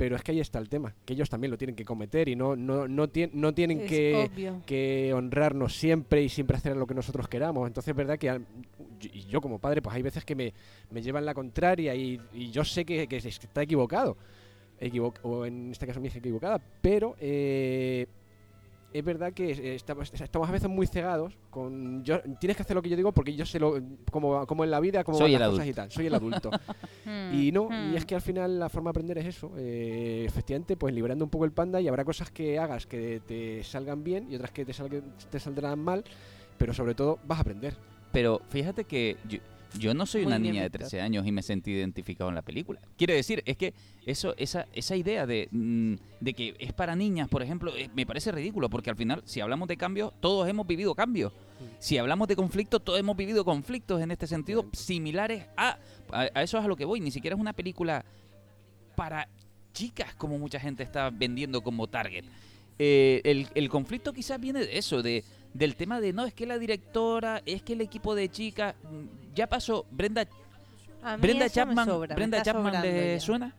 pero 0.00 0.16
es 0.16 0.22
que 0.22 0.32
ahí 0.32 0.40
está 0.40 0.58
el 0.58 0.70
tema, 0.70 0.94
que 1.04 1.12
ellos 1.12 1.28
también 1.28 1.50
lo 1.50 1.58
tienen 1.58 1.76
que 1.76 1.84
cometer 1.84 2.26
y 2.30 2.34
no 2.36 2.56
no 2.56 2.88
no, 2.88 3.06
tien- 3.06 3.32
no 3.34 3.52
tienen 3.52 3.80
que 4.64 5.12
honrarnos 5.14 5.76
siempre 5.76 6.22
y 6.22 6.30
siempre 6.30 6.56
hacer 6.56 6.74
lo 6.74 6.86
que 6.86 6.94
nosotros 6.94 7.28
queramos. 7.28 7.66
Entonces 7.66 7.90
es 7.90 7.96
verdad 7.96 8.18
que 8.18 8.30
al- 8.30 8.46
y 9.12 9.26
yo 9.26 9.42
como 9.42 9.58
padre, 9.58 9.82
pues 9.82 9.94
hay 9.94 10.00
veces 10.00 10.24
que 10.24 10.34
me, 10.34 10.54
me 10.90 11.02
llevan 11.02 11.26
la 11.26 11.34
contraria 11.34 11.94
y, 11.94 12.18
y 12.32 12.50
yo 12.50 12.64
sé 12.64 12.86
que, 12.86 13.06
que 13.06 13.16
está 13.18 13.60
equivocado. 13.62 14.16
Equivo- 14.80 15.12
o 15.22 15.44
en 15.44 15.70
este 15.72 15.86
caso 15.86 16.00
mi 16.00 16.06
hija 16.08 16.18
equivocada, 16.18 16.58
pero 16.80 17.14
eh, 17.20 18.06
es 18.92 19.04
verdad 19.04 19.32
que 19.32 19.50
eh, 19.52 19.74
estamos, 19.74 20.12
estamos 20.12 20.48
a 20.48 20.52
veces 20.52 20.68
muy 20.68 20.86
cegados 20.86 21.36
con 21.50 22.02
yo 22.04 22.20
tienes 22.40 22.56
que 22.56 22.62
hacer 22.62 22.74
lo 22.74 22.82
que 22.82 22.88
yo 22.88 22.96
digo 22.96 23.12
porque 23.12 23.34
yo 23.34 23.46
sé 23.46 23.60
lo 23.60 23.80
como, 24.10 24.46
como 24.46 24.64
en 24.64 24.70
la 24.70 24.80
vida 24.80 25.04
como 25.04 25.18
Soy 25.18 25.32
van 25.32 25.40
las 25.42 25.50
cosas 25.50 25.66
y 25.66 25.72
tal 25.72 25.90
soy 25.90 26.06
el 26.06 26.14
adulto 26.14 26.50
Hmm, 27.04 27.34
y 27.34 27.50
no, 27.50 27.68
hmm. 27.68 27.92
y 27.92 27.96
es 27.96 28.04
que 28.04 28.14
al 28.14 28.20
final 28.20 28.58
la 28.58 28.68
forma 28.68 28.88
de 28.88 28.90
aprender 28.92 29.18
es 29.18 29.26
eso. 29.26 29.52
eh, 29.56 30.24
efectivamente, 30.26 30.76
pues 30.76 30.94
liberando 30.94 31.24
un 31.24 31.30
poco 31.30 31.44
el 31.44 31.52
panda 31.52 31.80
y 31.80 31.88
habrá 31.88 32.04
cosas 32.04 32.30
que 32.30 32.58
hagas 32.58 32.86
que 32.86 33.20
te 33.26 33.62
salgan 33.64 34.04
bien 34.04 34.26
y 34.30 34.36
otras 34.36 34.50
que 34.50 34.64
te, 34.64 34.72
salgan, 34.72 35.02
te 35.30 35.40
saldrán 35.40 35.78
mal, 35.78 36.04
pero 36.58 36.74
sobre 36.74 36.94
todo 36.94 37.18
vas 37.24 37.38
a 37.38 37.42
aprender. 37.42 37.74
Pero 38.12 38.40
fíjate 38.50 38.84
que 38.84 39.16
yo, 39.28 39.38
yo 39.78 39.94
no 39.94 40.06
soy 40.06 40.22
Muy 40.22 40.28
una 40.28 40.38
niña 40.38 40.62
de 40.62 40.68
Víctor. 40.68 40.80
13 40.88 41.00
años 41.00 41.26
y 41.26 41.32
me 41.32 41.42
sentí 41.42 41.70
identificado 41.72 42.28
en 42.28 42.34
la 42.34 42.42
película. 42.42 42.80
Quiere 42.96 43.14
decir, 43.14 43.42
es 43.46 43.56
que 43.56 43.74
eso, 44.06 44.34
esa, 44.36 44.66
esa 44.72 44.96
idea 44.96 45.26
de, 45.26 45.48
mm, 45.50 45.94
de 46.20 46.34
que 46.34 46.54
es 46.58 46.72
para 46.72 46.96
niñas, 46.96 47.28
por 47.28 47.42
ejemplo, 47.42 47.74
eh, 47.76 47.90
me 47.94 48.06
parece 48.06 48.32
ridículo, 48.32 48.68
porque 48.68 48.90
al 48.90 48.96
final, 48.96 49.22
si 49.24 49.40
hablamos 49.40 49.68
de 49.68 49.76
cambios, 49.76 50.12
todos 50.20 50.48
hemos 50.48 50.66
vivido 50.66 50.94
cambios. 50.94 51.32
Si 51.78 51.98
hablamos 51.98 52.26
de 52.28 52.36
conflictos, 52.36 52.82
todos 52.82 52.98
hemos 52.98 53.16
vivido 53.16 53.44
conflictos 53.44 54.00
en 54.00 54.10
este 54.10 54.26
sentido 54.26 54.66
similares 54.72 55.46
a, 55.56 55.78
a... 56.10 56.20
a 56.34 56.42
eso 56.42 56.58
es 56.58 56.64
a 56.64 56.68
lo 56.68 56.76
que 56.76 56.84
voy. 56.86 57.00
Ni 57.00 57.10
siquiera 57.10 57.36
es 57.36 57.40
una 57.40 57.52
película 57.52 58.04
para 58.96 59.28
chicas 59.72 60.14
como 60.14 60.38
mucha 60.38 60.58
gente 60.58 60.82
está 60.82 61.10
vendiendo 61.10 61.62
como 61.62 61.86
target. 61.86 62.24
Eh, 62.78 63.20
el, 63.24 63.46
el 63.54 63.68
conflicto 63.68 64.12
quizás 64.12 64.40
viene 64.40 64.60
de 64.60 64.78
eso, 64.78 65.02
de 65.02 65.22
del 65.54 65.76
tema 65.76 66.00
de 66.00 66.12
no, 66.12 66.24
es 66.24 66.34
que 66.34 66.46
la 66.46 66.58
directora, 66.58 67.42
es 67.46 67.62
que 67.62 67.72
el 67.72 67.80
equipo 67.80 68.14
de 68.14 68.28
chicas, 68.28 68.74
mm, 68.82 69.34
ya 69.34 69.46
pasó, 69.46 69.86
Brenda, 69.90 70.26
Brenda 71.20 71.48
Chapman, 71.48 71.86
sobra, 71.86 72.14
Brenda 72.14 72.42
Chapman 72.42 72.82
le 72.82 73.14
ya. 73.14 73.20
suena? 73.20 73.54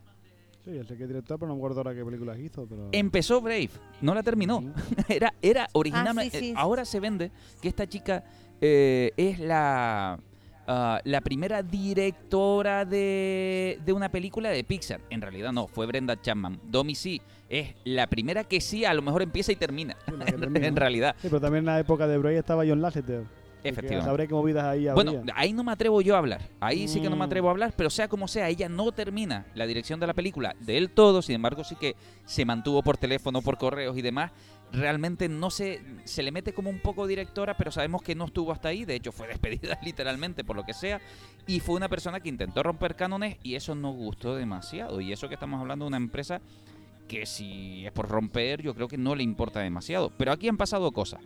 Sí, 0.63 0.69
el 0.71 0.88
sé 0.88 0.95
que 0.95 1.04
es 1.04 1.10
director, 1.10 1.39
pero 1.39 1.47
no 1.47 1.56
me 1.56 1.60
acuerdo 1.60 1.80
ahora 1.80 1.95
qué 1.95 2.06
películas 2.06 2.38
hizo. 2.39 2.67
Pero... 2.67 2.89
Empezó 2.91 3.41
Brave, 3.41 3.71
no 4.01 4.13
la 4.13 4.21
terminó. 4.21 4.63
Era, 5.10 5.34
era 5.41 5.67
originalmente. 5.73 6.38
Ah, 6.38 6.39
sí, 6.39 6.45
sí. 6.47 6.54
ahora 6.56 6.86
se 6.86 6.99
vende 6.99 7.32
que 7.60 7.67
esta 7.67 7.88
chica 7.88 8.23
eh, 8.60 9.12
es 9.17 9.39
la. 9.39 10.19
ah, 10.67 11.01
la 11.04 11.21
primera 11.21 11.63
directora 11.63 12.86
de, 12.86 13.80
de 13.84 13.93
una 13.93 14.10
película 14.10 14.49
de 14.49 14.63
Pixar. 14.63 15.01
En 15.10 15.21
realidad 15.21 15.51
no, 15.51 15.67
fue 15.67 15.88
Brenda 15.88 16.21
Chapman. 16.21 16.60
Domi 16.69 16.93
sí, 16.93 17.19
es 17.59 17.75
la 17.83 18.07
primera 18.07 18.43
que 18.45 18.61
sí, 18.61 18.85
a 18.85 18.93
lo 18.93 19.01
mejor 19.01 19.21
empieza 19.21 19.51
y 19.51 19.55
termina. 19.55 19.95
Sí, 20.07 20.13
en 20.55 20.75
realidad, 20.75 21.15
Sí, 21.21 21.27
pero 21.29 21.41
también 21.41 21.61
en 21.63 21.65
la 21.67 21.79
época 21.79 22.07
de 22.07 22.17
Bray 22.17 22.37
estaba 22.37 22.63
John 22.65 22.81
Lasseter. 22.81 23.23
Efectivamente. 23.63 24.05
Sabré 24.09 24.27
qué 24.27 24.33
movidas 24.33 24.63
ahí 24.63 24.87
habría. 24.87 24.93
Bueno, 25.13 25.31
ahí 25.35 25.53
no 25.53 25.63
me 25.63 25.71
atrevo 25.71 26.01
yo 26.01 26.15
a 26.15 26.17
hablar. 26.17 26.41
Ahí 26.59 26.87
sí 26.87 26.99
que 26.99 27.11
no 27.11 27.15
me 27.15 27.19
Mm. 27.25 27.27
atrevo 27.27 27.47
a 27.47 27.51
hablar, 27.51 27.73
pero 27.77 27.91
sea 27.91 28.07
como 28.07 28.27
sea, 28.27 28.49
ella 28.49 28.67
no 28.67 28.91
termina 28.91 29.45
la 29.53 29.67
dirección 29.67 29.99
de 29.99 30.07
la 30.07 30.15
película 30.15 30.55
del 30.61 30.89
todo. 30.89 31.21
Sin 31.21 31.35
embargo, 31.35 31.63
sí 31.63 31.75
que 31.75 31.95
se 32.25 32.43
mantuvo 32.43 32.81
por 32.81 32.97
teléfono, 32.97 33.43
por 33.43 33.59
correos 33.59 33.95
y 33.95 34.01
demás. 34.01 34.31
Realmente 34.71 35.29
no 35.29 35.51
se, 35.51 35.79
se 36.05 36.23
le 36.23 36.31
mete 36.31 36.53
como 36.53 36.71
un 36.71 36.79
poco 36.79 37.05
directora, 37.05 37.55
pero 37.55 37.69
sabemos 37.69 38.01
que 38.01 38.15
no 38.15 38.25
estuvo 38.25 38.51
hasta 38.51 38.69
ahí. 38.69 38.83
De 38.83 38.95
hecho, 38.95 39.11
fue 39.11 39.27
despedida 39.67 39.77
literalmente 39.83 40.43
por 40.43 40.55
lo 40.55 40.63
que 40.63 40.73
sea. 40.73 40.99
Y 41.45 41.59
fue 41.59 41.75
una 41.75 41.87
persona 41.87 42.19
que 42.19 42.29
intentó 42.29 42.63
romper 42.63 42.95
cánones 42.95 43.37
y 43.43 43.53
eso 43.53 43.75
no 43.75 43.91
gustó 43.91 44.35
demasiado. 44.35 45.01
Y 45.01 45.11
eso 45.13 45.27
que 45.27 45.35
estamos 45.35 45.61
hablando 45.61 45.85
de 45.85 45.89
una 45.89 45.97
empresa 45.97 46.41
que 47.07 47.25
si 47.25 47.85
es 47.85 47.91
por 47.91 48.07
romper, 48.09 48.61
yo 48.61 48.73
creo 48.73 48.87
que 48.87 48.97
no 48.97 49.15
le 49.15 49.23
importa 49.23 49.59
demasiado. 49.59 50.11
Pero 50.17 50.31
aquí 50.31 50.47
han 50.47 50.57
pasado 50.57 50.91
cosas. 50.91 51.21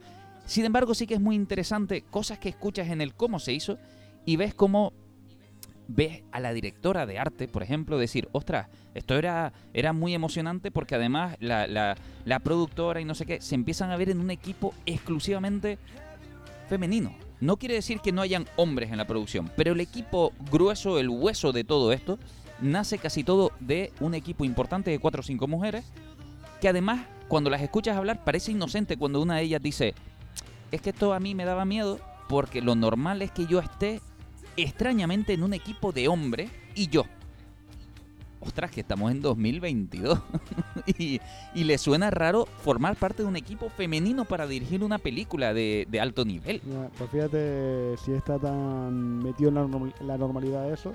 Sin 0.45 0.65
embargo, 0.65 0.93
sí 0.93 1.07
que 1.07 1.15
es 1.15 1.21
muy 1.21 1.35
interesante 1.35 2.01
cosas 2.03 2.39
que 2.39 2.49
escuchas 2.49 2.89
en 2.89 3.01
el 3.01 3.13
cómo 3.15 3.39
se 3.39 3.53
hizo 3.53 3.77
y 4.25 4.35
ves 4.35 4.53
cómo 4.53 4.93
ves 5.87 6.23
a 6.31 6.39
la 6.39 6.51
directora 6.53 7.05
de 7.05 7.19
arte, 7.19 7.47
por 7.47 7.61
ejemplo, 7.61 7.99
decir, 7.99 8.27
ostras, 8.31 8.67
esto 8.95 9.15
era, 9.17 9.53
era 9.73 9.93
muy 9.93 10.15
emocionante 10.15 10.71
porque 10.71 10.95
además 10.95 11.35
la, 11.39 11.67
la- 11.67 11.95
la 12.25 12.39
productora 12.39 12.99
y 13.01 13.05
no 13.05 13.13
sé 13.13 13.25
qué 13.27 13.39
se 13.41 13.53
empiezan 13.53 13.91
a 13.91 13.97
ver 13.97 14.09
en 14.09 14.19
un 14.19 14.31
equipo 14.31 14.73
exclusivamente 14.87 15.77
femenino. 16.69 17.15
No 17.39 17.57
quiere 17.57 17.75
decir 17.75 17.99
que 17.99 18.11
no 18.11 18.21
hayan 18.21 18.45
hombres 18.55 18.91
en 18.91 18.97
la 18.97 19.05
producción, 19.05 19.51
pero 19.55 19.73
el 19.73 19.79
equipo 19.79 20.33
grueso, 20.51 20.97
el 20.99 21.09
hueso 21.09 21.51
de 21.51 21.63
todo 21.63 21.91
esto, 21.91 22.17
nace 22.61 22.97
casi 22.97 23.23
todo 23.23 23.51
de 23.59 23.91
un 23.99 24.13
equipo 24.13 24.45
importante 24.45 24.91
de 24.91 24.99
cuatro 24.99 25.19
o 25.21 25.23
cinco 25.23 25.47
mujeres 25.47 25.85
que 26.61 26.69
además 26.69 27.05
cuando 27.27 27.49
las 27.49 27.61
escuchas 27.61 27.97
hablar 27.97 28.23
parece 28.23 28.51
inocente 28.51 28.97
cuando 28.97 29.21
una 29.21 29.35
de 29.37 29.43
ellas 29.43 29.61
dice 29.61 29.93
es 30.71 30.81
que 30.81 30.91
esto 30.91 31.13
a 31.13 31.19
mí 31.19 31.35
me 31.35 31.45
daba 31.45 31.65
miedo 31.65 31.99
porque 32.29 32.61
lo 32.61 32.75
normal 32.75 33.21
es 33.21 33.31
que 33.31 33.45
yo 33.45 33.59
esté 33.59 34.01
extrañamente 34.57 35.33
en 35.33 35.43
un 35.43 35.53
equipo 35.53 35.91
de 35.91 36.07
hombres 36.07 36.49
y 36.75 36.87
yo. 36.87 37.03
Ostras, 38.39 38.69
que 38.71 38.81
estamos 38.81 39.11
en 39.11 39.21
2022. 39.21 40.19
y, 40.99 41.19
y 41.55 41.63
le 41.63 41.77
suena 41.77 42.11
raro 42.11 42.45
formar 42.63 42.95
parte 42.95 43.23
de 43.23 43.29
un 43.29 43.35
equipo 43.35 43.69
femenino 43.69 44.25
para 44.25 44.45
dirigir 44.45 44.83
una 44.83 44.97
película 44.99 45.53
de, 45.53 45.87
de 45.89 45.99
alto 45.99 46.25
nivel. 46.25 46.61
Pues 46.97 47.09
fíjate 47.09 47.95
si 48.03 48.11
está 48.13 48.37
tan 48.37 49.17
metido 49.23 49.49
en 49.49 49.55
la, 49.55 49.63
norm- 49.65 49.93
la 50.01 50.17
normalidad 50.17 50.71
eso, 50.71 50.93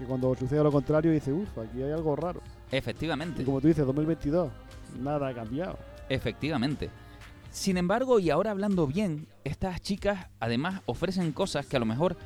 que 0.00 0.06
cuando 0.06 0.34
sucede 0.34 0.62
lo 0.64 0.72
contrario 0.72 1.12
dice, 1.12 1.32
uff, 1.32 1.58
aquí 1.58 1.82
hay 1.82 1.92
algo 1.92 2.16
raro. 2.16 2.40
Efectivamente. 2.72 3.42
Y 3.42 3.44
como 3.44 3.60
tú 3.60 3.68
dices, 3.68 3.84
2022, 3.86 4.50
nada 5.00 5.28
ha 5.28 5.34
cambiado. 5.34 5.78
Efectivamente. 6.08 6.90
Sin 7.50 7.76
embargo, 7.76 8.18
y 8.18 8.30
ahora 8.30 8.50
hablando 8.52 8.86
bien, 8.86 9.26
estas 9.44 9.80
chicas 9.82 10.26
además 10.40 10.80
ofrecen 10.86 11.32
cosas 11.32 11.66
que 11.66 11.76
a 11.76 11.80
lo 11.80 11.86
mejor 11.86 12.16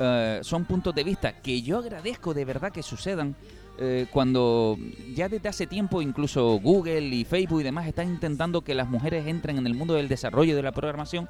eh, 0.00 0.40
son 0.42 0.64
puntos 0.64 0.94
de 0.94 1.04
vista 1.04 1.32
que 1.42 1.60
yo 1.62 1.78
agradezco 1.78 2.32
de 2.34 2.44
verdad 2.44 2.72
que 2.72 2.82
sucedan. 2.82 3.36
eh, 3.80 4.06
cuando 4.10 4.76
ya 5.14 5.28
desde 5.28 5.48
hace 5.48 5.66
tiempo 5.68 6.02
incluso 6.02 6.58
Google 6.60 7.00
y 7.14 7.24
Facebook 7.24 7.60
y 7.60 7.64
demás 7.64 7.86
están 7.86 8.08
intentando 8.08 8.62
que 8.62 8.74
las 8.74 8.88
mujeres 8.88 9.26
entren 9.28 9.56
en 9.56 9.66
el 9.68 9.74
mundo 9.74 9.94
del 9.94 10.08
desarrollo 10.08 10.56
de 10.56 10.62
la 10.62 10.72
programación 10.72 11.28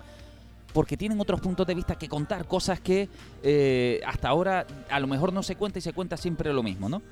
porque 0.78 0.96
tienen 0.96 1.20
otros 1.20 1.40
puntos 1.40 1.66
de 1.66 1.74
vista 1.74 1.96
que 1.96 2.08
contar, 2.08 2.46
cosas 2.46 2.78
que 2.78 3.08
eh, 3.42 4.00
hasta 4.06 4.28
ahora 4.28 4.64
a 4.88 5.00
lo 5.00 5.08
mejor 5.08 5.32
no 5.32 5.42
se 5.42 5.56
cuenta 5.56 5.80
y 5.80 5.82
se 5.82 5.92
cuenta 5.92 6.16
siempre 6.16 6.52
lo 6.52 6.62
mismo, 6.62 6.88
¿no? 6.88 7.02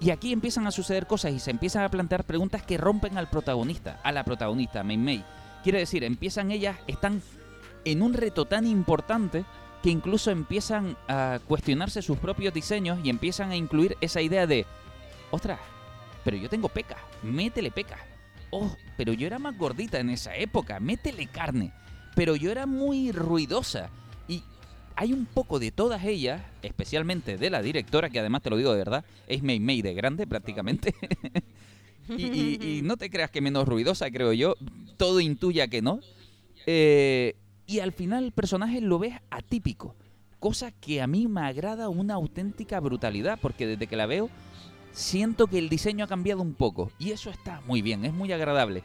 Y 0.00 0.10
aquí 0.10 0.32
empiezan 0.32 0.66
a 0.66 0.72
suceder 0.72 1.06
cosas 1.06 1.32
y 1.32 1.38
se 1.38 1.52
empiezan 1.52 1.84
a 1.84 1.88
plantear 1.88 2.24
preguntas 2.24 2.64
que 2.64 2.78
rompen 2.78 3.16
al 3.16 3.30
protagonista, 3.30 4.00
a 4.02 4.10
la 4.10 4.24
protagonista, 4.24 4.82
Mei 4.82 4.96
Mei. 4.96 5.24
Quiere 5.62 5.78
decir, 5.78 6.02
empiezan 6.02 6.50
ellas, 6.50 6.76
están 6.88 7.22
en 7.84 8.02
un 8.02 8.12
reto 8.12 8.44
tan 8.46 8.66
importante 8.66 9.44
que 9.84 9.90
incluso 9.90 10.32
empiezan 10.32 10.96
a 11.06 11.38
cuestionarse 11.46 12.02
sus 12.02 12.18
propios 12.18 12.52
diseños 12.52 12.98
y 13.04 13.08
empiezan 13.08 13.52
a 13.52 13.56
incluir 13.56 13.96
esa 14.00 14.20
idea 14.20 14.48
de, 14.48 14.66
ostras, 15.30 15.60
pero 16.24 16.36
yo 16.36 16.48
tengo 16.48 16.68
pecas, 16.68 16.98
métele 17.22 17.70
pecas. 17.70 18.00
Oh, 18.50 18.76
pero 18.96 19.12
yo 19.12 19.28
era 19.28 19.38
más 19.38 19.56
gordita 19.56 20.00
en 20.00 20.10
esa 20.10 20.34
época, 20.34 20.80
métele 20.80 21.28
carne. 21.28 21.72
Pero 22.14 22.36
yo 22.36 22.50
era 22.50 22.66
muy 22.66 23.12
ruidosa. 23.12 23.90
Y 24.28 24.42
hay 24.96 25.12
un 25.12 25.26
poco 25.26 25.58
de 25.58 25.70
todas 25.70 26.04
ellas, 26.04 26.42
especialmente 26.62 27.38
de 27.38 27.50
la 27.50 27.62
directora, 27.62 28.10
que 28.10 28.18
además 28.18 28.42
te 28.42 28.50
lo 28.50 28.56
digo 28.56 28.72
de 28.72 28.78
verdad, 28.78 29.04
es 29.26 29.42
Mei 29.42 29.60
Mei 29.60 29.82
de 29.82 29.94
grande 29.94 30.26
prácticamente. 30.26 30.94
y 32.16 32.80
no 32.82 32.96
te 32.96 33.10
creas 33.10 33.30
que 33.30 33.40
menos 33.40 33.66
ruidosa, 33.66 34.10
creo 34.10 34.32
yo. 34.32 34.54
Todo 34.96 35.20
intuya 35.20 35.68
que 35.68 35.82
no. 35.82 36.00
Eh, 36.66 37.34
y 37.66 37.80
al 37.80 37.92
final 37.92 38.24
el 38.24 38.32
personaje 38.32 38.80
lo 38.80 38.98
ves 38.98 39.14
atípico. 39.30 39.96
cosa 40.38 40.72
que 40.72 41.00
a 41.00 41.06
mí 41.06 41.28
me 41.28 41.42
agrada 41.42 41.88
una 41.88 42.14
auténtica 42.14 42.80
brutalidad, 42.80 43.38
porque 43.40 43.66
desde 43.66 43.86
que 43.86 43.96
la 43.96 44.06
veo 44.06 44.28
siento 44.92 45.46
que 45.46 45.58
el 45.58 45.68
diseño 45.68 46.04
ha 46.04 46.08
cambiado 46.08 46.42
un 46.42 46.54
poco 46.54 46.90
y 46.98 47.12
eso 47.12 47.30
está 47.30 47.62
muy 47.66 47.80
bien, 47.80 48.04
es 48.04 48.12
muy 48.12 48.32
agradable. 48.32 48.82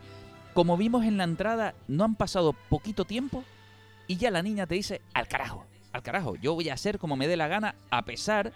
Como 0.57 0.75
vimos 0.75 1.05
en 1.05 1.17
la 1.17 1.23
entrada, 1.23 1.75
no 1.87 2.03
han 2.03 2.15
pasado 2.15 2.55
poquito 2.67 3.05
tiempo 3.05 3.43
y 4.07 4.17
ya 4.17 4.31
la 4.31 4.41
niña 4.41 4.65
te 4.65 4.73
dice, 4.73 5.01
al 5.13 5.27
carajo, 5.27 5.65
al 5.91 6.01
carajo, 6.01 6.33
yo 6.35 6.55
voy 6.55 6.69
a 6.69 6.73
hacer 6.73 6.97
como 6.97 7.15
me 7.15 7.27
dé 7.27 7.37
la 7.37 7.47
gana, 7.47 7.75
a 7.91 8.03
pesar 8.05 8.51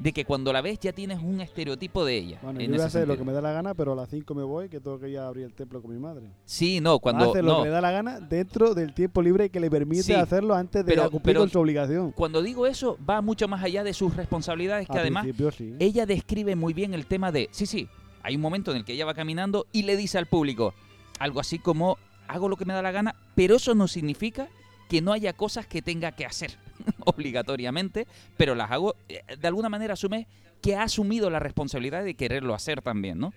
de 0.00 0.12
que 0.12 0.24
cuando 0.24 0.52
la 0.52 0.60
ves 0.60 0.80
ya 0.80 0.92
tienes 0.92 1.22
un 1.22 1.40
estereotipo 1.40 2.04
de 2.04 2.16
ella. 2.16 2.40
Bueno, 2.42 2.58
en 2.58 2.66
yo 2.66 2.72
voy 2.72 2.80
a 2.82 2.86
hacer 2.86 3.06
lo 3.06 3.16
que 3.16 3.22
me 3.22 3.32
da 3.32 3.40
la 3.40 3.52
gana, 3.52 3.74
pero 3.74 3.92
a 3.92 3.94
las 3.94 4.08
5 4.10 4.34
me 4.34 4.42
voy, 4.42 4.68
que 4.68 4.80
tengo 4.80 4.98
que 4.98 5.08
ir 5.08 5.20
a 5.20 5.28
abrir 5.28 5.44
el 5.44 5.54
templo 5.54 5.80
con 5.80 5.92
mi 5.92 6.00
madre. 6.00 6.32
Sí, 6.44 6.80
no, 6.80 6.98
cuando... 6.98 7.30
Hace 7.30 7.42
lo 7.42 7.52
no, 7.52 7.56
que 7.58 7.62
me 7.66 7.70
da 7.70 7.80
la 7.80 7.92
gana 7.92 8.18
dentro 8.18 8.74
del 8.74 8.92
tiempo 8.92 9.22
libre 9.22 9.48
que 9.48 9.60
le 9.60 9.70
permite 9.70 10.02
Sí, 10.02 10.14
hacerlo 10.14 10.52
antes 10.52 10.84
de 10.84 10.94
pero- 10.96 11.08
cumplir 11.12 11.34
pero- 11.34 11.40
con 11.42 11.50
su 11.50 11.60
obligación. 11.60 12.10
Cuando 12.10 12.42
digo 12.42 12.66
eso, 12.66 12.98
va 13.08 13.22
mucho 13.22 13.46
más 13.46 13.62
allá 13.62 13.84
de 13.84 13.94
sus 13.94 14.16
responsabilidades, 14.16 14.88
que 14.88 14.98
además 14.98 15.24
sí. 15.56 15.76
ella 15.78 16.06
describe 16.06 16.56
muy 16.56 16.74
bien 16.74 16.92
el 16.92 17.06
tema 17.06 17.30
de, 17.30 17.48
sí, 17.52 17.66
sí, 17.66 17.88
hay 18.24 18.34
un 18.34 18.42
momento 18.42 18.72
en 18.72 18.78
el 18.78 18.84
que 18.84 18.94
ella 18.94 19.06
va 19.06 19.14
caminando 19.14 19.66
y 19.70 19.84
le 19.84 19.96
dice 19.96 20.18
al 20.18 20.26
público 20.26 20.74
algo 21.18 21.40
así 21.40 21.58
como, 21.58 21.98
hago 22.28 22.48
lo 22.48 22.56
que 22.56 22.64
me 22.64 22.74
da 22.74 22.82
la 22.82 22.92
gana, 22.92 23.14
pero 23.34 23.56
eso 23.56 23.74
no 23.74 23.88
significa 23.88 24.48
que 24.88 25.00
no 25.00 25.12
haya 25.12 25.32
cosas 25.32 25.66
que 25.66 25.82
tenga 25.82 26.12
que 26.12 26.24
hacer 26.24 26.56
obligatoriamente, 27.04 28.06
pero 28.36 28.54
las 28.54 28.70
hago, 28.70 28.94
eh, 29.08 29.22
de 29.36 29.48
alguna 29.48 29.68
manera 29.68 29.94
asume 29.94 30.26
que 30.62 30.76
ha 30.76 30.82
asumido 30.82 31.30
la 31.30 31.38
responsabilidad 31.38 32.04
de 32.04 32.14
quererlo 32.14 32.54
hacer 32.54 32.82
también, 32.82 33.18
¿no? 33.18 33.32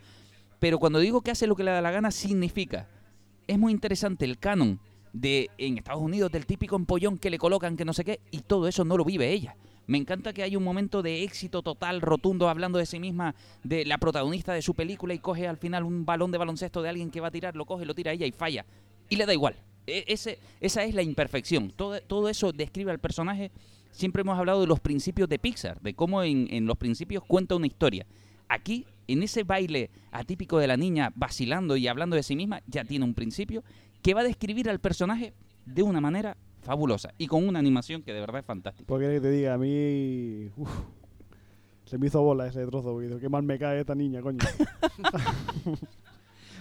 Pero 0.59 0.79
cuando 0.79 0.99
digo 0.99 1.21
que 1.21 1.31
hace 1.31 1.47
lo 1.47 1.55
que 1.55 1.63
le 1.63 1.71
da 1.71 1.81
la 1.81 1.91
gana, 1.91 2.11
significa, 2.11 2.87
es 3.47 3.57
muy 3.57 3.71
interesante 3.71 4.25
el 4.25 4.37
canon 4.37 4.79
de 5.13 5.49
en 5.57 5.77
Estados 5.77 6.01
Unidos 6.01 6.31
del 6.31 6.45
típico 6.45 6.75
empollón 6.75 7.17
que 7.17 7.29
le 7.29 7.37
colocan 7.37 7.77
que 7.77 7.85
no 7.85 7.93
sé 7.93 8.03
qué, 8.03 8.19
y 8.31 8.41
todo 8.41 8.67
eso 8.67 8.83
no 8.85 8.97
lo 8.97 9.05
vive 9.05 9.31
ella. 9.31 9.55
Me 9.89 9.97
encanta 9.97 10.33
que 10.33 10.43
hay 10.43 10.55
un 10.55 10.63
momento 10.63 11.01
de 11.01 11.23
éxito 11.23 11.63
total, 11.63 11.99
rotundo, 12.01 12.47
hablando 12.47 12.77
de 12.77 12.85
sí 12.85 12.99
misma, 12.99 13.33
de 13.63 13.85
la 13.85 13.97
protagonista 13.97 14.53
de 14.53 14.61
su 14.61 14.75
película 14.75 15.15
y 15.15 15.17
coge 15.17 15.47
al 15.47 15.57
final 15.57 15.83
un 15.83 16.05
balón 16.05 16.31
de 16.31 16.37
baloncesto 16.37 16.83
de 16.83 16.89
alguien 16.89 17.09
que 17.09 17.21
va 17.21 17.29
a 17.29 17.31
tirar, 17.31 17.55
lo 17.55 17.65
coge, 17.65 17.87
lo 17.87 17.95
tira 17.95 18.11
a 18.11 18.13
ella 18.13 18.27
y 18.27 18.31
falla. 18.31 18.67
Y 19.09 19.15
le 19.15 19.25
da 19.25 19.33
igual. 19.33 19.55
E- 19.87 20.03
ese, 20.05 20.37
esa 20.61 20.83
es 20.83 20.93
la 20.93 21.01
imperfección. 21.01 21.71
Todo, 21.71 22.29
eso 22.29 22.51
describe 22.51 22.91
al 22.91 22.99
personaje. 22.99 23.49
Siempre 23.89 24.21
hemos 24.21 24.37
hablado 24.37 24.61
de 24.61 24.67
los 24.67 24.79
principios 24.79 25.27
de 25.27 25.39
Pixar, 25.39 25.81
de 25.81 25.95
cómo 25.95 26.21
en, 26.21 26.47
en 26.51 26.67
los 26.67 26.77
principios 26.77 27.23
cuenta 27.25 27.55
una 27.55 27.65
historia. 27.65 28.05
Aquí, 28.47 28.85
en 29.07 29.23
ese 29.23 29.41
baile 29.41 29.89
atípico 30.11 30.59
de 30.59 30.67
la 30.67 30.77
niña 30.77 31.11
vacilando 31.15 31.75
y 31.75 31.87
hablando 31.87 32.15
de 32.15 32.21
sí 32.21 32.35
misma, 32.35 32.61
ya 32.67 32.83
tiene 32.85 33.05
un 33.05 33.15
principio 33.15 33.63
que 34.03 34.13
va 34.13 34.21
a 34.21 34.25
describir 34.25 34.69
al 34.69 34.77
personaje 34.77 35.33
de 35.65 35.81
una 35.81 35.99
manera 35.99 36.37
fabulosa 36.61 37.13
y 37.17 37.27
con 37.27 37.47
una 37.47 37.59
animación 37.59 38.03
que 38.03 38.13
de 38.13 38.19
verdad 38.19 38.39
es 38.39 38.45
fantástica. 38.45 38.87
Porque 38.87 39.07
que 39.07 39.21
te 39.21 39.31
diga, 39.31 39.53
a 39.53 39.57
mí. 39.57 40.49
uf, 40.55 40.69
se 41.85 41.97
me 41.97 42.07
hizo 42.07 42.21
bola 42.21 42.47
ese 42.47 42.65
trozo, 42.65 42.99
qué 43.19 43.29
mal 43.29 43.43
me 43.43 43.57
cae 43.57 43.79
esta 43.79 43.95
niña, 43.95 44.21
coño. 44.21 44.39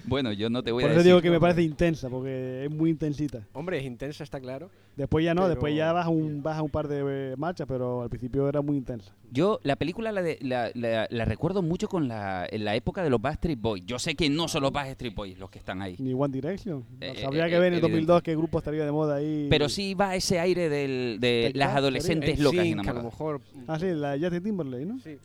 Bueno, 0.05 0.33
yo 0.33 0.49
no 0.51 0.63
te 0.63 0.73
voy 0.73 0.83
Por 0.83 0.91
a 0.91 0.93
eso 0.95 0.99
decir. 0.99 1.11
digo 1.13 1.23
que 1.23 1.31
me 1.31 1.41
parece 1.41 1.63
intensa, 1.63 2.09
porque 2.09 2.65
es 2.65 2.71
muy 2.71 2.91
intensita. 2.91 3.47
Hombre, 3.53 3.79
es 3.79 3.85
intensa, 3.85 4.25
está 4.25 4.41
claro. 4.41 4.71
Después 4.97 5.25
ya 5.25 5.35
no, 5.35 5.43
Pero- 5.43 5.51
después 5.51 5.77
ya 5.77 5.93
baja 5.93 6.09
un, 6.09 6.43
baja 6.43 6.63
un 6.63 6.71
par 6.71 6.89
de 6.89 7.33
eh, 7.33 7.35
marchas, 7.37 7.67
pero 7.69 8.03
al 8.03 8.09
principio 8.09 8.49
era 8.49 8.61
muy 8.63 8.77
intensa. 8.77 9.15
Yo 9.31 9.61
la 9.63 9.77
película 9.77 10.11
la, 10.11 10.23
de- 10.23 10.39
la, 10.41 10.71
la- 10.75 11.07
la 11.11 11.25
recuerdo 11.25 11.63
mucho 11.63 11.89
con 11.89 12.09
la, 12.09 12.47
en 12.51 12.65
la 12.65 12.75
época 12.75 13.03
de 13.03 13.11
los 13.11 13.21
Backstreet 13.21 13.61
Boys. 13.61 13.85
Yo 13.87 13.99
sé 13.99 14.15
que 14.15 14.29
no 14.31 14.49
son 14.49 14.63
los 14.63 14.73
Backstreet 14.73 15.15
Boys 15.15 15.39
los 15.39 15.51
que 15.51 15.59
están 15.59 15.83
ahí. 15.83 15.95
Ni 15.99 16.15
One 16.15 16.33
Direction. 16.33 16.85
Eh, 17.01 17.23
Habría 17.25 17.47
eh, 17.47 17.51
que 17.51 17.59
ver 17.59 17.69
en 17.69 17.75
el 17.75 17.79
evidente. 17.79 17.81
2002 17.83 18.23
qué 18.23 18.35
grupo 18.37 18.59
estaría 18.59 18.85
de 18.85 18.91
moda 18.93 19.17
ahí. 19.17 19.47
Pero 19.51 19.69
sí 19.69 19.95
va 19.95 20.17
ese 20.17 20.41
aire 20.41 20.69
del- 20.69 21.19
de 21.21 21.53
las 21.55 21.77
adolescentes 21.77 22.39
En 22.39 22.43
locas 22.45 22.65
y 22.65 22.71
sync, 22.73 22.89
a 22.89 22.93
lo 22.93 23.03
mejor. 23.05 23.41
Ah, 23.69 23.79
sí, 23.79 23.87
la 23.93 24.17
Justin 24.19 24.43
Timberlake, 24.43 24.87
¿no? 24.87 24.99
Sí. 24.99 25.17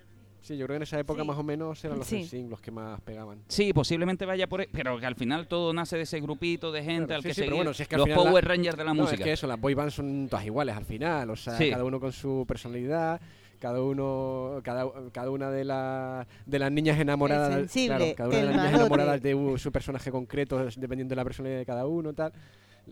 Sí, 0.44 0.58
yo 0.58 0.66
creo 0.66 0.74
que 0.76 0.78
en 0.78 0.84
esa 0.84 1.00
época 1.00 1.22
Sí. 1.22 1.28
más 1.28 1.38
o 1.38 1.44
menos 1.44 1.84
eran 1.86 1.98
los 2.00 2.06
Sí. 2.08 2.18
NSYNC 2.24 2.50
los 2.50 2.60
que 2.60 2.70
más 2.70 3.00
pegaban. 3.00 3.40
Sí, 3.48 3.72
posiblemente 3.72 4.26
vaya 4.26 4.46
por 4.48 4.60
ahí, 4.60 4.68
pero 4.74 5.00
que 5.00 5.06
al 5.06 5.16
final 5.16 5.48
todo 5.48 5.74
nace 5.74 5.96
de 5.96 6.04
ese 6.04 6.20
grupito 6.20 6.70
de 6.74 6.84
gente 6.84 7.06
Claro, 7.08 7.16
al 7.16 7.22
sí, 7.22 7.28
que 7.30 7.34
seguir. 7.34 7.54
bueno, 7.54 7.74
si 7.74 7.84
es 7.84 7.88
que 7.88 7.96
los 7.96 8.04
final 8.06 8.10
la- 8.26 8.30
Power 8.30 8.46
Rangers 8.46 8.76
de 8.78 8.84
la 8.84 8.94
No, 8.94 9.04
música. 9.04 9.22
es 9.22 9.24
que 9.24 9.32
eso, 9.32 9.48
las 9.48 9.60
boy 9.60 9.74
bands 9.74 9.94
son 9.94 10.28
todas 10.30 10.46
iguales 10.46 10.76
al 10.76 10.84
final, 10.84 11.30
o 11.30 11.36
sea, 11.38 11.58
Sí. 11.58 11.70
cada 11.70 11.86
uno 11.86 11.98
con 11.98 12.12
su 12.12 12.44
personalidad, 12.46 13.22
cada 13.58 13.82
uno, 13.82 14.60
cada, 14.64 14.92
cada 15.14 15.30
una 15.32 15.50
de, 15.50 15.64
las 15.64 16.28
de 16.46 16.60
las 16.60 16.70
niñas 16.74 17.00
enamoradas, 17.00 17.54
sensible, 17.54 18.14
claro, 18.14 18.16
cada 18.18 18.30
una 18.30 18.38
de 18.38 18.44
las 18.46 18.56
niñas 18.58 18.74
enamoradas 18.82 19.22
de 19.22 19.56
su 19.58 19.72
personaje 19.72 20.12
concreto, 20.12 20.58
dependiendo 20.76 21.14
de 21.14 21.16
la 21.16 21.24
personalidad 21.24 21.60
de 21.60 21.66
cada 21.66 21.86
uno, 21.88 22.12
tal. 22.14 22.34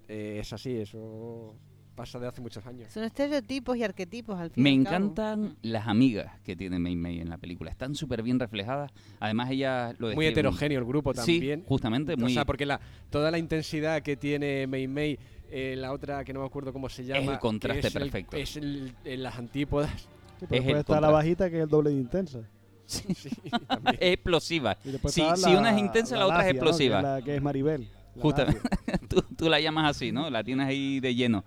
Eh, 0.07 0.37
es 0.39 0.53
así, 0.53 0.77
eso 0.77 1.53
pasa 1.95 2.19
de 2.19 2.27
hace 2.27 2.41
muchos 2.41 2.65
años. 2.65 2.91
Son 2.91 3.03
estereotipos 3.03 3.77
y 3.77 3.83
arquetipos 3.83 4.39
al 4.39 4.49
fin 4.51 4.63
Me 4.63 4.71
y 4.71 4.77
al 4.79 4.83
cabo. 4.83 4.95
encantan 4.97 5.55
las 5.61 5.87
amigas 5.87 6.39
que 6.43 6.55
tiene 6.55 6.79
Mei 6.79 6.95
Mei 6.95 7.19
en 7.19 7.29
la 7.29 7.37
película. 7.37 7.69
Están 7.71 7.95
súper 7.95 8.23
bien 8.23 8.39
reflejadas. 8.39 8.91
Además, 9.19 9.49
ella 9.51 9.93
lo 9.99 10.13
Muy 10.13 10.25
heterogéneo 10.25 10.79
el 10.79 10.85
grupo 10.85 11.13
Sí, 11.13 11.17
también. 11.37 11.63
justamente. 11.67 12.13
O 12.13 12.17
Muy, 12.17 12.33
sea, 12.33 12.45
porque 12.45 12.65
la, 12.65 12.79
toda 13.09 13.29
la 13.31 13.37
intensidad 13.37 14.01
que 14.01 14.15
tiene 14.17 14.65
Mei 14.67 14.87
Mei, 14.87 15.19
eh, 15.49 15.75
la 15.77 15.91
otra 15.91 16.23
que 16.23 16.33
no 16.33 16.39
me 16.39 16.45
acuerdo 16.45 16.71
cómo 16.73 16.87
se 16.89 17.03
llama. 17.05 17.19
el 17.21 17.29
que 17.31 17.39
contraste 17.39 17.87
es 17.87 17.95
el- 17.95 18.01
perfecto. 18.03 18.37
es 18.37 18.55
el- 18.57 18.93
en 19.03 19.23
las 19.23 19.37
antípodas. 19.37 19.91
Sí, 19.91 20.07
pero 20.39 20.45
Es 20.45 20.49
después 20.49 20.73
el 20.73 20.79
está 20.79 21.01
la 21.01 21.09
bajita 21.11 21.49
que 21.49 21.57
es 21.57 21.63
el 21.63 21.69
doble 21.69 21.89
de 21.91 21.97
intensa. 21.97 22.39
Sí, 22.85 23.03
también. 23.67 23.95
es 23.99 24.13
explosiva. 24.13 24.77
Sí, 24.81 25.21
está 25.21 25.35
si 25.35 25.53
una 25.53 25.71
es 25.71 25.77
intensa, 25.79 26.17
la 26.17 26.25
otra 26.25 26.39
es 26.39 26.45
Lacia, 26.45 26.53
¿no? 26.53 26.57
explosiva. 26.59 27.01
Que 27.01 27.07
es, 27.07 27.13
la, 27.19 27.21
que 27.25 27.35
es 27.35 27.41
Maribel. 27.41 27.87
la 28.15 28.21
Justamente. 28.21 28.61
Tú, 29.07 29.21
tú 29.37 29.49
la 29.49 29.59
llamas 29.59 29.89
así, 29.95 30.11
¿no? 30.11 30.29
La 30.29 30.43
tienes 30.43 30.67
ahí 30.67 30.99
de 30.99 31.13
lleno. 31.15 31.43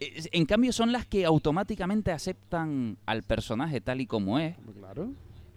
En 0.00 0.46
cambio, 0.46 0.72
son 0.72 0.92
las 0.92 1.06
que 1.06 1.24
automáticamente 1.24 2.12
aceptan 2.12 2.98
al 3.06 3.22
personaje 3.22 3.80
tal 3.80 4.00
y 4.00 4.06
como 4.06 4.38
es. 4.38 4.56
Claro. 4.78 5.12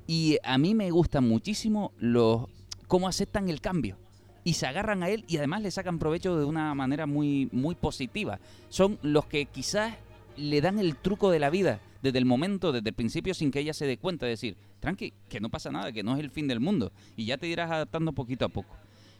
Y 0.08 0.38
a 0.44 0.58
mí 0.58 0.74
me 0.74 0.90
gustan 0.92 1.28
muchísimo 1.28 1.92
los 1.98 2.48
cómo 2.88 3.08
aceptan 3.08 3.50
el 3.50 3.62
cambio. 3.62 3.98
Y 4.44 4.54
se 4.54 4.66
agarran 4.66 5.04
a 5.04 5.10
él 5.10 5.24
y 5.28 5.38
además 5.38 5.62
le 5.62 5.70
sacan 5.70 6.00
provecho 6.00 6.36
de 6.38 6.46
una 6.46 6.74
manera 6.74 7.06
muy, 7.06 7.48
muy 7.52 7.76
positiva. 7.76 8.40
Son 8.70 8.98
los 9.04 9.26
que 9.28 9.46
quizás 9.46 9.94
le 10.36 10.62
dan 10.62 10.80
el 10.80 10.96
truco 10.96 11.30
de 11.30 11.40
la 11.40 11.50
vida 11.50 11.80
desde 12.02 12.18
el 12.18 12.26
momento, 12.26 12.72
desde 12.72 12.90
el 12.90 12.96
principio, 12.96 13.36
sin 13.36 13.52
que 13.52 13.60
ella 13.60 13.74
se 13.74 13.86
dé 13.86 13.98
cuenta. 13.98 14.26
De 14.26 14.32
decir, 14.32 14.58
tranqui, 14.80 15.14
que 15.30 15.40
no 15.40 15.50
pasa 15.50 15.72
nada, 15.72 15.92
que 15.92 16.02
no 16.02 16.16
es 16.16 16.20
el 16.20 16.32
fin 16.32 16.48
del 16.48 16.60
mundo. 16.60 16.92
Y 17.16 17.26
ya 17.26 17.38
te 17.38 17.48
irás 17.48 17.70
adaptando 17.70 18.14
poquito 18.14 18.46
a 18.46 18.50
poco. 18.50 18.76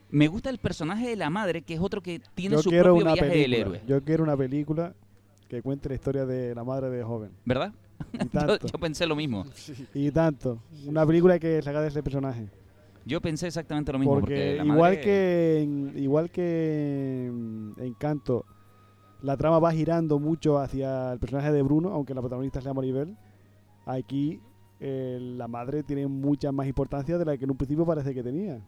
Me 0.10 0.28
gusta 0.28 0.50
el 0.50 0.58
personaje 0.58 1.08
de 1.08 1.16
la 1.16 1.30
madre, 1.30 1.62
que 1.62 1.76
es 1.76 1.80
otro 1.80 2.02
que 2.02 2.20
tiene 2.34 2.56
Yo 2.56 2.64
su 2.64 2.70
propio 2.70 2.96
viaje 2.96 3.22
película. 3.22 3.42
del 3.42 3.54
héroe. 3.54 3.82
Yo 3.88 4.04
quiero 4.04 4.24
una 4.24 4.36
película 4.36 4.94
que 5.52 5.62
cuente 5.62 5.90
la 5.90 5.96
historia 5.96 6.26
de 6.26 6.56
la 6.56 6.64
madre 6.64 6.90
de 6.90 7.04
joven. 7.04 7.32
¿Verdad? 7.44 7.74
Y 8.14 8.18
Yo, 8.24 8.30
tanto. 8.30 8.68
yo 8.68 8.80
pensé 8.80 9.06
lo 9.06 9.18
mismo. 9.18 9.44
y 9.94 10.10
tanto. 10.12 10.60
Una 10.88 11.06
película 11.06 11.38
que 11.40 11.62
saca 11.62 11.82
de 11.82 11.90
ese 11.90 12.02
personaje. 12.02 12.48
Yo 13.06 13.20
pensé 13.20 13.48
exactamente 13.48 13.92
lo 13.92 14.00
mismo. 14.00 14.14
Porque, 14.14 14.34
Porque 14.34 14.56
la 14.58 14.64
igual 14.64 14.92
madre- 14.94 15.02
que 15.02 15.62
en, 15.62 15.94
igual 15.98 16.30
que 16.32 17.26
en 17.28 17.74
Encanto, 17.80 18.46
la 19.22 19.36
trama 19.36 19.60
va 19.60 19.72
girando 19.74 20.20
mucho 20.20 20.58
hacia 20.58 21.12
el 21.12 21.20
personaje 21.20 21.52
de 21.52 21.62
Bruno, 21.64 21.90
aunque 21.90 22.14
la 22.14 22.22
protagonista 22.22 22.62
sea 22.62 22.74
Maribel. 22.74 23.18
Aquí 23.86 24.40
eh, 24.80 25.20
la 25.38 25.50
madre 25.50 25.84
tiene 25.84 26.08
mucha 26.08 26.52
más 26.54 26.66
importancia 26.68 27.18
de 27.18 27.26
la 27.26 27.38
que 27.38 27.44
en 27.44 27.52
un 27.52 27.58
principio 27.58 27.86
parece 27.86 28.14
que 28.14 28.24
tenía. 28.24 28.62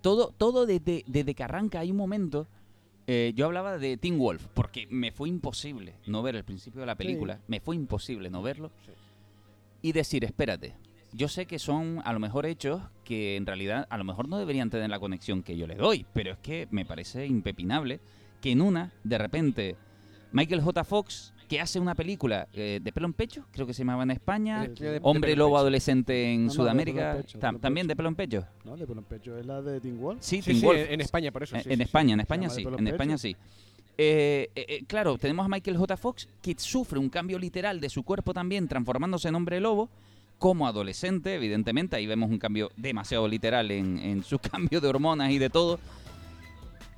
todo, 0.00 0.32
todo 0.36 0.66
desde, 0.66 1.04
desde 1.06 1.32
que 1.34 1.44
arranca 1.44 1.78
hay 1.78 1.92
un 1.92 1.96
momento. 1.96 2.48
Eh, 3.06 3.32
yo 3.34 3.46
hablaba 3.46 3.78
de 3.78 3.96
Teen 3.96 4.18
Wolf, 4.18 4.46
porque 4.54 4.86
me 4.88 5.12
fue 5.12 5.28
imposible 5.28 5.94
no 6.06 6.22
ver 6.22 6.36
el 6.36 6.44
principio 6.44 6.80
de 6.80 6.86
la 6.86 6.94
película. 6.94 7.40
Me 7.48 7.60
fue 7.60 7.76
imposible 7.76 8.30
no 8.30 8.42
verlo. 8.42 8.70
Y 9.82 9.92
decir, 9.92 10.24
espérate, 10.24 10.74
yo 11.12 11.28
sé 11.28 11.44
que 11.44 11.58
son 11.58 12.00
a 12.04 12.12
lo 12.12 12.18
mejor 12.18 12.46
hechos 12.46 12.80
que 13.04 13.36
en 13.36 13.44
realidad 13.44 13.86
a 13.90 13.98
lo 13.98 14.04
mejor 14.04 14.28
no 14.28 14.38
deberían 14.38 14.70
tener 14.70 14.88
la 14.88 14.98
conexión 14.98 15.42
que 15.42 15.56
yo 15.56 15.66
les 15.66 15.76
doy, 15.76 16.06
pero 16.14 16.32
es 16.32 16.38
que 16.38 16.66
me 16.70 16.86
parece 16.86 17.26
impepinable 17.26 18.00
que 18.40 18.52
en 18.52 18.62
una, 18.62 18.92
de 19.04 19.18
repente, 19.18 19.76
Michael 20.32 20.62
J. 20.62 20.84
Fox, 20.84 21.33
que 21.48 21.60
hace 21.60 21.78
una 21.78 21.94
película 21.94 22.48
eh, 22.52 22.80
de 22.82 22.92
pelo 22.92 23.06
en 23.06 23.12
pecho, 23.12 23.44
creo 23.52 23.66
que 23.66 23.74
se 23.74 23.80
llamaba 23.82 24.02
en 24.02 24.10
España, 24.10 24.64
El- 24.64 25.00
Hombre 25.02 25.36
Lobo 25.36 25.58
adolescente 25.58 26.32
en 26.32 26.40
No, 26.40 26.46
no, 26.46 26.50
de 26.50 26.56
Sudamérica, 26.56 27.16
pecho, 27.18 27.38
tam- 27.38 27.60
también 27.60 27.86
de 27.86 27.94
pelo 27.96 28.08
en 28.08 28.14
pecho. 28.14 28.44
¿No? 28.64 28.76
De 28.76 28.86
pelo 28.86 29.00
en 29.00 29.06
pecho 29.06 29.38
es 29.38 29.46
la 29.46 29.60
de 29.62 29.80
Teen 29.80 29.98
Wolf. 30.00 30.18
Sí, 30.22 30.36
Sí, 30.36 30.42
Teen 30.42 30.60
sí, 30.60 30.66
Wolf. 30.66 30.80
en 30.90 31.00
España, 31.00 31.30
por 31.32 31.42
eso. 31.42 31.56
En- 31.56 31.62
sí, 31.62 31.70
en 31.70 31.76
sí, 31.76 31.82
España, 31.82 32.08
sí. 32.08 32.12
en 32.14 32.20
España 32.20 32.50
sí, 32.50 32.62
en 32.78 32.88
España 32.88 33.18
sí. 33.18 33.36
Eh, 33.96 34.48
eh, 34.56 34.66
eh, 34.68 34.84
claro, 34.86 35.18
tenemos 35.18 35.46
a 35.46 35.48
Michael 35.48 35.76
J. 35.76 35.96
Fox 35.96 36.28
que 36.42 36.54
sufre 36.58 36.98
un 36.98 37.08
cambio 37.08 37.38
literal 37.38 37.80
de 37.80 37.88
su 37.88 38.02
cuerpo 38.02 38.34
también, 38.34 38.66
transformándose 38.66 39.28
en 39.28 39.34
hombre 39.36 39.60
lobo, 39.60 39.88
como 40.38 40.66
adolescente, 40.66 41.34
evidentemente. 41.36 41.94
Ahí 41.96 42.06
vemos 42.06 42.28
un 42.28 42.38
cambio 42.38 42.70
demasiado 42.76 43.28
literal 43.28 43.70
en, 43.70 43.98
en 43.98 44.24
su 44.24 44.38
cambio 44.40 44.80
de 44.80 44.88
hormonas 44.88 45.30
y 45.30 45.38
de 45.38 45.48
todo. 45.50 45.78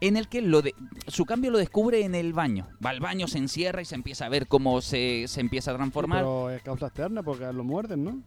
En 0.00 0.16
el 0.16 0.28
que 0.28 0.42
lo 0.42 0.62
de, 0.62 0.74
su 1.06 1.24
cambio 1.24 1.50
lo 1.50 1.58
descubre 1.58 2.04
en 2.04 2.14
el 2.14 2.32
baño. 2.32 2.68
Va 2.84 2.90
al 2.90 3.00
baño, 3.00 3.28
se 3.28 3.38
encierra 3.38 3.80
y 3.80 3.84
se 3.84 3.94
empieza 3.94 4.26
a 4.26 4.28
ver 4.28 4.46
cómo 4.46 4.80
se, 4.82 5.24
se 5.26 5.40
empieza 5.40 5.70
a 5.70 5.76
transformar. 5.76 6.20
pero 6.20 6.50
es 6.50 6.62
causa 6.62 6.86
externa 6.86 7.22
porque 7.22 7.50
lo 7.52 7.64
muerden, 7.64 8.04
¿no? 8.04 8.22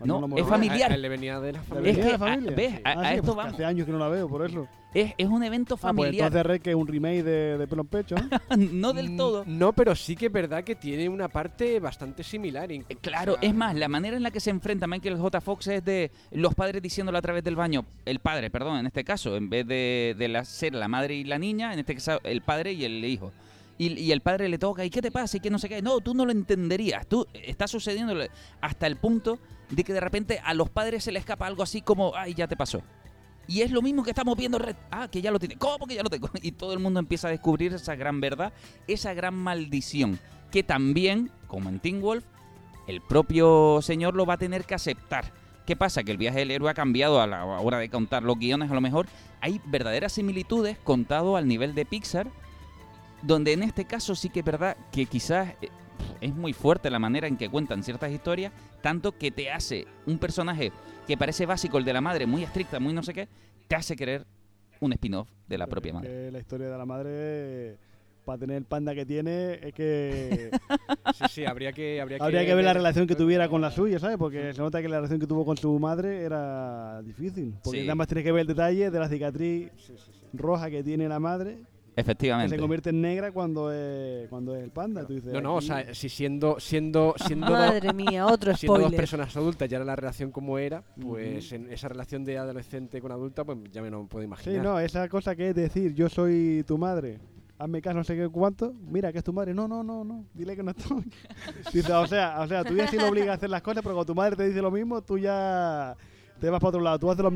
¿O 0.00 0.06
No, 0.06 0.26
lo 0.26 0.36
es 0.36 0.46
familiar. 0.46 0.90
A- 0.90 0.94
a 0.94 0.96
él 0.96 1.02
le 1.02 1.08
venía 1.08 1.38
de 1.40 1.52
la 1.52 1.58
¿Le 1.60 1.64
familia. 1.64 1.90
Es 1.92 1.96
que, 1.98 2.02
de 2.04 2.08
la 2.10 2.14
a- 2.14 2.18
familia? 2.18 2.50
¿ves? 2.56 2.74
A- 2.76 2.80
Ah, 2.84 3.00
a 3.00 3.08
sí, 3.10 3.14
esto 3.16 3.22
pues 3.26 3.36
vamos. 3.36 3.54
Hace 3.54 3.64
años 3.66 3.86
que 3.86 3.92
no 3.92 3.98
la 3.98 4.08
veo, 4.08 4.28
por 4.28 4.46
eso. 4.46 4.66
Es, 4.92 5.12
es 5.18 5.26
un 5.28 5.42
evento 5.44 5.74
Ah, 5.74 5.78
pues 5.78 5.80
familiar, 5.82 6.26
entonces 6.26 6.46
Red 6.46 6.62
que 6.62 6.70
es 6.70 6.76
un 6.76 6.86
remake 6.88 7.22
de, 7.22 7.58
de 7.58 7.68
Pelo 7.68 7.82
en 7.82 7.88
Pecho, 7.88 8.16
¿no? 8.16 8.56
no 8.72 8.92
del 8.92 9.16
todo. 9.16 9.44
Mm, 9.44 9.58
No, 9.58 9.72
pero 9.72 9.94
sí 9.94 10.16
que 10.16 10.26
es 10.26 10.32
verdad 10.32 10.64
que 10.64 10.74
tiene 10.74 11.08
una 11.08 11.28
parte 11.28 11.78
bastante 11.78 12.24
similar. 12.24 12.72
incluso. 12.72 12.92
Eh, 12.92 12.96
Claro, 13.00 13.34
O 13.34 13.38
sea, 13.38 13.48
es 13.48 13.54
más, 13.54 13.76
la 13.76 13.88
manera 13.88 14.16
en 14.16 14.22
la 14.24 14.30
que 14.32 14.40
se 14.40 14.50
enfrenta 14.50 14.86
Michael 14.88 15.16
J. 15.18 15.40
Fox 15.40 15.68
es 15.68 15.84
de 15.84 16.10
los 16.32 16.54
padres 16.54 16.82
diciéndolo 16.82 17.18
a 17.18 17.22
través 17.22 17.44
del 17.44 17.54
baño, 17.54 17.84
el 18.04 18.18
padre, 18.18 18.50
perdón, 18.50 18.78
en 18.78 18.86
este 18.86 19.04
caso, 19.04 19.36
en 19.36 19.48
vez 19.48 19.64
de, 19.66 20.16
de 20.18 20.28
la, 20.28 20.44
ser 20.44 20.74
la 20.74 20.88
madre 20.88 21.14
y 21.14 21.24
la 21.24 21.38
niña, 21.38 21.72
en 21.72 21.78
este 21.78 21.94
caso 21.94 22.18
el 22.24 22.42
padre 22.42 22.72
y 22.72 22.84
el 22.84 23.04
hijo. 23.04 23.32
Y, 23.78 23.98
y 23.98 24.12
el 24.12 24.20
padre 24.22 24.48
le 24.48 24.58
toca, 24.58 24.84
¿y 24.84 24.90
qué 24.90 25.00
te 25.00 25.10
pasa? 25.10 25.36
Y 25.36 25.40
que 25.40 25.48
no 25.50 25.58
sé 25.58 25.68
qué. 25.68 25.80
No, 25.80 26.00
tú 26.00 26.12
no 26.14 26.26
lo 26.26 26.32
entenderías. 26.32 27.06
Tú 27.06 27.26
está 27.32 27.66
sucediendo 27.66 28.12
hasta 28.60 28.86
el 28.86 28.96
punto 28.96 29.38
de 29.70 29.84
que 29.84 29.92
de 29.92 30.00
repente 30.00 30.40
a 30.44 30.54
los 30.54 30.68
padres 30.68 31.04
se 31.04 31.12
le 31.12 31.18
escapa 31.18 31.46
algo 31.46 31.62
así 31.62 31.80
como, 31.82 32.12
ay, 32.16 32.34
ya 32.34 32.48
te 32.48 32.56
pasó. 32.56 32.82
Y 33.46 33.62
es 33.62 33.70
lo 33.72 33.82
mismo 33.82 34.04
que 34.04 34.10
estamos 34.10 34.36
viendo 34.36 34.58
Red. 34.58 34.76
Ah, 34.90 35.08
que 35.08 35.20
ya 35.20 35.30
lo 35.30 35.38
tiene. 35.38 35.56
¿Cómo 35.56 35.86
que 35.86 35.94
ya 35.94 36.02
lo 36.02 36.10
tengo? 36.10 36.30
Y 36.42 36.52
todo 36.52 36.72
el 36.72 36.78
mundo 36.78 37.00
empieza 37.00 37.28
a 37.28 37.30
descubrir 37.32 37.72
esa 37.74 37.96
gran 37.96 38.20
verdad, 38.20 38.52
esa 38.86 39.12
gran 39.14 39.34
maldición, 39.34 40.20
que 40.52 40.62
también, 40.62 41.30
como 41.48 41.68
en 41.68 41.80
Teen 41.80 42.00
Wolf, 42.00 42.24
el 42.86 43.00
propio 43.00 43.80
señor 43.82 44.14
lo 44.14 44.26
va 44.26 44.34
a 44.34 44.38
tener 44.38 44.64
que 44.64 44.74
aceptar. 44.74 45.32
¿Qué 45.66 45.76
pasa? 45.76 46.02
Que 46.02 46.12
el 46.12 46.16
viaje 46.16 46.40
del 46.40 46.50
héroe 46.50 46.70
ha 46.70 46.74
cambiado 46.74 47.20
a 47.20 47.26
la 47.26 47.44
hora 47.44 47.78
de 47.78 47.88
contar 47.88 48.22
los 48.22 48.38
guiones, 48.38 48.70
a 48.70 48.74
lo 48.74 48.80
mejor. 48.80 49.06
Hay 49.40 49.60
verdaderas 49.66 50.12
similitudes 50.12 50.78
contado 50.78 51.36
al 51.36 51.46
nivel 51.46 51.74
de 51.74 51.84
Pixar, 51.84 52.28
donde 53.22 53.52
en 53.52 53.62
este 53.62 53.84
caso 53.84 54.14
sí 54.14 54.30
que 54.30 54.40
es 54.40 54.44
verdad 54.44 54.76
que 54.92 55.06
quizás 55.06 55.54
eh, 55.60 55.68
es 56.20 56.34
muy 56.34 56.52
fuerte 56.52 56.90
la 56.90 56.98
manera 56.98 57.26
en 57.26 57.36
que 57.36 57.48
cuentan 57.48 57.82
ciertas 57.82 58.10
historias, 58.10 58.52
tanto 58.82 59.16
que 59.16 59.30
te 59.30 59.50
hace 59.50 59.86
un 60.06 60.18
personaje 60.18 60.72
que 61.06 61.16
parece 61.16 61.46
básico, 61.46 61.78
el 61.78 61.84
de 61.84 61.92
la 61.92 62.00
madre, 62.00 62.26
muy 62.26 62.42
estricta, 62.42 62.78
muy 62.80 62.92
no 62.92 63.02
sé 63.02 63.12
qué, 63.14 63.28
te 63.68 63.74
hace 63.76 63.96
querer 63.96 64.26
un 64.80 64.92
spin-off 64.92 65.28
de 65.48 65.58
la 65.58 65.66
propia 65.66 65.92
madre. 65.92 66.30
La 66.30 66.38
historia 66.38 66.68
de 66.70 66.78
la 66.78 66.86
madre, 66.86 67.76
para 68.24 68.38
tener 68.38 68.56
el 68.56 68.64
panda 68.64 68.94
que 68.94 69.04
tiene, 69.04 69.54
es 69.62 69.74
que 69.74 70.50
Sí, 71.14 71.24
sí, 71.30 71.44
habría 71.44 71.72
que, 71.72 72.00
habría 72.00 72.18
que, 72.18 72.24
habría 72.24 72.46
que 72.46 72.54
ver 72.54 72.64
la 72.64 72.72
relación 72.72 73.06
que 73.06 73.16
tuviera 73.16 73.48
con 73.48 73.60
la 73.60 73.70
suya, 73.70 73.98
¿sabes? 73.98 74.16
Porque 74.16 74.52
se 74.54 74.60
nota 74.60 74.80
que 74.80 74.88
la 74.88 74.96
relación 74.96 75.20
que 75.20 75.26
tuvo 75.26 75.44
con 75.44 75.56
su 75.56 75.78
madre 75.78 76.22
era 76.22 77.02
difícil. 77.02 77.54
Porque 77.62 77.80
Sí. 77.80 77.86
nada 77.86 77.94
más 77.96 78.06
tienes 78.08 78.24
que 78.24 78.32
ver 78.32 78.42
el 78.42 78.46
detalle 78.46 78.90
de 78.90 78.98
la 78.98 79.08
cicatriz 79.08 79.68
roja 80.32 80.70
que 80.70 80.82
tiene 80.82 81.08
la 81.08 81.18
madre, 81.18 81.58
que 81.94 82.00
Efectivamente. 82.00 82.54
se 82.54 82.60
convierte 82.60 82.90
en 82.90 83.00
negra 83.00 83.32
cuando 83.32 83.72
es, 83.72 84.28
cuando 84.28 84.54
es 84.54 84.62
el 84.62 84.70
panda. 84.70 85.06
Tú 85.06 85.14
dices, 85.14 85.32
No, 85.32 85.40
no, 85.40 85.54
o 85.56 85.60
sea, 85.60 85.92
si 85.94 86.08
siendo, 86.08 86.58
siendo, 86.60 87.14
siendo, 87.24 87.46
dos- 87.48 87.58
Madre 87.58 87.92
mía, 87.92 88.26
otro 88.26 88.56
siendo 88.56 88.78
dos 88.80 88.92
personas 88.94 89.36
adultas 89.36 89.68
ya 89.68 89.76
era 89.76 89.84
la 89.84 89.96
relación 89.96 90.30
como 90.30 90.58
era, 90.58 90.82
pues 91.00 91.52
en 91.52 91.70
esa 91.72 91.88
relación 91.88 92.24
de 92.24 92.38
adolescente 92.38 93.00
con 93.00 93.12
adulta, 93.12 93.44
pues 93.44 93.58
ya 93.72 93.82
me 93.82 93.90
lo 93.90 94.06
puedo 94.06 94.22
Sí, 94.22 94.26
imaginar. 94.26 94.62
no, 94.62 94.78
esa 94.80 95.08
cosa 95.08 95.34
que 95.36 95.50
es 95.50 95.54
decir, 95.54 95.92
yo 95.94 96.08
soy 96.08 96.64
tu 96.66 96.78
madre, 96.78 97.18
hazme 97.58 97.82
caso, 97.82 97.96
no 97.98 98.04
sé 98.04 98.16
qué 98.16 98.28
cuánto, 98.28 98.72
mira 98.72 99.12
que 99.12 99.18
es 99.18 99.24
tu 99.24 99.32
madre, 99.32 99.52
no, 99.52 99.66
no, 99.68 99.82
no, 99.82 100.04
no, 100.04 100.24
dile 100.32 100.56
que 100.56 100.62
no 100.62 100.70
estoy. 100.70 101.04
Dice, 101.74 101.92
o 101.92 102.06
sea, 102.06 102.40
o 102.40 102.46
sea, 102.46 102.64
tú 102.64 102.74
ya 102.76 102.86
sí 102.88 102.96
lo 102.96 103.08
obligas 103.08 103.30
a 103.30 103.34
hacer 103.34 103.50
las 103.50 103.62
cosas, 103.62 103.82
pero 103.82 103.94
cuando 103.96 104.12
tu 104.12 104.14
madre 104.14 104.36
te 104.36 104.46
dice 104.48 104.62
lo 104.62 104.70
mismo, 104.70 105.02
tú 105.02 105.18
ya 105.18 105.96
te 106.40 106.48
vas 106.48 106.60
para 106.60 106.68
otro 106.68 106.80
lado, 106.80 106.98
tú 106.98 107.10
haces 107.10 107.24
lo 107.24 107.32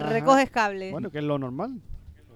Ajá. 0.00 0.08
Recoges 0.10 0.50
cable. 0.50 0.90
Bueno, 0.92 1.10
que 1.10 1.18
es 1.18 1.24
lo 1.24 1.38
normal. 1.38 1.80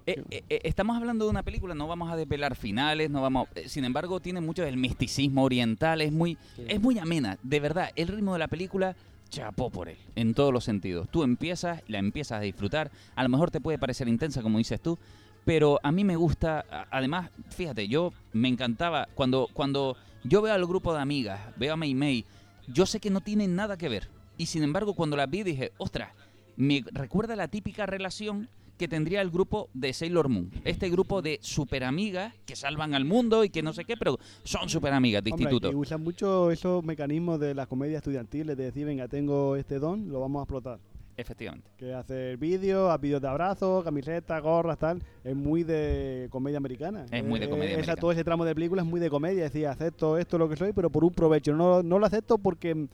Eh, 0.07 0.23
eh, 0.31 0.43
eh, 0.49 0.61
estamos 0.65 0.97
hablando 0.97 1.25
de 1.25 1.31
una 1.31 1.43
película, 1.43 1.75
no 1.75 1.87
vamos 1.87 2.11
a 2.11 2.17
desvelar 2.17 2.57
finales, 2.57 3.09
no 3.11 3.23
vamos. 3.23 3.49
eh, 3.55 3.69
sin 3.69 3.85
embargo, 3.85 4.21
tiene 4.21 4.41
mucho 4.41 4.65
del 4.65 4.77
misticismo 4.77 5.45
oriental, 5.45 6.01
es 6.01 6.13
muy, 6.13 6.37
es 6.69 6.81
muy 6.81 6.99
amena, 6.99 7.39
de 7.43 7.61
verdad. 7.61 7.91
El 7.95 8.09
ritmo 8.09 8.33
de 8.33 8.41
la 8.41 8.49
película 8.49 8.97
chapó 9.29 9.71
por 9.71 9.89
él, 9.89 9.97
en 10.17 10.35
todos 10.35 10.53
los 10.53 10.65
sentidos. 10.65 11.09
Tú 11.11 11.23
empiezas, 11.23 11.83
la 11.89 11.99
empiezas 11.99 12.39
a 12.39 12.41
disfrutar. 12.41 12.91
A 13.15 13.23
lo 13.23 13.29
mejor 13.29 13.51
te 13.51 13.61
puede 13.61 13.79
parecer 13.79 14.09
intensa, 14.09 14.43
como 14.43 14.59
dices 14.59 14.81
tú, 14.81 14.99
pero 15.45 15.79
a 15.83 15.93
mí 15.93 16.05
me 16.05 16.17
gusta. 16.17 16.65
Además, 16.91 17.31
fíjate, 17.51 17.89
yo 17.89 18.13
me 18.33 18.49
encantaba 18.49 19.09
cuando 19.15 19.49
cuando 19.53 19.97
yo 20.25 20.43
veo 20.43 20.53
al 20.55 20.67
grupo 20.67 20.93
de 20.95 21.01
amigas, 21.01 21.41
veo 21.57 21.75
a 21.75 21.77
Mei 21.77 21.95
Mei, 21.95 22.25
yo 22.67 22.87
sé 22.87 23.01
que 23.01 23.11
no 23.11 23.21
tienen 23.21 23.55
nada 23.55 23.77
que 23.77 23.89
ver. 23.89 24.09
Y 24.37 24.47
sin 24.47 24.63
embargo, 24.65 24.95
cuando 24.95 25.17
la 25.17 25.27
vi 25.27 25.45
dije, 25.45 25.73
ostras, 25.79 26.11
me 26.57 26.85
recuerda 26.93 27.37
la 27.37 27.49
típica 27.49 27.87
relación 27.87 28.49
que 28.83 28.89
tendría 28.89 29.21
el 29.21 29.31
grupo 29.31 29.69
de 29.75 29.93
Sailor 29.93 30.29
Moon. 30.29 30.51
Este 30.65 30.91
grupo 30.91 31.23
de 31.23 31.39
superamigas 31.41 32.35
que 32.45 32.57
salvan 32.57 32.95
al 32.95 33.05
mundo 33.05 33.45
y 33.45 33.49
que 33.49 33.63
no 33.63 33.73
sé 33.73 33.85
qué, 33.85 33.97
pero 33.97 34.19
son 34.43 34.69
superamigas 34.69 35.23
de 35.23 35.31
Hombre, 35.31 35.45
instituto. 35.45 35.71
y 35.71 35.75
usan 35.77 36.03
mucho 36.03 36.51
esos 36.51 36.83
mecanismos 36.83 37.39
de 37.39 37.55
las 37.55 37.69
comedias 37.69 37.99
estudiantiles, 37.99 38.57
de 38.57 38.65
decir, 38.65 38.85
venga, 38.85 39.07
tengo 39.07 39.55
este 39.55 39.79
don, 39.79 40.09
lo 40.09 40.19
vamos 40.19 40.41
a 40.41 40.43
explotar. 40.43 40.81
Efectivamente. 41.17 41.71
Que 41.77 41.95
hacer 41.95 42.39
vídeos, 42.39 43.01
vídeos 43.01 43.23
de 43.23 43.29
abrazos, 43.29 43.85
camisetas, 43.85 44.43
gorras, 44.43 44.79
tal. 44.79 45.01
Es 45.23 45.37
muy 45.37 45.63
de 45.63 46.27
comedia 46.31 46.57
americana. 46.59 47.05
Es 47.13 47.23
muy 47.23 47.39
de 47.39 47.49
comedia 47.49 47.67
esa- 47.71 47.75
americana. 47.77 48.01
Todo 48.01 48.11
ese 48.11 48.25
tramo 48.25 48.45
de 48.45 48.53
películas 48.53 48.85
es 48.85 48.91
muy 48.91 48.99
de 48.99 49.11
comedia. 49.11 49.47
Es 49.47 49.53
decir, 49.53 49.69
acepto 49.69 50.19
esto, 50.19 50.39
lo 50.39 50.49
que 50.49 50.57
soy, 50.57 50.73
pero 50.73 50.91
por 50.91 51.05
un 51.05 51.13
provecho. 51.13 51.55
No, 51.55 51.85
no 51.85 52.01
lo 52.01 52.07
acepto 52.07 52.37
porque 52.39 52.89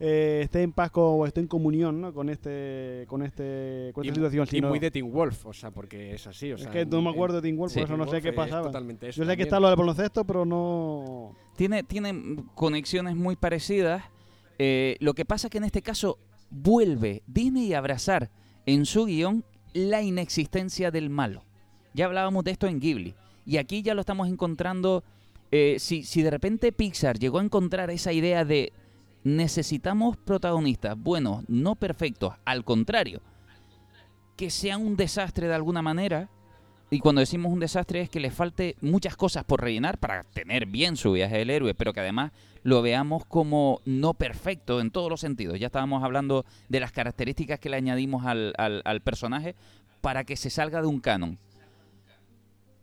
eh, 0.00 0.40
esté 0.44 0.62
en 0.62 0.72
paz 0.72 0.90
con, 0.90 1.04
o 1.06 1.26
esté 1.26 1.40
en 1.40 1.46
comunión 1.46 2.00
¿no? 2.00 2.12
con 2.12 2.28
este 2.28 3.04
con 3.08 3.22
este 3.22 3.90
con 3.94 4.04
Y, 4.04 4.08
esta 4.08 4.16
situación. 4.20 4.44
y 4.44 4.50
sino- 4.50 4.68
muy 4.68 4.78
de 4.78 4.90
Teen 4.90 5.10
Wolf, 5.12 5.46
o 5.46 5.52
sea, 5.52 5.70
porque 5.70 6.14
es 6.14 6.26
así. 6.26 6.52
O 6.52 6.56
es 6.56 6.62
sea, 6.62 6.70
que 6.72 6.84
no 6.86 7.00
me 7.02 7.10
acuerdo 7.10 7.36
de 7.36 7.42
Teen 7.42 7.56
Wolf, 7.56 7.72
Sí. 7.72 7.80
por 7.80 7.88
eso 7.88 7.96
no 7.96 8.06
sé 8.08 8.20
qué 8.20 8.30
es 8.30 8.34
pasaba. 8.34 8.66
totalmente 8.66 9.08
eso 9.08 9.22
Yo 9.22 9.30
sé 9.30 9.36
que 9.36 9.44
está 9.44 9.60
lo 9.60 9.68
del 9.68 9.76
baloncesto, 9.76 10.24
pero 10.24 10.44
no... 10.44 11.34
Tiene, 11.56 11.82
tiene 11.84 12.36
conexiones 12.54 13.14
muy 13.16 13.36
parecidas. 13.36 14.02
Eh, 14.58 14.96
lo 15.00 15.14
que 15.14 15.24
pasa 15.24 15.48
que 15.48 15.58
en 15.58 15.64
este 15.64 15.82
caso 15.82 16.18
vuelve 16.50 17.22
Disney 17.26 17.72
a 17.74 17.78
abrazar 17.78 18.30
en 18.66 18.86
su 18.86 19.04
guion 19.06 19.44
la 19.72 20.02
inexistencia 20.02 20.90
del 20.90 21.10
malo. 21.10 21.44
Ya 21.94 22.06
hablábamos 22.06 22.44
de 22.44 22.50
esto 22.52 22.66
en 22.66 22.80
Ghibli. 22.80 23.14
Y 23.46 23.56
aquí 23.58 23.82
ya 23.82 23.94
lo 23.94 24.00
estamos 24.00 24.28
encontrando. 24.28 25.04
eh, 25.50 25.76
si, 25.78 26.02
si 26.02 26.22
de 26.22 26.30
repente 26.30 26.72
Pixar 26.72 27.18
llegó 27.18 27.38
a 27.38 27.44
encontrar 27.44 27.90
esa 27.90 28.12
idea 28.12 28.44
de 28.44 28.72
necesitamos 29.24 30.16
protagonistas 30.16 30.96
buenos, 30.96 31.44
no 31.48 31.74
perfectos, 31.74 32.34
al 32.44 32.64
contrario, 32.64 33.20
que 34.36 34.50
sean 34.50 34.82
un 34.82 34.96
desastre 34.96 35.48
de 35.48 35.54
alguna 35.54 35.82
manera. 35.82 36.28
Y 36.90 36.98
cuando 37.00 37.20
decimos 37.20 37.52
un 37.52 37.58
desastre 37.60 38.02
es 38.02 38.10
que 38.10 38.20
le 38.20 38.30
falte 38.30 38.76
muchas 38.80 39.16
cosas 39.16 39.42
por 39.44 39.60
rellenar 39.60 39.98
para 39.98 40.24
tener 40.24 40.66
bien 40.66 40.96
su 40.96 41.12
viaje 41.12 41.38
del 41.38 41.50
héroe, 41.50 41.74
pero 41.74 41.92
que 41.92 42.00
además 42.00 42.30
lo 42.62 42.82
veamos 42.82 43.24
como 43.24 43.80
no 43.84 44.14
perfecto 44.14 44.80
en 44.80 44.90
todos 44.90 45.10
los 45.10 45.20
sentidos. 45.20 45.58
Ya 45.58 45.66
estábamos 45.66 46.04
hablando 46.04 46.44
de 46.68 46.80
las 46.80 46.92
características 46.92 47.58
que 47.58 47.70
le 47.70 47.76
añadimos 47.78 48.24
al- 48.26 48.54
al 48.56 49.00
personaje 49.00 49.56
para 50.00 50.24
que 50.24 50.36
se 50.36 50.50
salga 50.50 50.82
de 50.82 50.86
un 50.86 51.00
canon. 51.00 51.38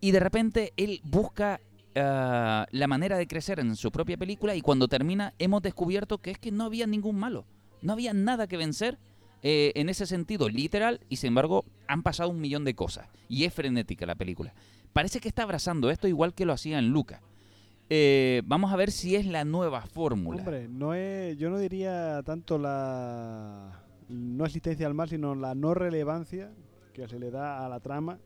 Y 0.01 0.11
de 0.11 0.19
repente 0.19 0.73
él 0.77 0.99
busca 1.03 1.61
ah, 1.95 2.65
la 2.71 2.87
manera 2.87 3.17
de 3.17 3.27
crecer 3.27 3.59
en 3.59 3.75
su 3.75 3.91
propia 3.91 4.17
película 4.17 4.55
y 4.55 4.61
cuando 4.61 4.87
termina 4.87 5.33
hemos 5.39 5.61
descubierto 5.61 6.19
que 6.19 6.31
es 6.31 6.37
que 6.37 6.51
no 6.51 6.65
había 6.65 6.87
ningún 6.87 7.17
malo, 7.17 7.45
no 7.81 7.93
había 7.93 8.13
nada 8.13 8.47
que 8.47 8.57
vencer 8.57 8.97
eh, 9.43 9.71
en 9.75 9.89
ese 9.89 10.05
sentido 10.05 10.49
literal 10.49 10.99
y 11.09 11.15
sin 11.15 11.29
embargo 11.29 11.65
han 11.87 12.03
pasado 12.03 12.29
un 12.29 12.39
millón 12.39 12.63
de 12.63 12.75
cosas 12.75 13.07
y 13.27 13.45
es 13.45 13.53
frenética 13.53 14.05
la 14.05 14.15
película. 14.15 14.53
Parece 14.93 15.19
que 15.19 15.27
está 15.27 15.43
abrazando 15.43 15.89
esto 15.89 16.07
igual 16.07 16.33
que 16.33 16.45
lo 16.45 16.53
hacía 16.53 16.77
en 16.77 16.89
Luca. 16.89 17.21
Eh, 17.89 18.41
vamos 18.45 18.71
a 18.71 18.75
ver 18.75 18.91
si 18.91 19.15
es 19.15 19.25
la 19.25 19.43
nueva 19.43 19.81
fórmula. 19.81 20.43
No 20.69 20.95
yo 21.33 21.49
no 21.49 21.59
diría 21.59 22.21
tanto 22.23 22.57
la 22.57 23.83
no 24.07 24.45
existencia 24.45 24.87
del 24.87 24.93
mal, 24.93 25.09
sino 25.09 25.35
la 25.35 25.55
no 25.55 25.73
relevancia 25.73 26.51
que 26.93 27.07
se 27.07 27.19
le 27.19 27.31
da 27.31 27.65
a 27.65 27.69
la 27.69 27.79
trama 27.79 28.19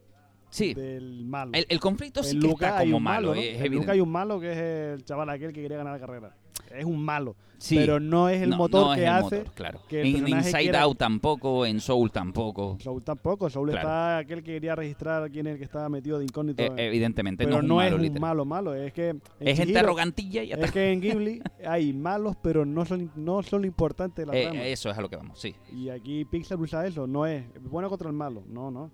sí, 0.56 0.74
del 0.74 1.26
malo. 1.26 1.52
el, 1.54 1.66
el 1.70 1.80
conflicto 1.80 2.24
sí 2.24 2.36
en 2.36 2.42
que 2.42 2.48
Luca 2.48 2.66
está 2.68 2.78
hay 2.80 2.86
como 2.88 2.98
un 2.98 3.04
malo, 3.04 3.30
malo, 3.30 3.42
¿no? 3.42 3.48
es 3.48 3.62
En 3.62 3.74
Luca 3.74 3.92
hay 3.92 4.00
un 4.02 4.12
malo 4.12 4.40
que 4.40 4.52
es 4.52 4.58
el 5.00 5.06
chaval 5.06 5.30
aquel 5.30 5.52
que 5.54 5.62
quería 5.62 5.78
ganar 5.78 5.94
la 5.94 6.00
carrera. 6.00 6.36
Es 6.74 6.84
un 6.86 7.04
malo, 7.04 7.36
Sí. 7.58 7.76
pero 7.78 8.00
no 8.00 8.28
es 8.28 8.42
el 8.42 8.50
No, 8.50 8.58
motor 8.58 8.86
no 8.88 8.94
es 8.94 9.00
que 9.00 9.06
el 9.06 9.10
hace 9.12 9.38
motor, 9.40 9.54
claro. 9.54 9.80
que 9.88 10.02
el 10.02 10.16
en 10.16 10.28
Inside 10.28 10.60
quiera- 10.64 10.82
Out 10.82 10.98
tampoco, 10.98 11.66
en 11.66 11.80
Soul 11.80 12.12
tampoco. 12.12 12.78
Soul 12.82 13.04
tampoco. 13.04 13.50
Soul 13.50 13.70
Claro. 13.70 13.88
está 13.88 14.18
aquel 14.18 14.40
que 14.44 14.54
quería 14.54 14.76
registrar 14.76 15.30
quién 15.32 15.48
es 15.48 15.54
el 15.54 15.58
que 15.60 15.64
estaba 15.66 15.88
metido 15.90 16.18
de 16.18 16.26
incógnito. 16.26 16.64
Eh, 16.64 16.72
evidentemente 16.78 17.46
pero 17.46 17.62
no 17.62 17.82
es 17.82 17.94
un 17.94 18.00
malo, 18.02 18.12
un 18.14 18.20
malo 18.20 18.46
malo. 18.46 18.74
Es 18.74 18.92
que 18.94 19.16
Es 19.40 19.58
gente 19.58 19.78
arrogantilla 19.78 20.44
y. 20.44 20.52
Es 20.52 20.72
que 20.72 20.92
en 20.92 21.00
Ghibli 21.02 21.42
hay 21.66 21.94
malos, 21.94 22.36
pero 22.42 22.66
no 22.66 22.84
son, 22.86 23.12
no 23.16 23.42
son 23.44 23.62
lo 23.62 23.68
importante 23.68 24.24
de 24.24 24.26
la 24.28 24.38
Eh, 24.38 24.44
trama. 24.46 24.64
eso 24.66 24.90
es 24.90 24.98
a 24.98 25.02
lo 25.02 25.10
que 25.10 25.16
vamos, 25.18 25.40
sí. 25.40 25.56
Y 25.72 25.90
aquí 25.90 26.26
Pixar 26.26 26.60
usa 26.60 26.86
eso, 26.88 27.06
no 27.08 27.26
es 27.26 27.44
bueno 27.62 27.90
contra 27.90 28.08
el 28.10 28.16
malo, 28.16 28.44
no, 28.48 28.72
no. 28.72 28.92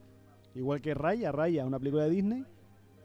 Igual 0.55 0.81
que 0.81 0.93
Raya, 0.93 1.31
Raya 1.31 1.61
es 1.61 1.67
una 1.67 1.79
película 1.79 2.03
de 2.03 2.09
Disney 2.09 2.45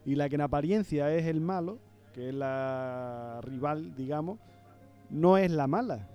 y 0.04 0.14
la 0.14 0.28
que 0.28 0.36
en 0.36 0.40
apariencia 0.40 1.12
es 1.14 1.26
el 1.26 1.40
malo, 1.40 1.78
que 2.12 2.28
es 2.28 2.34
la 2.34 3.40
rival, 3.42 3.94
digamos, 3.94 4.38
no 5.10 5.36
es 5.38 5.50
la 5.50 5.66
mala. 5.66 6.08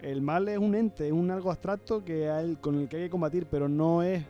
El 0.00 0.22
mal 0.22 0.48
es 0.48 0.58
un 0.58 0.74
ente, 0.74 1.06
es 1.06 1.12
un 1.12 1.30
algo 1.30 1.50
abstracto 1.50 2.04
que 2.04 2.28
hay, 2.28 2.56
con 2.56 2.78
el 2.78 2.88
que 2.88 2.96
hay 2.96 3.02
que 3.04 3.10
combatir, 3.10 3.46
pero 3.50 3.68
no 3.68 4.02
es 4.02 4.24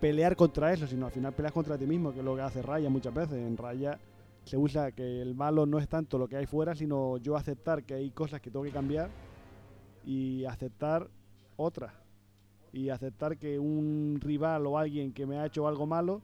pelear 0.00 0.36
contra 0.36 0.72
eso, 0.72 0.86
sino 0.86 1.06
al 1.06 1.12
final 1.12 1.32
peleas 1.32 1.52
contra 1.52 1.76
ti 1.76 1.86
mismo, 1.86 2.12
que 2.12 2.20
es 2.20 2.24
lo 2.24 2.36
que 2.36 2.42
hace 2.42 2.62
Raya 2.62 2.88
muchas 2.90 3.12
veces. 3.12 3.38
En 3.38 3.56
Raya 3.56 3.98
se 4.44 4.56
usa 4.56 4.92
que 4.92 5.20
el 5.22 5.34
malo 5.34 5.66
no 5.66 5.78
es 5.78 5.88
tanto 5.88 6.18
lo 6.18 6.28
que 6.28 6.36
hay 6.36 6.46
fuera, 6.46 6.74
sino 6.74 7.16
yo 7.18 7.36
aceptar 7.36 7.82
que 7.84 7.94
hay 7.94 8.10
cosas 8.10 8.40
que 8.40 8.50
tengo 8.50 8.64
que 8.64 8.70
cambiar 8.70 9.10
y 10.04 10.44
aceptar 10.44 11.08
otras. 11.56 12.03
Y 12.74 12.90
aceptar 12.90 13.36
que 13.38 13.58
un 13.58 14.18
rival 14.20 14.66
o 14.66 14.76
alguien 14.76 15.12
que 15.12 15.26
me 15.26 15.38
ha 15.38 15.46
hecho 15.46 15.68
algo 15.68 15.86
malo 15.86 16.20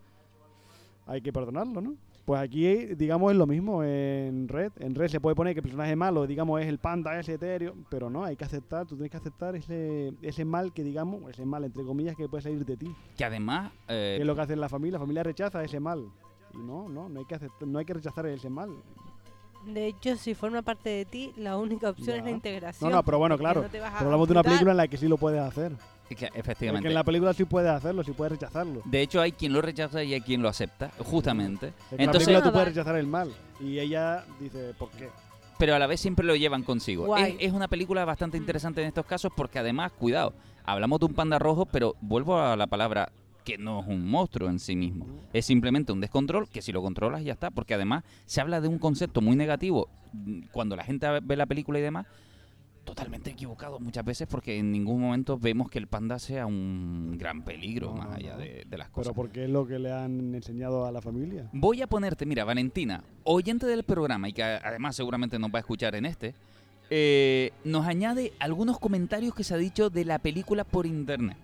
hay 1.07 1.21
que 1.23 1.33
perdonarlo, 1.33 1.81
¿no? 1.81 1.95
Pues 2.25 2.41
aquí, 2.41 2.87
digamos, 2.95 3.33
es 3.33 3.39
lo 3.39 3.47
mismo 3.47 3.83
en 3.83 4.47
Red. 4.49 4.73
En 4.79 4.95
Red 4.95 5.09
se 5.09 5.21
puede 5.21 5.35
poner 5.35 5.55
que 5.55 5.61
el 5.61 5.65
personaje 5.65 5.97
malo, 5.97 6.27
digamos, 6.27 6.61
es 6.61 6.67
el 6.69 6.79
panda, 6.79 7.19
ese 7.19 7.35
etéreo, 7.35 7.75
pero 7.89 8.11
no, 8.11 8.25
hay 8.25 8.37
que 8.37 8.45
aceptar, 8.45 8.87
tú 8.87 8.95
tienes 8.95 9.11
que 9.11 9.17
aceptar 9.17 9.57
ese, 9.57 10.13
ese 10.23 10.45
mal 10.45 10.73
que, 10.73 10.85
digamos, 10.85 11.29
ese 11.31 11.45
mal, 11.45 11.65
entre 11.65 11.83
comillas, 11.85 12.15
que 12.17 12.29
puede 12.29 12.43
salir 12.43 12.65
de 12.65 12.77
ti. 12.77 12.95
Que 13.17 13.25
además, 13.25 13.73
eh, 13.89 14.15
Que 14.17 14.23
es 14.23 14.27
lo 14.27 14.35
que 14.35 14.41
hace 14.43 14.55
la 14.57 14.69
familia, 14.69 14.95
la 14.95 15.01
familia 15.01 15.23
rechaza 15.23 15.63
ese 15.65 15.81
mal. 15.81 16.05
Y 16.55 16.59
no, 16.59 16.89
no, 16.89 17.09
no 17.09 17.21
hay 17.21 17.27
que, 17.27 17.37
aceptar- 17.37 17.67
no 17.67 17.79
hay 17.79 17.85
que 17.85 17.95
rechazar 17.95 18.27
ese 18.27 18.51
mal. 18.51 18.71
De 19.67 19.87
hecho, 19.89 20.17
si 20.17 20.35
forma 20.35 20.63
parte 20.63 20.91
de 20.91 21.05
ti, 21.05 21.33
la 21.37 21.57
única 21.59 21.91
opción 21.91 22.19
es 22.19 22.25
la 22.25 22.31
integración. 22.31 22.91
No, 22.91 22.97
no, 22.97 23.03
pero 23.05 23.19
bueno, 23.19 23.37
claro. 23.39 23.63
no 23.63 23.69
Pero 23.71 23.85
hablamos 23.85 24.29
de 24.29 24.33
una 24.33 24.43
película 24.43 24.71
en 24.71 24.77
la 24.77 24.89
que 24.89 24.97
sí 24.97 25.09
lo 25.09 25.17
puedes 25.17 25.41
hacer. 25.41 25.73
Que 26.15 26.27
Porque 26.27 26.41
efectivamente. 26.41 26.89
en 26.89 26.95
la 26.95 27.05
película 27.05 27.33
sí 27.33 27.45
puedes 27.45 27.71
hacerlo, 27.71 28.03
sí 28.05 28.13
puedes 28.13 28.33
rechazarlo. 28.33 28.83
De 28.85 29.01
hecho, 29.01 29.21
hay 29.21 29.33
quien 29.33 29.53
lo 29.53 29.63
rechaza 29.63 30.03
y 30.03 30.15
hay 30.15 30.21
quien 30.21 30.43
lo 30.43 30.49
acepta, 30.49 30.91
justamente. 30.99 31.67
En 31.91 31.99
la 31.99 32.05
Entonces, 32.05 32.27
película 32.27 32.43
tú 32.43 32.53
puedes 32.53 32.69
rechazar 32.69 32.97
el 32.97 33.07
mal. 33.07 33.33
Y 33.61 33.79
ella 33.79 34.25
dice, 34.39 34.75
¿por 34.79 34.91
qué? 34.91 35.09
pero 35.59 35.75
a 35.75 35.79
la 35.79 35.87
vez 35.87 36.01
siempre 36.01 36.25
lo 36.25 36.35
llevan 36.35 36.63
consigo. 36.63 37.15
Es, 37.19 37.35
es 37.39 37.53
una 37.53 37.69
película 37.69 38.07
bastante 38.07 38.39
interesante 38.39 38.81
en 38.81 38.89
estos 38.89 39.05
casos 39.05 39.31
porque 39.37 39.59
además, 39.59 39.93
cuidado, 39.93 40.33
hablamos 40.65 41.01
de 41.01 41.05
un 41.05 41.13
panda 41.13 41.39
rojo, 41.39 41.67
pero 41.67 41.97
vuelvo 42.01 42.41
a 42.41 42.57
la 42.57 42.67
palabra 42.67 43.13
que 43.45 43.59
no 43.59 43.81
es 43.81 43.87
un 43.87 44.09
monstruo 44.09 44.49
en 44.49 44.59
sí 44.59 44.75
mismo. 44.75 45.07
Es 45.35 45.45
simplemente 45.45 45.93
un 45.93 46.01
descontrol 46.01 46.49
que 46.49 46.63
si 46.63 46.73
lo 46.73 46.81
controlas 46.81 47.25
ya 47.25 47.35
está, 47.35 47.51
porque 47.51 47.75
además 47.75 48.05
se 48.25 48.41
habla 48.41 48.63
de 48.63 48.69
un 48.69 48.79
concepto 48.79 49.21
muy 49.21 49.37
negativo 49.37 49.89
mm, 50.15 50.45
cuando 50.51 50.77
la 50.77 50.85
gente 50.85 51.07
ve 51.23 51.37
la 51.37 51.47
película 51.47 51.79
y 51.79 51.83
demás, 51.83 52.07
totalmente 52.91 53.31
equivocado 53.31 53.79
muchas 53.79 54.05
veces 54.05 54.27
porque 54.29 54.59
en 54.59 54.73
ningún 54.73 55.01
momento 55.01 55.39
vemos 55.39 55.71
que 55.71 55.79
el 55.79 55.87
panda 55.87 56.19
sea 56.19 56.47
un 56.47 57.17
gran 57.19 57.43
peligro 57.45 57.89
No, 57.91 57.97
más 57.97 58.09
no, 58.09 58.15
allá 58.17 58.33
no. 58.33 58.39
de, 58.39 58.65
de 58.69 58.79
las 58.79 58.91
cosas. 58.91 59.13
Pero 59.13 59.15
porque 59.15 59.45
es 59.45 59.51
lo 59.51 59.67
que 59.67 59.79
le 59.79 59.93
han 59.93 60.35
enseñado 60.35 60.85
a 60.87 60.93
la 60.93 61.01
familia. 61.01 61.49
Voy 61.53 61.83
a 61.83 61.87
ponerte, 61.87 62.27
mira, 62.27 62.45
Valentina, 62.45 63.05
oyente 63.25 63.67
del 63.67 63.85
programa 63.85 64.29
y 64.29 64.33
que 64.33 64.43
además 64.43 64.97
seguramente 64.97 65.39
nos 65.39 65.51
va 65.51 65.59
a 65.59 65.61
escuchar 65.61 65.95
en 65.95 66.05
este, 66.07 66.35
eh, 66.91 67.53
nos 67.65 67.87
añade 67.87 68.33
algunos 68.41 68.79
comentarios 68.81 69.35
que 69.35 69.45
se 69.45 69.55
ha 69.55 69.59
dicho 69.59 69.91
de 69.91 70.05
la 70.05 70.19
película 70.19 70.65
por 70.65 70.87
internet. 70.87 71.37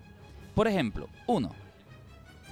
Por 0.53 0.67
ejemplo, 0.67 1.07
uno, 1.27 1.51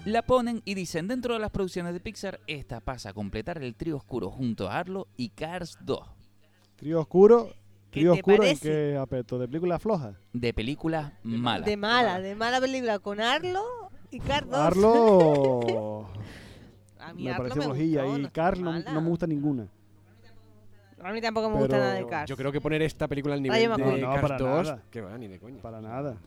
la 0.05 0.21
ponen 0.21 0.61
y 0.63 0.75
dicen, 0.75 1.07
dentro 1.07 1.33
de 1.33 1.39
las 1.39 1.51
producciones 1.51 1.93
de 1.93 1.99
Pixar, 1.99 2.39
esta 2.47 2.79
pasa 2.79 3.09
a 3.09 3.13
completar 3.13 3.61
el 3.61 3.75
trío 3.75 3.97
oscuro 3.97 4.29
junto 4.31 4.69
a 4.69 4.77
Arlo 4.77 5.07
y 5.17 5.29
Cars 5.29 5.77
2, 5.81 5.99
Trío 6.77 6.99
oscuro. 7.01 7.49
¿Qué 7.95 8.01
Trío 8.01 8.11
te 8.11 8.19
oscuro 8.19 8.35
en 8.35 8.39
parece? 8.41 8.69
qué 8.69 8.97
aspecto? 8.97 9.39
¿De 9.39 9.47
película 9.47 9.79
floja? 9.79 10.15
de 10.33 10.53
películas 10.53 11.13
malas. 11.23 11.65
De 11.65 11.77
mala, 11.77 12.19
de 12.19 12.35
mala 12.35 12.59
película 12.59 12.99
con 12.99 13.21
Arlo 13.21 13.63
y 14.11 14.19
Carlos. 14.19 14.53
Arlo 14.53 16.09
a 16.99 17.13
mí 17.13 17.23
me 17.23 17.31
Arlo 17.31 17.43
parece 17.43 17.59
me 17.59 17.65
flojilla 17.65 18.03
gustó, 18.03 18.19
y 18.19 18.21
no 18.23 18.31
Carl 18.33 18.61
no, 18.61 18.71
mala. 18.71 18.93
no 18.93 19.01
me 19.01 19.09
gusta 19.09 19.27
ninguna. 19.27 19.67
A 21.01 21.13
mí 21.13 21.21
tampoco 21.21 21.49
me 21.49 21.57
gusta 21.57 21.77
nada 21.77 21.93
de 21.93 21.99
Pero 21.99 22.09
Cars. 22.09 22.29
Yo 22.29 22.35
creo 22.35 22.51
que 22.51 22.59
poner 22.59 22.81
esta 22.81 23.07
película 23.07 23.35
al 23.35 23.41
nivel 23.41 23.55
Rayo 23.57 23.77
de. 23.77 24.01
No, 24.01 24.07
no, 24.07 24.13
Cars 24.13 24.21
para 24.21 24.37
2, 24.37 24.67
nada. 24.67 24.83
que 24.91 24.99
va, 25.01 25.17
ni 25.17 25.27
de 25.29 25.39
coña. 25.39 25.61
Para 25.61 25.79
nada. 25.79 26.17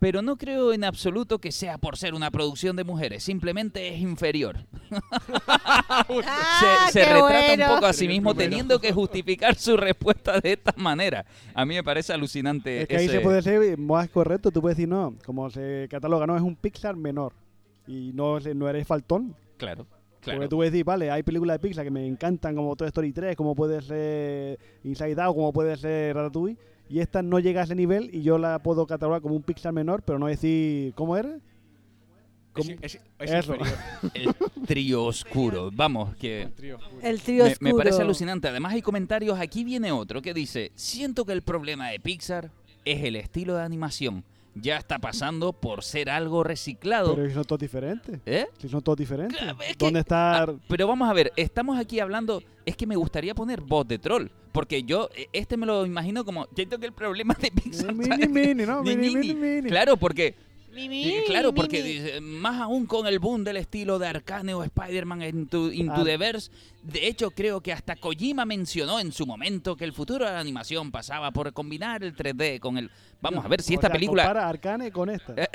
Pero 0.00 0.22
no 0.22 0.36
creo 0.36 0.72
en 0.72 0.82
absoluto 0.82 1.38
que 1.38 1.52
sea 1.52 1.76
por 1.78 1.96
ser 1.98 2.14
una 2.14 2.30
producción 2.30 2.74
de 2.74 2.84
mujeres, 2.84 3.22
simplemente 3.22 3.94
es 3.94 4.00
inferior. 4.00 4.56
¡Ah, 5.46 6.86
se, 6.88 6.92
se 6.92 7.04
retrata 7.04 7.46
bueno! 7.46 7.64
un 7.68 7.74
poco 7.74 7.86
a 7.86 7.92
sí 7.92 8.08
mismo 8.08 8.34
teniendo 8.34 8.80
que 8.80 8.92
justificar 8.92 9.54
su 9.56 9.76
respuesta 9.76 10.40
de 10.40 10.52
esta 10.54 10.72
manera. 10.76 11.24
A 11.54 11.64
mí 11.64 11.74
me 11.74 11.84
parece 11.84 12.12
alucinante. 12.12 12.82
Es 12.82 12.88
que 12.88 12.96
ahí 12.96 13.04
ese- 13.06 13.16
se 13.16 13.20
puede 13.20 13.42
ser 13.42 13.76
más 13.78 14.08
correcto. 14.08 14.50
Tú 14.50 14.60
puedes 14.60 14.76
decir, 14.76 14.88
no, 14.88 15.14
como 15.24 15.50
se 15.50 15.86
cataloga, 15.90 16.26
no, 16.26 16.36
es 16.36 16.42
un 16.42 16.56
Pixar 16.56 16.96
menor. 16.96 17.32
Y 17.86 18.12
no, 18.14 18.38
no 18.40 18.68
eres 18.68 18.86
faltón. 18.86 19.34
Claro, 19.56 19.86
claro. 20.20 20.38
Porque 20.38 20.48
tú 20.48 20.56
puedes 20.56 20.72
decir, 20.72 20.84
vale, 20.84 21.10
hay 21.10 21.22
películas 21.22 21.56
de 21.60 21.68
Pixar 21.68 21.84
que 21.84 21.90
me 21.90 22.06
encantan, 22.06 22.54
como 22.56 22.74
Toy 22.76 22.88
Story 22.88 23.12
3, 23.12 23.36
como 23.36 23.54
puede 23.54 23.82
ser 23.82 24.58
Inside 24.84 25.20
Out, 25.20 25.36
como 25.36 25.52
puede 25.52 25.76
ser 25.76 26.14
Ratatouille. 26.16 26.56
Y 26.90 26.98
esta 27.00 27.22
no 27.22 27.38
llega 27.38 27.60
a 27.60 27.64
ese 27.64 27.74
nivel 27.76 28.10
y 28.12 28.22
yo 28.22 28.36
la 28.36 28.58
puedo 28.58 28.86
catalogar 28.86 29.22
como 29.22 29.36
un 29.36 29.42
Pixar 29.42 29.72
menor, 29.72 30.02
pero 30.02 30.18
no 30.18 30.26
decir, 30.26 30.92
¿cómo 30.94 31.16
era? 31.16 31.36
Es, 31.36 31.40
¿Cómo? 32.52 32.70
es- 32.82 32.98
es. 33.20 33.48
El 34.12 34.34
trío 34.66 35.04
oscuro. 35.04 35.70
Vamos, 35.72 36.16
que 36.16 36.48
Trío 36.56 36.76
oscuro. 36.78 37.00
El 37.02 37.20
trío 37.20 37.44
me, 37.44 37.52
oscuro. 37.52 37.70
me 37.72 37.78
parece 37.78 38.02
alucinante. 38.02 38.48
Además 38.48 38.72
hay 38.72 38.82
comentarios. 38.82 39.38
Aquí 39.38 39.62
viene 39.62 39.92
otro 39.92 40.20
que 40.20 40.34
dice, 40.34 40.72
siento 40.74 41.24
que 41.24 41.32
el 41.32 41.42
problema 41.42 41.90
de 41.90 42.00
Pixar 42.00 42.50
es 42.84 43.04
el 43.04 43.14
estilo 43.14 43.54
de 43.54 43.62
animación. 43.62 44.24
Ya 44.54 44.76
está 44.76 44.98
pasando 44.98 45.52
por 45.52 45.84
ser 45.84 46.10
algo 46.10 46.42
reciclado. 46.42 47.14
Pero 47.14 47.28
si 47.28 47.34
son 47.34 47.44
todos 47.44 47.60
diferentes. 47.60 48.20
¿Eh? 48.26 48.46
Si 48.58 48.68
son 48.68 48.82
todos 48.82 48.98
diferentes. 48.98 49.38
Claro, 49.38 49.56
es 49.62 49.76
que- 49.76 49.84
¿Dónde 49.84 50.00
está? 50.00 50.42
Ah, 50.42 50.54
pero 50.68 50.86
vamos 50.88 51.08
a 51.08 51.12
ver, 51.12 51.32
estamos 51.36 51.78
aquí 51.78 52.00
hablando. 52.00 52.42
Es 52.66 52.76
que 52.76 52.86
me 52.86 52.96
gustaría 52.96 53.34
poner 53.34 53.60
voz 53.60 53.86
de 53.86 53.98
troll. 53.98 54.26
Porque 54.52 54.82
yo, 54.82 55.08
eh, 55.14 55.28
este 55.32 55.56
me 55.56 55.64
lo 55.66 55.86
imagino 55.86 56.24
como. 56.24 56.48
Siento 56.56 56.78
que 56.78 56.86
el 56.86 56.92
problema 56.92 57.34
de 57.40 57.50
Pixar. 57.52 57.94
mini, 57.94 58.26
mini, 58.26 58.66
¿no? 58.66 58.82
Ni 58.82 58.96
Mini, 58.96 59.14
mini. 59.14 59.34
mini, 59.34 59.34
mini. 59.56 59.68
Claro, 59.70 59.96
porque. 59.96 60.34
Mimi, 60.72 61.14
claro, 61.26 61.52
porque 61.52 61.82
dice, 61.82 62.20
más 62.20 62.60
aún 62.60 62.86
con 62.86 63.06
el 63.06 63.18
boom 63.18 63.42
del 63.44 63.56
estilo 63.56 63.98
de 63.98 64.06
Arcane 64.06 64.54
o 64.54 64.62
Spider-Man 64.62 65.22
Into, 65.22 65.72
Into 65.72 65.94
Ah. 66.00 66.04
the 66.04 66.16
Verse. 66.16 66.50
De 66.82 67.06
hecho, 67.08 67.30
creo 67.32 67.60
que 67.60 67.72
hasta 67.72 67.96
Kojima 67.96 68.44
mencionó 68.44 69.00
en 69.00 69.12
su 69.12 69.26
momento 69.26 69.76
que 69.76 69.84
el 69.84 69.92
futuro 69.92 70.24
de 70.24 70.32
la 70.32 70.40
animación 70.40 70.90
pasaba 70.90 71.30
por 71.32 71.52
combinar 71.52 72.02
el 72.04 72.14
3D 72.14 72.60
con 72.60 72.78
el. 72.78 72.90
Vamos 73.20 73.44
a 73.44 73.48
ver 73.48 73.60
si 73.62 73.74
O 73.74 73.76
esta 73.76 73.88
sea, 73.88 73.94
película. 73.94 74.22
Compara 74.22 74.48
Arcane 74.48 74.90
con 74.92 75.10
esta. 75.10 75.34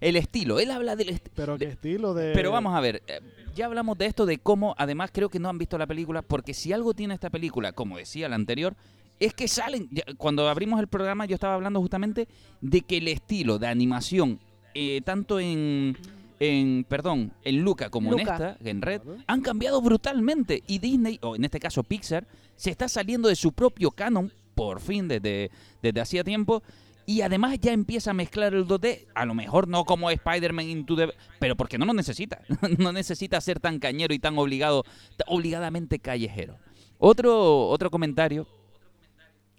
El 0.00 0.16
estilo, 0.16 0.58
él 0.60 0.70
habla 0.70 0.96
del 0.96 1.10
estilo. 1.10 1.32
Pero 1.36 1.56
qué 1.58 1.66
estilo 1.66 2.14
de. 2.14 2.32
Pero 2.32 2.50
vamos 2.50 2.74
a 2.74 2.80
ver, 2.80 3.02
eh, 3.06 3.20
ya 3.54 3.66
hablamos 3.66 3.96
de 3.96 4.06
esto, 4.06 4.26
de 4.26 4.38
cómo, 4.38 4.74
además 4.76 5.10
creo 5.12 5.28
que 5.30 5.38
no 5.38 5.48
han 5.48 5.56
visto 5.56 5.78
la 5.78 5.86
película, 5.86 6.20
porque 6.20 6.52
si 6.52 6.72
algo 6.72 6.92
tiene 6.94 7.14
esta 7.14 7.30
película, 7.30 7.72
como 7.72 7.96
decía 7.96 8.28
la 8.28 8.34
anterior, 8.34 8.74
es 9.20 9.34
que 9.34 9.48
salen, 9.48 9.88
cuando 10.16 10.48
abrimos 10.48 10.80
el 10.80 10.88
programa 10.88 11.26
yo 11.26 11.34
estaba 11.34 11.54
hablando 11.54 11.80
justamente 11.80 12.28
de 12.60 12.80
que 12.82 12.98
el 12.98 13.08
estilo 13.08 13.58
de 13.58 13.66
animación, 13.66 14.40
eh, 14.74 15.00
tanto 15.04 15.38
en, 15.40 15.96
en, 16.40 16.84
perdón, 16.88 17.32
en 17.42 17.60
Luca 17.60 17.90
como 17.90 18.12
en 18.12 18.20
esta, 18.20 18.56
en 18.64 18.82
Red, 18.82 19.02
han 19.26 19.40
cambiado 19.40 19.80
brutalmente 19.80 20.62
y 20.66 20.78
Disney, 20.78 21.18
o 21.22 21.36
en 21.36 21.44
este 21.44 21.60
caso 21.60 21.84
Pixar, 21.84 22.26
se 22.56 22.70
está 22.70 22.88
saliendo 22.88 23.28
de 23.28 23.36
su 23.36 23.52
propio 23.52 23.90
canon, 23.90 24.32
por 24.54 24.80
fin, 24.80 25.08
desde, 25.08 25.50
desde 25.82 26.00
hacía 26.00 26.24
tiempo, 26.24 26.62
y 27.06 27.20
además 27.20 27.58
ya 27.60 27.72
empieza 27.72 28.12
a 28.12 28.14
mezclar 28.14 28.54
el 28.54 28.66
2D, 28.66 29.06
a 29.14 29.26
lo 29.26 29.34
mejor 29.34 29.68
no 29.68 29.84
como 29.84 30.10
Spider-Man 30.10 30.68
Into 30.68 30.96
the... 30.96 31.12
Pero 31.38 31.54
porque 31.54 31.76
no 31.76 31.84
lo 31.84 31.92
necesita. 31.92 32.40
no 32.78 32.92
necesita 32.92 33.40
ser 33.42 33.60
tan 33.60 33.78
cañero 33.78 34.14
y 34.14 34.18
tan 34.18 34.38
obligado, 34.38 34.84
obligadamente 35.26 35.98
callejero. 35.98 36.56
Otro, 36.98 37.68
otro 37.68 37.90
comentario 37.90 38.46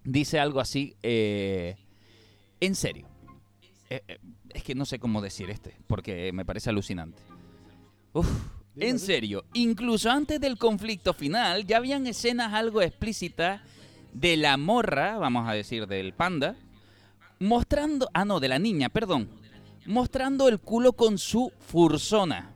dice 0.06 0.40
algo 0.40 0.62
así, 0.62 0.96
eh, 1.04 1.76
en 2.62 2.76
serio. 2.76 3.08
Eh, 3.90 4.02
eh, 4.08 4.20
es 4.50 4.64
que 4.64 4.74
no 4.74 4.86
sé 4.86 5.00
cómo 5.00 5.22
decir 5.22 5.50
este, 5.50 5.76
porque 5.88 6.32
me 6.32 6.46
parece 6.46 6.70
alucinante. 6.70 7.22
Uf, 8.14 8.28
en 8.78 9.00
serio, 9.00 9.44
incluso 9.54 10.10
antes 10.10 10.40
del 10.40 10.58
conflicto 10.58 11.14
final 11.14 11.66
ya 11.66 11.78
habían 11.78 12.08
escenas 12.08 12.54
algo 12.54 12.82
explícitas 12.82 13.62
de 14.14 14.38
la 14.38 14.56
morra, 14.56 15.18
vamos 15.18 15.48
a 15.50 15.54
decir, 15.54 15.88
del 15.88 16.14
panda, 16.14 16.56
mostrando, 17.40 18.10
ah 18.14 18.24
no, 18.24 18.40
de 18.40 18.48
la 18.48 18.60
niña, 18.60 18.88
perdón, 18.88 19.30
mostrando 19.86 20.48
el 20.48 20.60
culo 20.60 20.94
con 20.94 21.18
su 21.18 21.52
fursona. 21.60 22.55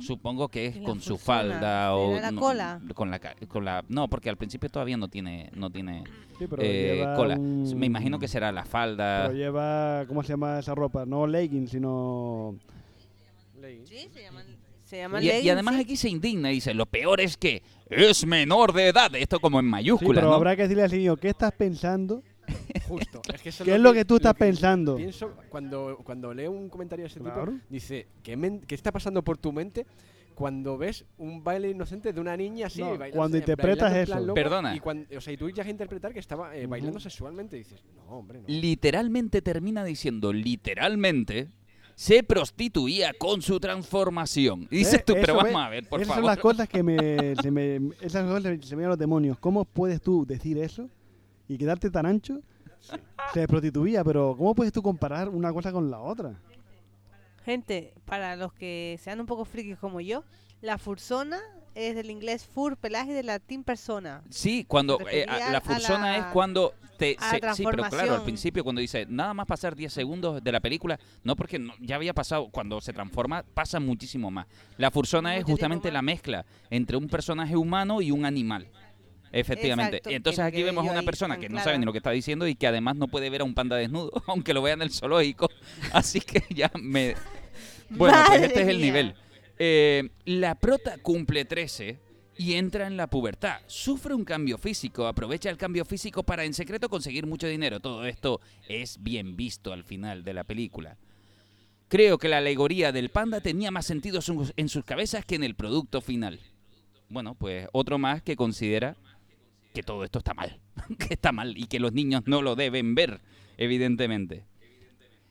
Supongo 0.00 0.48
que 0.48 0.66
es 0.66 0.76
¿La 0.76 0.82
con 0.84 1.00
su 1.00 1.16
falda 1.16 1.94
o 1.96 2.08
¿Será 2.10 2.20
la 2.26 2.30
no, 2.30 2.40
cola? 2.40 2.80
con 2.94 3.10
la 3.10 3.18
ca- 3.18 3.34
con 3.48 3.64
la 3.64 3.82
no, 3.88 4.08
porque 4.08 4.28
al 4.28 4.36
principio 4.36 4.68
todavía 4.68 4.96
no 4.98 5.08
tiene 5.08 5.50
no 5.54 5.70
tiene 5.70 6.04
Sí, 6.38 6.46
pero 6.48 6.62
eh, 6.62 7.02
cola. 7.16 7.36
un- 7.36 7.78
Me 7.78 7.86
imagino 7.86 8.18
que 8.18 8.28
será 8.28 8.52
la 8.52 8.64
falda. 8.66 9.22
Pero 9.28 9.34
lleva. 9.38 10.04
¿Cómo 10.06 10.22
se 10.22 10.34
llama 10.34 10.58
esa 10.58 10.74
ropa? 10.74 11.06
No 11.06 11.26
leggings, 11.26 11.70
sino. 11.70 12.56
Sí, 13.84 14.08
se 14.12 14.22
llaman, 14.22 14.44
se 14.84 14.98
Y, 14.98 15.00
y 15.00 15.28
leggings, 15.28 15.52
además 15.52 15.74
sí. 15.76 15.80
aquí 15.80 15.96
se 15.96 16.08
indigna 16.10 16.50
y 16.52 16.56
dice, 16.56 16.74
lo 16.74 16.86
peor 16.86 17.20
es 17.20 17.36
que 17.36 17.62
es 17.88 18.26
menor 18.26 18.72
de 18.74 18.88
edad. 18.88 19.14
Esto 19.16 19.40
como 19.40 19.58
en 19.60 19.66
Sí, 19.66 19.70
mayúsculas, 19.70 20.20
pero 20.20 20.28
¿no? 20.28 20.34
habrá 20.34 20.54
que 20.56 20.62
decirle 20.62 20.84
al 20.84 20.92
niño, 20.92 21.16
¿qué 21.16 21.28
estás 21.30 21.52
pensando? 21.52 22.22
Justo. 22.88 23.20
Es 23.34 23.42
que 23.42 23.48
eso 23.50 23.64
¿Qué 23.64 23.74
es 23.74 23.80
lo 23.80 23.92
que 23.92 24.04
tú 24.04 24.16
estás 24.16 24.34
pensando? 24.34 24.96
Pienso 24.96 25.32
cuando, 25.48 25.98
cuando 26.04 26.32
leo 26.34 26.50
un 26.52 26.68
comentario 26.68 27.04
de 27.04 27.08
ese 27.08 27.20
Claro. 27.20 27.52
tipo, 27.52 27.64
dice, 27.68 28.06
¿qué, 28.22 28.36
men- 28.36 28.60
¿qué 28.60 28.74
está 28.74 28.92
pasando 28.92 29.22
por 29.22 29.36
tu 29.38 29.52
mente 29.52 29.86
cuando 30.34 30.76
ves 30.76 31.04
un 31.18 31.42
baile 31.42 31.70
inocente 31.70 32.12
de 32.12 32.20
una 32.20 32.36
niña 32.36 32.66
así? 32.66 32.80
No, 32.80 32.90
bailando- 32.96 33.16
cuando 33.16 33.36
interpretas 33.38 33.94
eso. 33.96 34.20
loco, 34.20 34.34
Perdona. 34.34 34.76
Y, 34.76 34.80
cuando, 34.80 35.06
o 35.16 35.20
sea, 35.20 35.32
y 35.32 35.36
tú 35.36 35.48
llegas 35.48 35.66
a 35.66 35.70
interpretar 35.70 36.12
que 36.12 36.20
estaba 36.20 36.54
eh, 36.56 36.66
bailando 36.66 37.00
sexualmente 37.00 37.56
y 37.56 37.60
dices, 37.60 37.82
no, 37.96 38.02
hombre, 38.18 38.40
no. 38.40 38.44
Literalmente 38.46 39.40
termina 39.42 39.82
diciendo, 39.84 40.32
literalmente, 40.32 41.48
se 41.94 42.22
prostituía 42.22 43.14
con 43.18 43.40
su 43.40 43.58
transformación. 43.58 44.68
Y 44.70 44.76
dices 44.78 45.00
Eh, 45.00 45.02
tú, 45.06 45.14
pero 45.14 45.34
vamos 45.36 45.54
a 45.54 45.68
ver, 45.70 45.88
por 45.88 46.00
Esas 46.02 46.14
favor. 46.16 46.22
son 46.24 46.26
las 46.26 46.38
cosas 46.38 46.68
que 46.68 46.82
me, 46.82 47.34
se 47.36 47.50
me. 47.50 47.80
Esas 48.02 48.26
cosas 48.26 48.58
se 48.66 48.76
me 48.76 48.82
dan 48.82 48.90
los 48.90 48.98
demonios. 48.98 49.38
¿Cómo 49.38 49.64
puedes 49.64 50.02
tú 50.02 50.26
decir 50.26 50.58
eso 50.58 50.90
y 51.48 51.58
quedarte 51.58 51.90
tan 51.90 52.06
ancho? 52.06 52.40
Se 53.34 53.46
prostituía, 53.48 54.04
pero 54.04 54.34
¿cómo 54.36 54.54
puedes 54.54 54.72
tú 54.72 54.82
comparar 54.82 55.28
una 55.28 55.52
cosa 55.52 55.72
con 55.72 55.90
la 55.90 55.98
otra? 56.00 56.34
Gente, 57.44 57.94
para 58.04 58.36
los 58.36 58.52
que 58.52 58.98
sean 59.02 59.20
un 59.20 59.26
poco 59.26 59.44
frikis 59.44 59.78
como 59.78 60.00
yo, 60.00 60.24
La 60.62 60.78
fursona 60.78 61.38
es 61.74 61.94
del 61.94 62.10
inglés 62.10 62.46
fur, 62.46 62.78
pelaje, 62.78 63.12
de 63.12 63.22
latín 63.22 63.62
persona. 63.62 64.22
Sí, 64.30 64.64
cuando 64.66 64.98
eh, 65.10 65.26
a- 65.28 65.50
la 65.52 65.58
a 65.58 65.60
fursona 65.60 66.12
la- 66.12 66.16
es 66.16 66.24
cuando 66.32 66.72
te 66.96 67.14
a 67.20 67.38
la 67.38 67.54
se- 67.54 67.62
sí, 67.62 67.64
pero 67.70 67.84
claro, 67.90 68.14
al 68.14 68.22
principio 68.24 68.64
cuando 68.64 68.80
dice 68.80 69.04
nada 69.06 69.34
más 69.34 69.46
pasar 69.46 69.76
10 69.76 69.92
segundos 69.92 70.42
de 70.42 70.50
la 70.52 70.60
película, 70.60 70.98
no 71.24 71.36
porque 71.36 71.58
no- 71.58 71.74
ya 71.78 71.96
había 71.96 72.14
pasado 72.14 72.48
cuando 72.48 72.80
se 72.80 72.94
transforma 72.94 73.44
pasa 73.52 73.78
muchísimo 73.78 74.30
más. 74.30 74.46
La 74.78 74.90
fursona 74.90 75.36
es 75.36 75.44
justamente 75.44 75.92
la 75.92 76.00
mezcla 76.00 76.46
entre 76.70 76.96
un 76.96 77.06
personaje 77.06 77.54
humano 77.54 78.00
y 78.00 78.10
un 78.12 78.24
animal. 78.24 78.66
Efectivamente. 79.32 79.96
Exacto, 79.96 80.10
Y 80.10 80.14
entonces 80.14 80.44
aquí 80.44 80.62
vemos 80.62 80.86
a 80.86 80.90
una 80.90 81.00
ahí 81.00 81.06
persona 81.06 81.38
que 81.38 81.48
no 81.48 81.62
sabe 81.62 81.78
ni 81.78 81.84
lo 81.84 81.92
que 81.92 81.98
está 81.98 82.10
diciendo 82.10 82.46
y 82.46 82.54
que 82.54 82.66
además 82.66 82.96
no 82.96 83.08
puede 83.08 83.30
ver 83.30 83.40
a 83.42 83.44
un 83.44 83.54
panda 83.54 83.76
desnudo, 83.76 84.10
aunque 84.26 84.54
lo 84.54 84.62
vea 84.62 84.74
en 84.74 84.82
el 84.82 84.90
zoológico. 84.90 85.50
Así 85.92 86.20
que 86.20 86.42
ya 86.54 86.70
me... 86.80 87.14
Bueno, 87.88 88.18
pues 88.26 88.42
este 88.42 88.62
es 88.62 88.68
el 88.68 88.78
mía. 88.78 88.86
nivel. 88.86 89.14
Eh, 89.60 90.08
la 90.24 90.56
prota 90.56 90.98
cumple 90.98 91.44
13 91.44 92.00
y 92.36 92.54
entra 92.54 92.86
en 92.86 92.96
la 92.96 93.06
pubertad. 93.06 93.60
Sufre 93.66 94.14
un 94.14 94.24
cambio 94.24 94.58
físico, 94.58 95.06
aprovecha 95.06 95.50
el 95.50 95.56
cambio 95.56 95.84
físico 95.84 96.22
para 96.22 96.44
en 96.44 96.54
secreto 96.54 96.88
conseguir 96.88 97.26
mucho 97.26 97.46
dinero. 97.46 97.80
Todo 97.80 98.04
esto 98.06 98.40
es 98.68 99.02
bien 99.02 99.36
visto 99.36 99.72
al 99.72 99.84
final 99.84 100.24
de 100.24 100.34
la 100.34 100.44
película. 100.44 100.96
Creo 101.88 102.18
que 102.18 102.28
la 102.28 102.38
alegoría 102.38 102.92
del 102.92 103.10
panda 103.10 103.40
tenía 103.40 103.70
más 103.70 103.86
sentido 103.86 104.20
en 104.56 104.68
sus 104.68 104.84
cabezas 104.84 105.24
que 105.24 105.36
en 105.36 105.44
el 105.44 105.54
producto 105.54 106.00
final. 106.00 106.40
Bueno, 107.08 107.34
pues 107.36 107.68
otro 107.72 107.98
más 107.98 108.22
que 108.22 108.34
considera 108.34 108.96
que 109.76 109.82
todo 109.82 110.02
esto 110.04 110.18
está 110.18 110.32
mal, 110.34 110.58
que 110.98 111.14
está 111.14 111.32
mal 111.32 111.56
y 111.56 111.66
que 111.66 111.78
los 111.78 111.92
niños 111.92 112.22
no 112.26 112.40
lo 112.42 112.56
deben 112.56 112.94
ver, 112.94 113.20
evidentemente. 113.58 114.44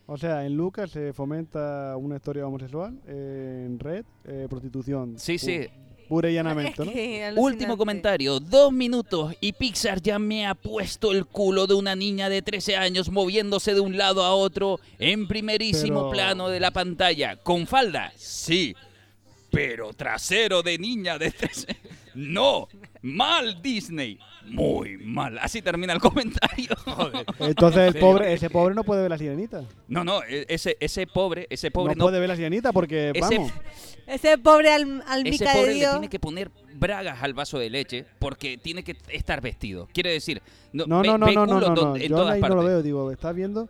O 0.07 0.17
sea, 0.17 0.45
en 0.45 0.55
Lucas 0.55 0.91
se 0.91 1.13
fomenta 1.13 1.97
una 1.97 2.17
historia 2.17 2.45
homosexual, 2.45 2.99
en 3.07 3.79
Red, 3.79 4.05
eh, 4.25 4.45
prostitución. 4.47 5.17
Sí, 5.17 5.39
sí, 5.39 5.51
pu- 5.61 5.69
Pura 6.07 6.29
y 6.29 6.35
llanamente, 6.35 6.85
¿no? 6.85 7.41
Último 7.41 7.75
comentario, 7.75 8.39
dos 8.39 8.71
minutos 8.71 9.33
y 9.41 9.53
Pixar 9.53 9.99
ya 10.03 10.19
me 10.19 10.45
ha 10.45 10.53
puesto 10.53 11.11
el 11.11 11.25
culo 11.25 11.65
de 11.65 11.73
una 11.73 11.95
niña 11.95 12.29
de 12.29 12.43
13 12.43 12.75
años 12.75 13.09
moviéndose 13.09 13.73
de 13.73 13.79
un 13.79 13.97
lado 13.97 14.23
a 14.23 14.35
otro 14.35 14.79
en 14.99 15.27
primerísimo 15.27 16.01
Pero- 16.01 16.11
plano 16.11 16.49
de 16.49 16.59
la 16.59 16.69
pantalla. 16.69 17.37
¿Con 17.37 17.65
falda? 17.65 18.13
Sí. 18.15 18.75
Pero 19.55 19.93
trasero 19.93 20.61
de 20.61 20.77
niña 20.77 21.17
de 21.17 21.31
13. 21.31 21.67
No. 22.15 22.67
Mal 23.01 23.61
Disney. 23.61 24.19
Muy 24.47 24.97
mal. 24.97 25.37
Así 25.39 25.61
termina 25.61 25.93
el 25.93 25.99
comentario. 25.99 26.69
Entonces 27.39 27.93
el 27.95 27.99
pobre, 27.99 28.33
ese 28.33 28.49
pobre 28.49 28.75
no 28.75 28.83
puede 28.83 29.01
ver 29.01 29.09
la 29.11 29.17
sirenita. 29.17 29.63
No, 29.87 30.03
no, 30.03 30.21
e- 30.23 30.45
ese, 30.49 30.77
ese 30.79 31.07
pobre, 31.07 31.47
ese 31.49 31.71
pobre 31.71 31.95
no, 31.95 31.99
no. 31.99 32.05
puede 32.05 32.19
ver 32.19 32.29
la 32.29 32.35
sirenita 32.35 32.71
porque, 32.71 33.11
Ese- 33.13 33.37
vamos, 33.37 33.51
Ese 34.07 34.37
pobre 34.37 34.71
al, 34.71 34.83
ese 34.83 35.03
almica 35.11 35.51
de 35.53 35.59
pobre 35.59 35.73
le 35.75 35.87
tiene 35.87 36.09
que 36.09 36.19
poner 36.19 36.51
bragas 36.75 37.23
al 37.23 37.33
vaso 37.33 37.57
de 37.57 37.69
leche 37.69 38.05
porque 38.19 38.57
tiene 38.57 38.83
que 38.83 38.95
estar 39.09 39.41
vestido. 39.41 39.87
Quiere 39.93 40.11
decir, 40.11 40.41
no, 40.73 40.85
no, 40.85 41.01
ve- 41.01 41.07
no, 41.07 41.17
no, 41.17 41.25
ve 41.25 41.33
no, 41.33 41.45
no, 41.45 41.97
Yo 41.97 42.15
todas 42.15 42.35
ahí 42.35 42.41
no 42.41 42.47
lo 42.49 42.55
partes. 42.55 42.65
veo, 42.71 42.83
digo, 42.83 43.11
estás 43.11 43.35
viendo 43.35 43.67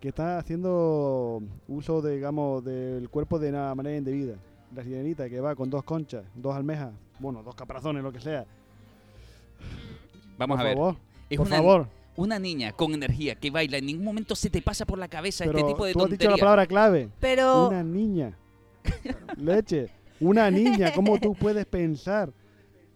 que 0.00 0.08
está 0.08 0.38
haciendo 0.38 1.42
uso, 1.66 2.00
de, 2.02 2.14
digamos, 2.16 2.64
del 2.64 3.08
cuerpo 3.08 3.38
de 3.38 3.48
una 3.48 3.74
manera 3.74 3.96
indebida. 3.96 4.34
La 4.74 4.82
sirenita 4.84 5.28
que 5.28 5.40
va 5.40 5.54
con 5.54 5.70
dos 5.70 5.82
conchas, 5.82 6.24
dos 6.34 6.54
almejas, 6.54 6.92
bueno, 7.18 7.42
dos 7.42 7.54
caparazones, 7.54 8.02
lo 8.02 8.12
que 8.12 8.20
sea. 8.20 8.44
Vamos 10.36 10.56
por 10.56 10.60
a 10.60 10.68
ver. 10.68 10.76
favor, 10.76 10.96
Es 11.30 11.36
por 11.38 11.46
una, 11.46 11.56
favor. 11.56 11.86
una 12.16 12.38
niña 12.38 12.72
con 12.72 12.92
energía 12.92 13.34
que 13.34 13.50
baila, 13.50 13.78
en 13.78 13.86
ningún 13.86 14.04
momento 14.04 14.36
se 14.36 14.50
te 14.50 14.62
pasa 14.62 14.84
por 14.84 14.98
la 14.98 15.08
cabeza 15.08 15.44
este 15.44 15.54
Pero 15.54 15.66
tipo 15.68 15.84
de 15.84 15.92
tú 15.92 16.00
has 16.00 16.04
dicho 16.10 16.10
tontería. 16.18 16.30
la 16.36 16.36
palabra 16.40 16.66
clave. 16.66 17.08
Pero 17.18 17.68
Una 17.68 17.82
niña. 17.82 18.36
Leche. 19.36 19.88
Una 20.20 20.50
niña. 20.50 20.92
¿Cómo 20.94 21.18
tú 21.18 21.34
puedes 21.34 21.64
pensar 21.66 22.32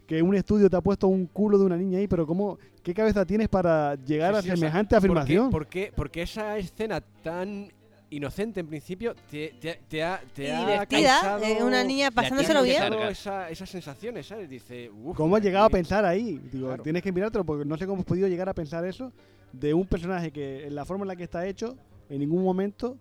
que 0.07 0.23
un 0.23 0.35
estudio 0.35 0.69
te 0.69 0.77
ha 0.77 0.81
puesto 0.81 1.09
un 1.09 1.27
culo 1.27 1.59
de 1.59 1.65
una 1.65 1.77
niña 1.77 1.99
ahí? 1.99 2.07
Pero 2.07 2.27
¿cómo, 2.27 2.59
¿qué 2.83 2.93
cabeza 2.95 3.25
tienes 3.25 3.49
para 3.49 3.95
llegar 3.97 4.35
Sí, 4.35 4.39
a 4.39 4.43
sí, 4.43 4.49
o 4.49 4.51
sea, 4.51 4.57
semejante 4.57 4.95
¿por 4.97 5.01
qué- 5.01 5.07
afirmación? 5.07 5.51
¿por 5.51 5.67
qué, 5.67 5.93
por 5.97 6.11
qué 6.11 6.23
esa 6.23 6.57
escena 6.59 7.01
tan 7.01 7.73
inocente 8.13 8.61
en 8.61 8.67
principio 8.67 9.15
te, 9.31 9.55
te, 9.61 9.81
te 9.89 10.03
ha, 10.03 10.21
te 10.35 10.45
y 10.45 10.51
ha 10.51 10.61
divertida, 10.61 11.21
causado- 11.21 11.45
eh, 11.45 11.63
una 11.63 11.83
niña 11.85 12.11
pasándoselo 12.11 12.63
bien. 12.63 12.83
esa- 13.11 13.51
esas 13.51 13.69
sensaciones, 13.69 14.27
¿sabes? 14.27 14.49
Dice, 14.49 14.91
"Uf, 14.91 15.17
¿Cómo 15.17 15.37
has 15.37 15.43
llegado 15.43 15.67
a 15.67 15.71
pensar 15.71 16.05
ahí? 16.05 16.41
Digo, 16.53 16.69
Claro. 16.69 16.83
tienes 16.83 17.03
que 17.03 17.11
mirártelo 17.13 17.45
porque 17.45 17.65
no 17.65 17.77
sé 17.77 17.87
cómo 17.87 18.01
has 18.01 18.07
podido 18.07 18.29
llegar 18.29 18.49
a 18.49 18.55
pensar 18.55 18.85
eso 18.85 19.13
de 19.53 19.75
un 19.75 19.87
personaje 19.87 20.31
que 20.31 20.67
en 20.67 20.75
la 20.75 20.85
forma 20.85 21.05
en 21.05 21.09
la 21.09 21.17
que 21.17 21.25
está 21.25 21.47
hecho 21.47 21.77
en 22.09 22.19
ningún 22.21 22.43
momento 22.45 22.97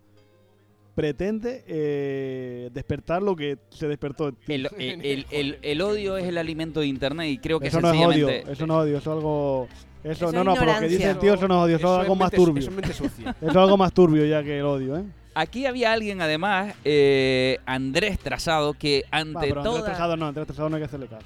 pretende 0.95 1.63
eh, 1.67 2.69
despertar 2.73 3.21
lo 3.23 3.35
que 3.35 3.57
se 3.69 3.87
despertó. 3.87 4.27
en 4.29 4.35
ti. 4.35 4.53
El, 4.53 4.65
el- 4.77 5.01
el- 5.01 5.25
el- 5.31 5.57
el 5.61 5.81
odio 5.81 6.17
es 6.17 6.25
el 6.25 6.37
alimento 6.37 6.81
de 6.81 6.87
internet 6.87 7.29
y 7.29 7.37
creo 7.37 7.59
que 7.59 7.67
Eso 7.67 7.79
no 7.81 7.93
es 7.93 8.05
odio, 8.05 8.29
eso 8.29 8.67
no 8.67 8.81
es 8.81 8.85
odio, 8.87 8.97
eso 8.97 9.11
es 9.11 9.17
algo... 9.17 9.67
Eso, 10.03 10.29
Eso 10.29 10.31
no, 10.31 10.39
es 10.39 10.45
no, 10.45 10.55
por 10.55 10.65
lo 10.65 10.79
que 10.79 10.87
dice 10.87 11.09
el 11.11 11.19
tío, 11.19 11.33
eso 11.35 11.47
no 11.47 11.55
es 11.55 11.65
odio, 11.65 11.75
eso, 11.77 11.93
es 11.95 11.99
algo 12.01 12.13
es 12.13 12.19
más 12.19 12.31
turbio. 12.31 12.59
Eso 12.59 12.69
es 12.71 12.75
mente 12.75 12.93
sucia. 12.93 13.35
Eso 13.41 13.49
es 13.51 13.55
algo 13.55 13.77
más 13.77 13.93
turbio 13.93 14.25
ya 14.25 14.41
que 14.43 14.59
el 14.59 14.65
odio, 14.65 14.97
¿eh? 14.97 15.03
aquí 15.35 15.65
había 15.65 15.93
alguien 15.93 16.21
además, 16.21 16.73
eh, 16.83 17.59
Andrés 17.65 18.17
Trazado, 18.19 18.73
que 18.73 19.03
ante 19.11 19.39
pero 19.39 19.61
Andrés 19.61 19.63
todas 19.63 19.85
Trazado 19.85 20.17
no, 20.17 20.27
Andrés 20.27 20.47
Trazado 20.47 20.69
no 20.69 20.75
hay 20.77 20.81
que 20.81 20.85
hacerle 20.87 21.07
caso. 21.07 21.25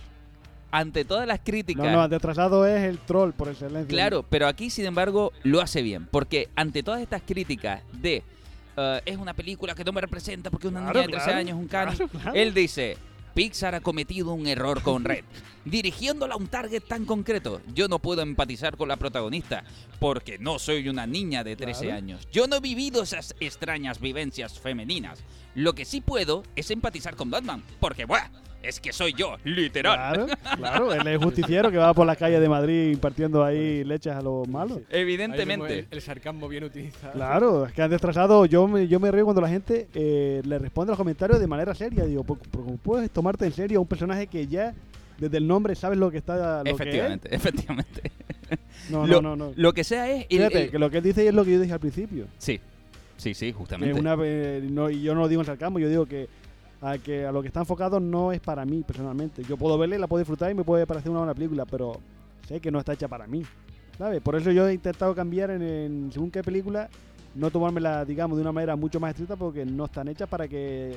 ante 0.71 1.05
todas 1.05 1.25
las 1.25 1.39
No, 1.39 1.43
críticas 1.45 1.91
no, 1.91 2.01
Andrés 2.01 2.21
Trazado 2.21 2.67
es 2.67 2.83
el 2.83 2.99
troll 2.99 3.31
por 3.31 3.47
excelencia. 3.47 3.87
Claro, 3.87 4.23
pero 4.29 4.47
aquí, 4.47 4.69
sin 4.69 4.85
embargo, 4.85 5.31
lo 5.43 5.61
hace 5.61 5.81
bien. 5.81 6.05
Porque 6.11 6.49
ante 6.55 6.83
todas 6.83 7.01
estas 7.01 7.21
críticas 7.25 7.81
de 7.93 8.23
eh, 8.77 9.01
es 9.05 9.15
una 9.17 9.33
película 9.33 9.73
que 9.73 9.85
no 9.85 9.93
me 9.93 10.01
representa 10.01 10.51
porque 10.51 10.67
una 10.67 10.81
Claro, 10.81 10.99
niña 10.99 11.07
de 11.07 11.11
13 11.13 11.23
claro, 11.25 11.39
años, 11.39 11.57
un 11.57 11.67
claro. 11.67 11.91
Él 12.33 12.53
dice: 12.53 12.97
Pixar 13.35 13.75
ha 13.75 13.81
cometido 13.81 14.33
un 14.33 14.47
error 14.47 14.81
con 14.81 15.03
Red, 15.03 15.25
dirigiéndola 15.65 16.35
a 16.35 16.37
un 16.37 16.47
target 16.47 16.81
tan 16.87 17.03
concreto. 17.05 17.61
Yo 17.73 17.89
no 17.89 17.99
puedo 17.99 18.21
empatizar 18.21 18.77
con 18.77 18.87
la 18.87 18.95
protagonista 18.95 19.65
porque 19.99 20.39
no 20.39 20.57
soy 20.57 20.87
una 20.87 21.05
niña 21.05 21.43
de 21.43 21.57
13 21.57 21.81
Claro. 21.81 21.97
años. 21.97 22.27
Yo 22.31 22.47
no 22.47 22.55
he 22.55 22.59
vivido 22.61 23.03
esas 23.03 23.35
extrañas 23.41 23.99
vivencias 23.99 24.57
femeninas. 24.57 25.19
Lo 25.53 25.75
que 25.75 25.83
sí 25.83 25.99
puedo 25.99 26.43
es 26.55 26.71
empatizar 26.71 27.15
con 27.17 27.29
Batman 27.29 27.61
porque, 27.81 28.05
¡buah! 28.05 28.29
Es 28.67 28.79
que 28.79 28.91
soy 28.91 29.13
yo, 29.13 29.37
literal. 29.43 29.95
Claro, 29.95 30.27
claro, 30.57 30.93
él 30.93 31.07
es 31.07 31.17
justiciero 31.23 31.69
que 31.71 31.77
va 31.77 31.93
por 31.93 32.05
las 32.07 32.17
calles 32.17 32.39
de 32.41 32.49
Madrid 32.49 32.91
impartiendo 32.91 33.43
ahí 33.43 33.83
leches 33.83 34.13
a 34.13 34.21
los 34.21 34.47
malos. 34.47 34.79
Evidentemente. 34.89 35.79
El, 35.79 35.87
el 35.91 36.01
sarcasmo 36.01 36.47
bien 36.47 36.63
utilizado. 36.63 37.13
Claro, 37.13 37.65
es 37.65 37.73
que 37.73 37.81
Andrés 37.81 38.01
Trazado, 38.01 38.45
yo 38.45 38.67
me, 38.67 38.87
yo 38.87 38.99
me 38.99 39.11
río 39.11 39.23
cuando 39.25 39.41
la 39.41 39.49
gente 39.49 39.87
eh, 39.93 40.41
le 40.45 40.57
responde 40.59 40.89
a 40.89 40.93
los 40.93 40.97
comentarios 40.97 41.39
de 41.39 41.47
manera 41.47 41.75
seria. 41.75 42.05
Digo, 42.05 42.23
¿por- 42.23 42.39
por- 42.39 42.63
¿cómo 42.65 42.77
puedes 42.77 43.11
tomarte 43.11 43.45
en 43.45 43.53
serio 43.53 43.77
a 43.77 43.81
un 43.81 43.87
personaje 43.87 44.27
que 44.27 44.47
ya 44.47 44.73
desde 45.19 45.37
el 45.37 45.47
nombre 45.47 45.75
sabes 45.75 45.97
lo 45.97 46.11
que 46.11 46.17
está. 46.17 46.63
Lo 46.63 46.69
Efectivamente, 46.71 47.33
efectivamente. 47.33 48.01
Que 48.01 48.07
es? 48.07 48.59
No, 48.89 49.07
lo, 49.07 49.21
no, 49.21 49.35
no. 49.35 49.47
no. 49.47 49.53
lo 49.55 49.73
que 49.73 49.83
sea 49.83 50.09
es. 50.11 50.23
el- 50.29 50.37
Fíjate, 50.37 50.63
el- 50.65 50.71
que 50.71 50.79
lo 50.79 50.89
que 50.91 50.97
él 50.97 51.03
dice 51.03 51.27
es 51.27 51.33
lo 51.33 51.43
que 51.45 51.53
yo 51.53 51.59
dije 51.59 51.73
al 51.73 51.79
principio. 51.79 52.25
Sí, 52.37 52.59
sí, 53.17 53.33
sí, 53.33 53.51
justamente. 53.51 53.99
una, 53.99 54.15
eh, 54.23 54.61
no, 54.69 54.89
y 54.89 55.01
yo 55.01 55.15
no 55.15 55.21
lo 55.21 55.27
digo 55.27 55.41
en 55.41 55.45
sarcasmo, 55.45 55.79
yo 55.79 55.89
digo 55.89 56.05
que 56.05 56.27
a, 56.85 56.97
que 56.97 57.25
a 57.25 57.31
lo 57.31 57.41
que 57.41 57.47
está 57.47 57.61
enfocado 57.61 57.99
no 57.99 58.31
es 58.31 58.39
para 58.39 58.65
mí 58.65 58.83
personalmente. 58.85 59.43
Yo 59.43 59.57
puedo 59.57 59.77
verla 59.77 59.95
y 59.95 59.99
la 59.99 60.07
puedo 60.07 60.19
disfrutar 60.19 60.51
y 60.51 60.53
me 60.55 60.63
puede 60.63 60.85
parecer 60.85 61.09
una 61.09 61.19
buena 61.19 61.33
película, 61.33 61.65
pero 61.65 61.99
sé 62.47 62.59
que 62.59 62.71
no 62.71 62.79
está 62.79 62.93
hecha 62.93 63.07
para 63.07 63.25
mí. 63.27 63.43
¿Sabes? 63.97 64.21
Por 64.21 64.35
eso 64.35 64.51
yo 64.51 64.67
he 64.67 64.73
intentado 64.73 65.15
cambiar 65.15 65.51
en, 65.51 65.61
en 65.61 66.09
según 66.11 66.29
qué 66.29 66.43
película, 66.43 66.89
no 67.33 67.49
tomármela, 67.49 68.03
digamos, 68.05 68.37
de 68.37 68.41
una 68.41 68.51
manera 68.51 68.75
mucho 68.75 68.99
más 68.99 69.11
estricta 69.11 69.35
porque 69.35 69.65
no 69.65 69.85
están 69.85 70.07
hechas 70.09 70.27
para 70.27 70.47
que 70.47 70.95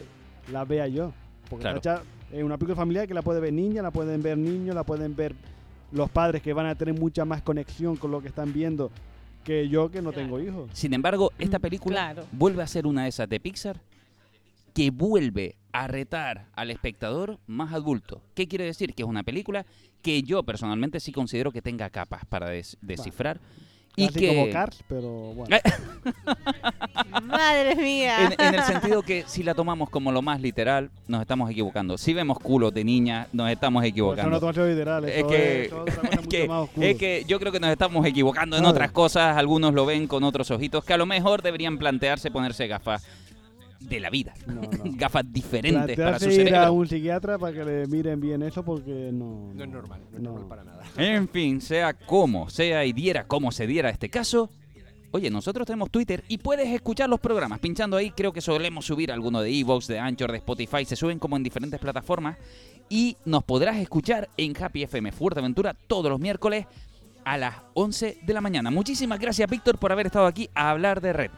las 0.52 0.66
vea 0.66 0.86
yo. 0.88 1.12
Porque 1.48 1.62
Claro. 1.62 1.76
está 1.78 1.94
hecha 1.94 2.02
es 2.32 2.42
una 2.44 2.58
película 2.58 2.76
familiar 2.76 3.06
que 3.08 3.14
la 3.14 3.22
puede 3.22 3.40
ver 3.40 3.52
niña, 3.54 3.80
la 3.82 3.90
pueden 3.90 4.22
ver 4.22 4.36
niños, 4.36 4.74
la 4.74 4.84
pueden 4.84 5.14
ver 5.16 5.34
los 5.92 6.10
padres 6.10 6.42
que 6.42 6.52
van 6.52 6.66
a 6.66 6.74
tener 6.74 6.98
mucha 6.98 7.24
más 7.24 7.40
conexión 7.40 7.96
con 7.96 8.10
lo 8.10 8.20
que 8.20 8.28
están 8.28 8.52
viendo 8.52 8.90
que 9.44 9.66
yo 9.68 9.90
que 9.90 10.02
no 10.02 10.12
tengo 10.12 10.38
hijos. 10.40 10.68
Sin 10.74 10.92
embargo, 10.92 11.32
esta 11.38 11.58
película 11.58 12.12
Claro. 12.12 12.26
vuelve 12.32 12.62
a 12.62 12.66
ser 12.66 12.86
una 12.86 13.04
de 13.04 13.08
esas 13.08 13.28
de 13.30 13.40
Pixar 13.40 13.76
que 14.74 14.90
vuelve 14.90 15.54
a 15.72 15.86
retar 15.86 16.46
al 16.54 16.70
espectador 16.70 17.38
más 17.46 17.72
adulto. 17.72 18.22
¿Qué 18.34 18.48
quiere 18.48 18.64
decir? 18.64 18.94
Que 18.94 19.02
es 19.02 19.08
una 19.08 19.22
película 19.22 19.66
que 20.02 20.22
yo 20.22 20.42
personalmente 20.42 21.00
sí 21.00 21.12
considero 21.12 21.52
que 21.52 21.62
tenga 21.62 21.90
capas 21.90 22.24
para 22.26 22.48
des- 22.48 22.76
descifrar. 22.80 23.38
Y 23.96 24.08
que, 24.10 24.28
como 24.28 24.48
Cars, 24.52 24.84
pero 24.88 25.08
bueno. 25.34 25.56
Madre 27.22 27.74
mía. 27.74 28.26
en, 28.26 28.46
en 28.46 28.54
el 28.54 28.62
sentido 28.62 29.02
que 29.02 29.24
si 29.26 29.42
la 29.42 29.54
tomamos 29.54 29.90
como 29.90 30.12
lo 30.12 30.22
más 30.22 30.40
literal, 30.40 30.90
nos 31.08 31.20
estamos 31.20 31.50
equivocando. 31.50 31.98
Si 31.98 32.14
vemos 32.14 32.38
culos 32.38 32.72
de 32.72 32.84
niña, 32.84 33.26
nos 33.32 33.50
estamos 33.50 33.80
Pues 33.82 33.92
eso 33.92 34.04
no 34.04 34.36
equivocando. 34.36 34.66
literal, 34.68 35.04
Es 35.04 35.16
eso 35.18 35.26
que- 35.28 35.64
es 36.12 36.26
que, 36.28 36.90
es 36.90 36.96
que 36.96 37.24
yo 37.26 37.40
creo 37.40 37.50
que 37.52 37.58
nos 37.60 37.70
estamos 37.70 38.06
equivocando 38.06 38.56
en 38.56 38.64
otras 38.64 38.92
cosas. 38.92 39.36
Algunos 39.36 39.74
lo 39.74 39.84
ven 39.84 40.06
con 40.06 40.22
otros 40.24 40.50
ojitos 40.50 40.84
que 40.84 40.92
a 40.92 40.96
lo 40.96 41.06
mejor 41.06 41.42
deberían 41.42 41.76
plantearse 41.78 42.30
ponerse 42.30 42.66
gafas 42.68 43.04
de 43.80 44.00
la 44.00 44.10
vida. 44.10 44.34
No, 44.46 44.54
no. 44.54 44.68
gafas 44.96 45.24
diferentes 45.32 45.96
para 45.96 46.18
su 46.18 46.26
ir 46.26 46.40
a 46.40 46.44
cerebro. 46.44 46.72
un 46.74 46.86
psiquiatra 46.88 47.38
para 47.38 47.52
que 47.52 47.64
le 47.64 47.86
miren 47.86 48.20
bien 48.20 48.42
eso 48.42 48.64
porque 48.64 49.10
no... 49.12 49.52
No 49.54 49.64
es 49.64 49.70
normal, 49.70 50.00
no 50.10 50.16
es 50.16 50.22
No. 50.22 50.30
normal 50.32 50.48
para 50.48 50.64
nada. 50.64 50.84
En 50.96 51.28
fin, 51.28 51.60
sea 51.60 51.92
como 51.94 52.50
sea 52.50 52.84
y 52.84 52.92
diera 52.92 53.26
como 53.26 53.52
se 53.52 53.66
diera 53.66 53.90
este 53.90 54.08
caso. 54.08 54.50
Oye, 55.10 55.30
nosotros 55.30 55.66
tenemos 55.66 55.90
Twitter 55.90 56.22
y 56.28 56.36
puedes 56.38 56.68
escuchar 56.68 57.08
los 57.08 57.18
programas 57.20 57.60
pinchando 57.60 57.96
ahí. 57.96 58.10
Creo 58.10 58.30
que 58.32 58.42
solemos 58.42 58.84
subir 58.84 59.10
alguno 59.10 59.40
de 59.40 59.50
Evox, 59.58 59.86
de 59.86 59.98
Anchor, 59.98 60.32
de 60.32 60.38
Spotify. 60.38 60.84
Se 60.84 60.96
suben 60.96 61.18
como 61.18 61.36
en 61.36 61.42
diferentes 61.42 61.80
plataformas. 61.80 62.36
y 62.90 63.16
nos 63.24 63.42
podrás 63.44 63.76
escuchar 63.76 64.28
en 64.36 64.54
Happy 64.62 64.82
FM 64.82 65.12
Fuerteventura 65.12 65.74
todos 65.86 66.10
los 66.10 66.18
miércoles 66.20 66.66
a 67.24 67.36
las 67.38 67.54
11 67.74 68.18
de 68.22 68.32
la 68.34 68.40
mañana. 68.40 68.70
Muchísimas 68.70 69.18
gracias, 69.18 69.48
Víctor, 69.50 69.78
por 69.78 69.92
haber 69.92 70.06
estado 70.06 70.26
aquí 70.26 70.48
a 70.54 70.70
hablar 70.70 71.00
de 71.02 71.12
red. 71.12 71.30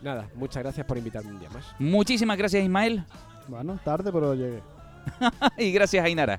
Nada, 0.00 0.28
muchas 0.34 0.62
gracias 0.62 0.86
por 0.86 0.96
invitarme 0.96 1.30
un 1.30 1.40
día 1.40 1.50
más. 1.50 1.64
Muchísimas 1.78 2.36
gracias, 2.36 2.62
Ismael. 2.62 3.04
Bueno, 3.48 3.78
tarde, 3.84 4.12
pero 4.12 4.34
llegué. 4.34 4.62
y 5.58 5.72
gracias, 5.72 6.04
Ainara. 6.04 6.38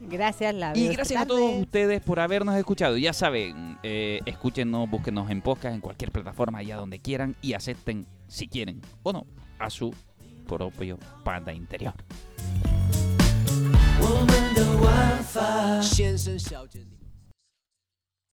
Gracias, 0.00 0.54
la 0.54 0.76
Y 0.76 0.88
gracias 0.88 1.22
a 1.22 1.26
todos 1.26 1.60
ustedes 1.60 2.00
por 2.00 2.20
habernos 2.20 2.54
escuchado. 2.56 2.96
Ya 2.96 3.12
saben, 3.12 3.78
eh, 3.82 4.20
escúchenos, 4.26 4.88
búsquenos 4.88 5.30
en 5.30 5.42
podcast, 5.42 5.74
en 5.74 5.80
cualquier 5.80 6.12
plataforma, 6.12 6.58
allá 6.58 6.76
donde 6.76 7.00
quieran, 7.00 7.36
y 7.42 7.54
acepten, 7.54 8.06
si 8.28 8.48
quieren 8.48 8.80
o 9.02 9.12
no, 9.12 9.26
a 9.58 9.70
su 9.70 9.92
propio 10.46 10.98
panda 11.24 11.52
interior. 11.52 11.94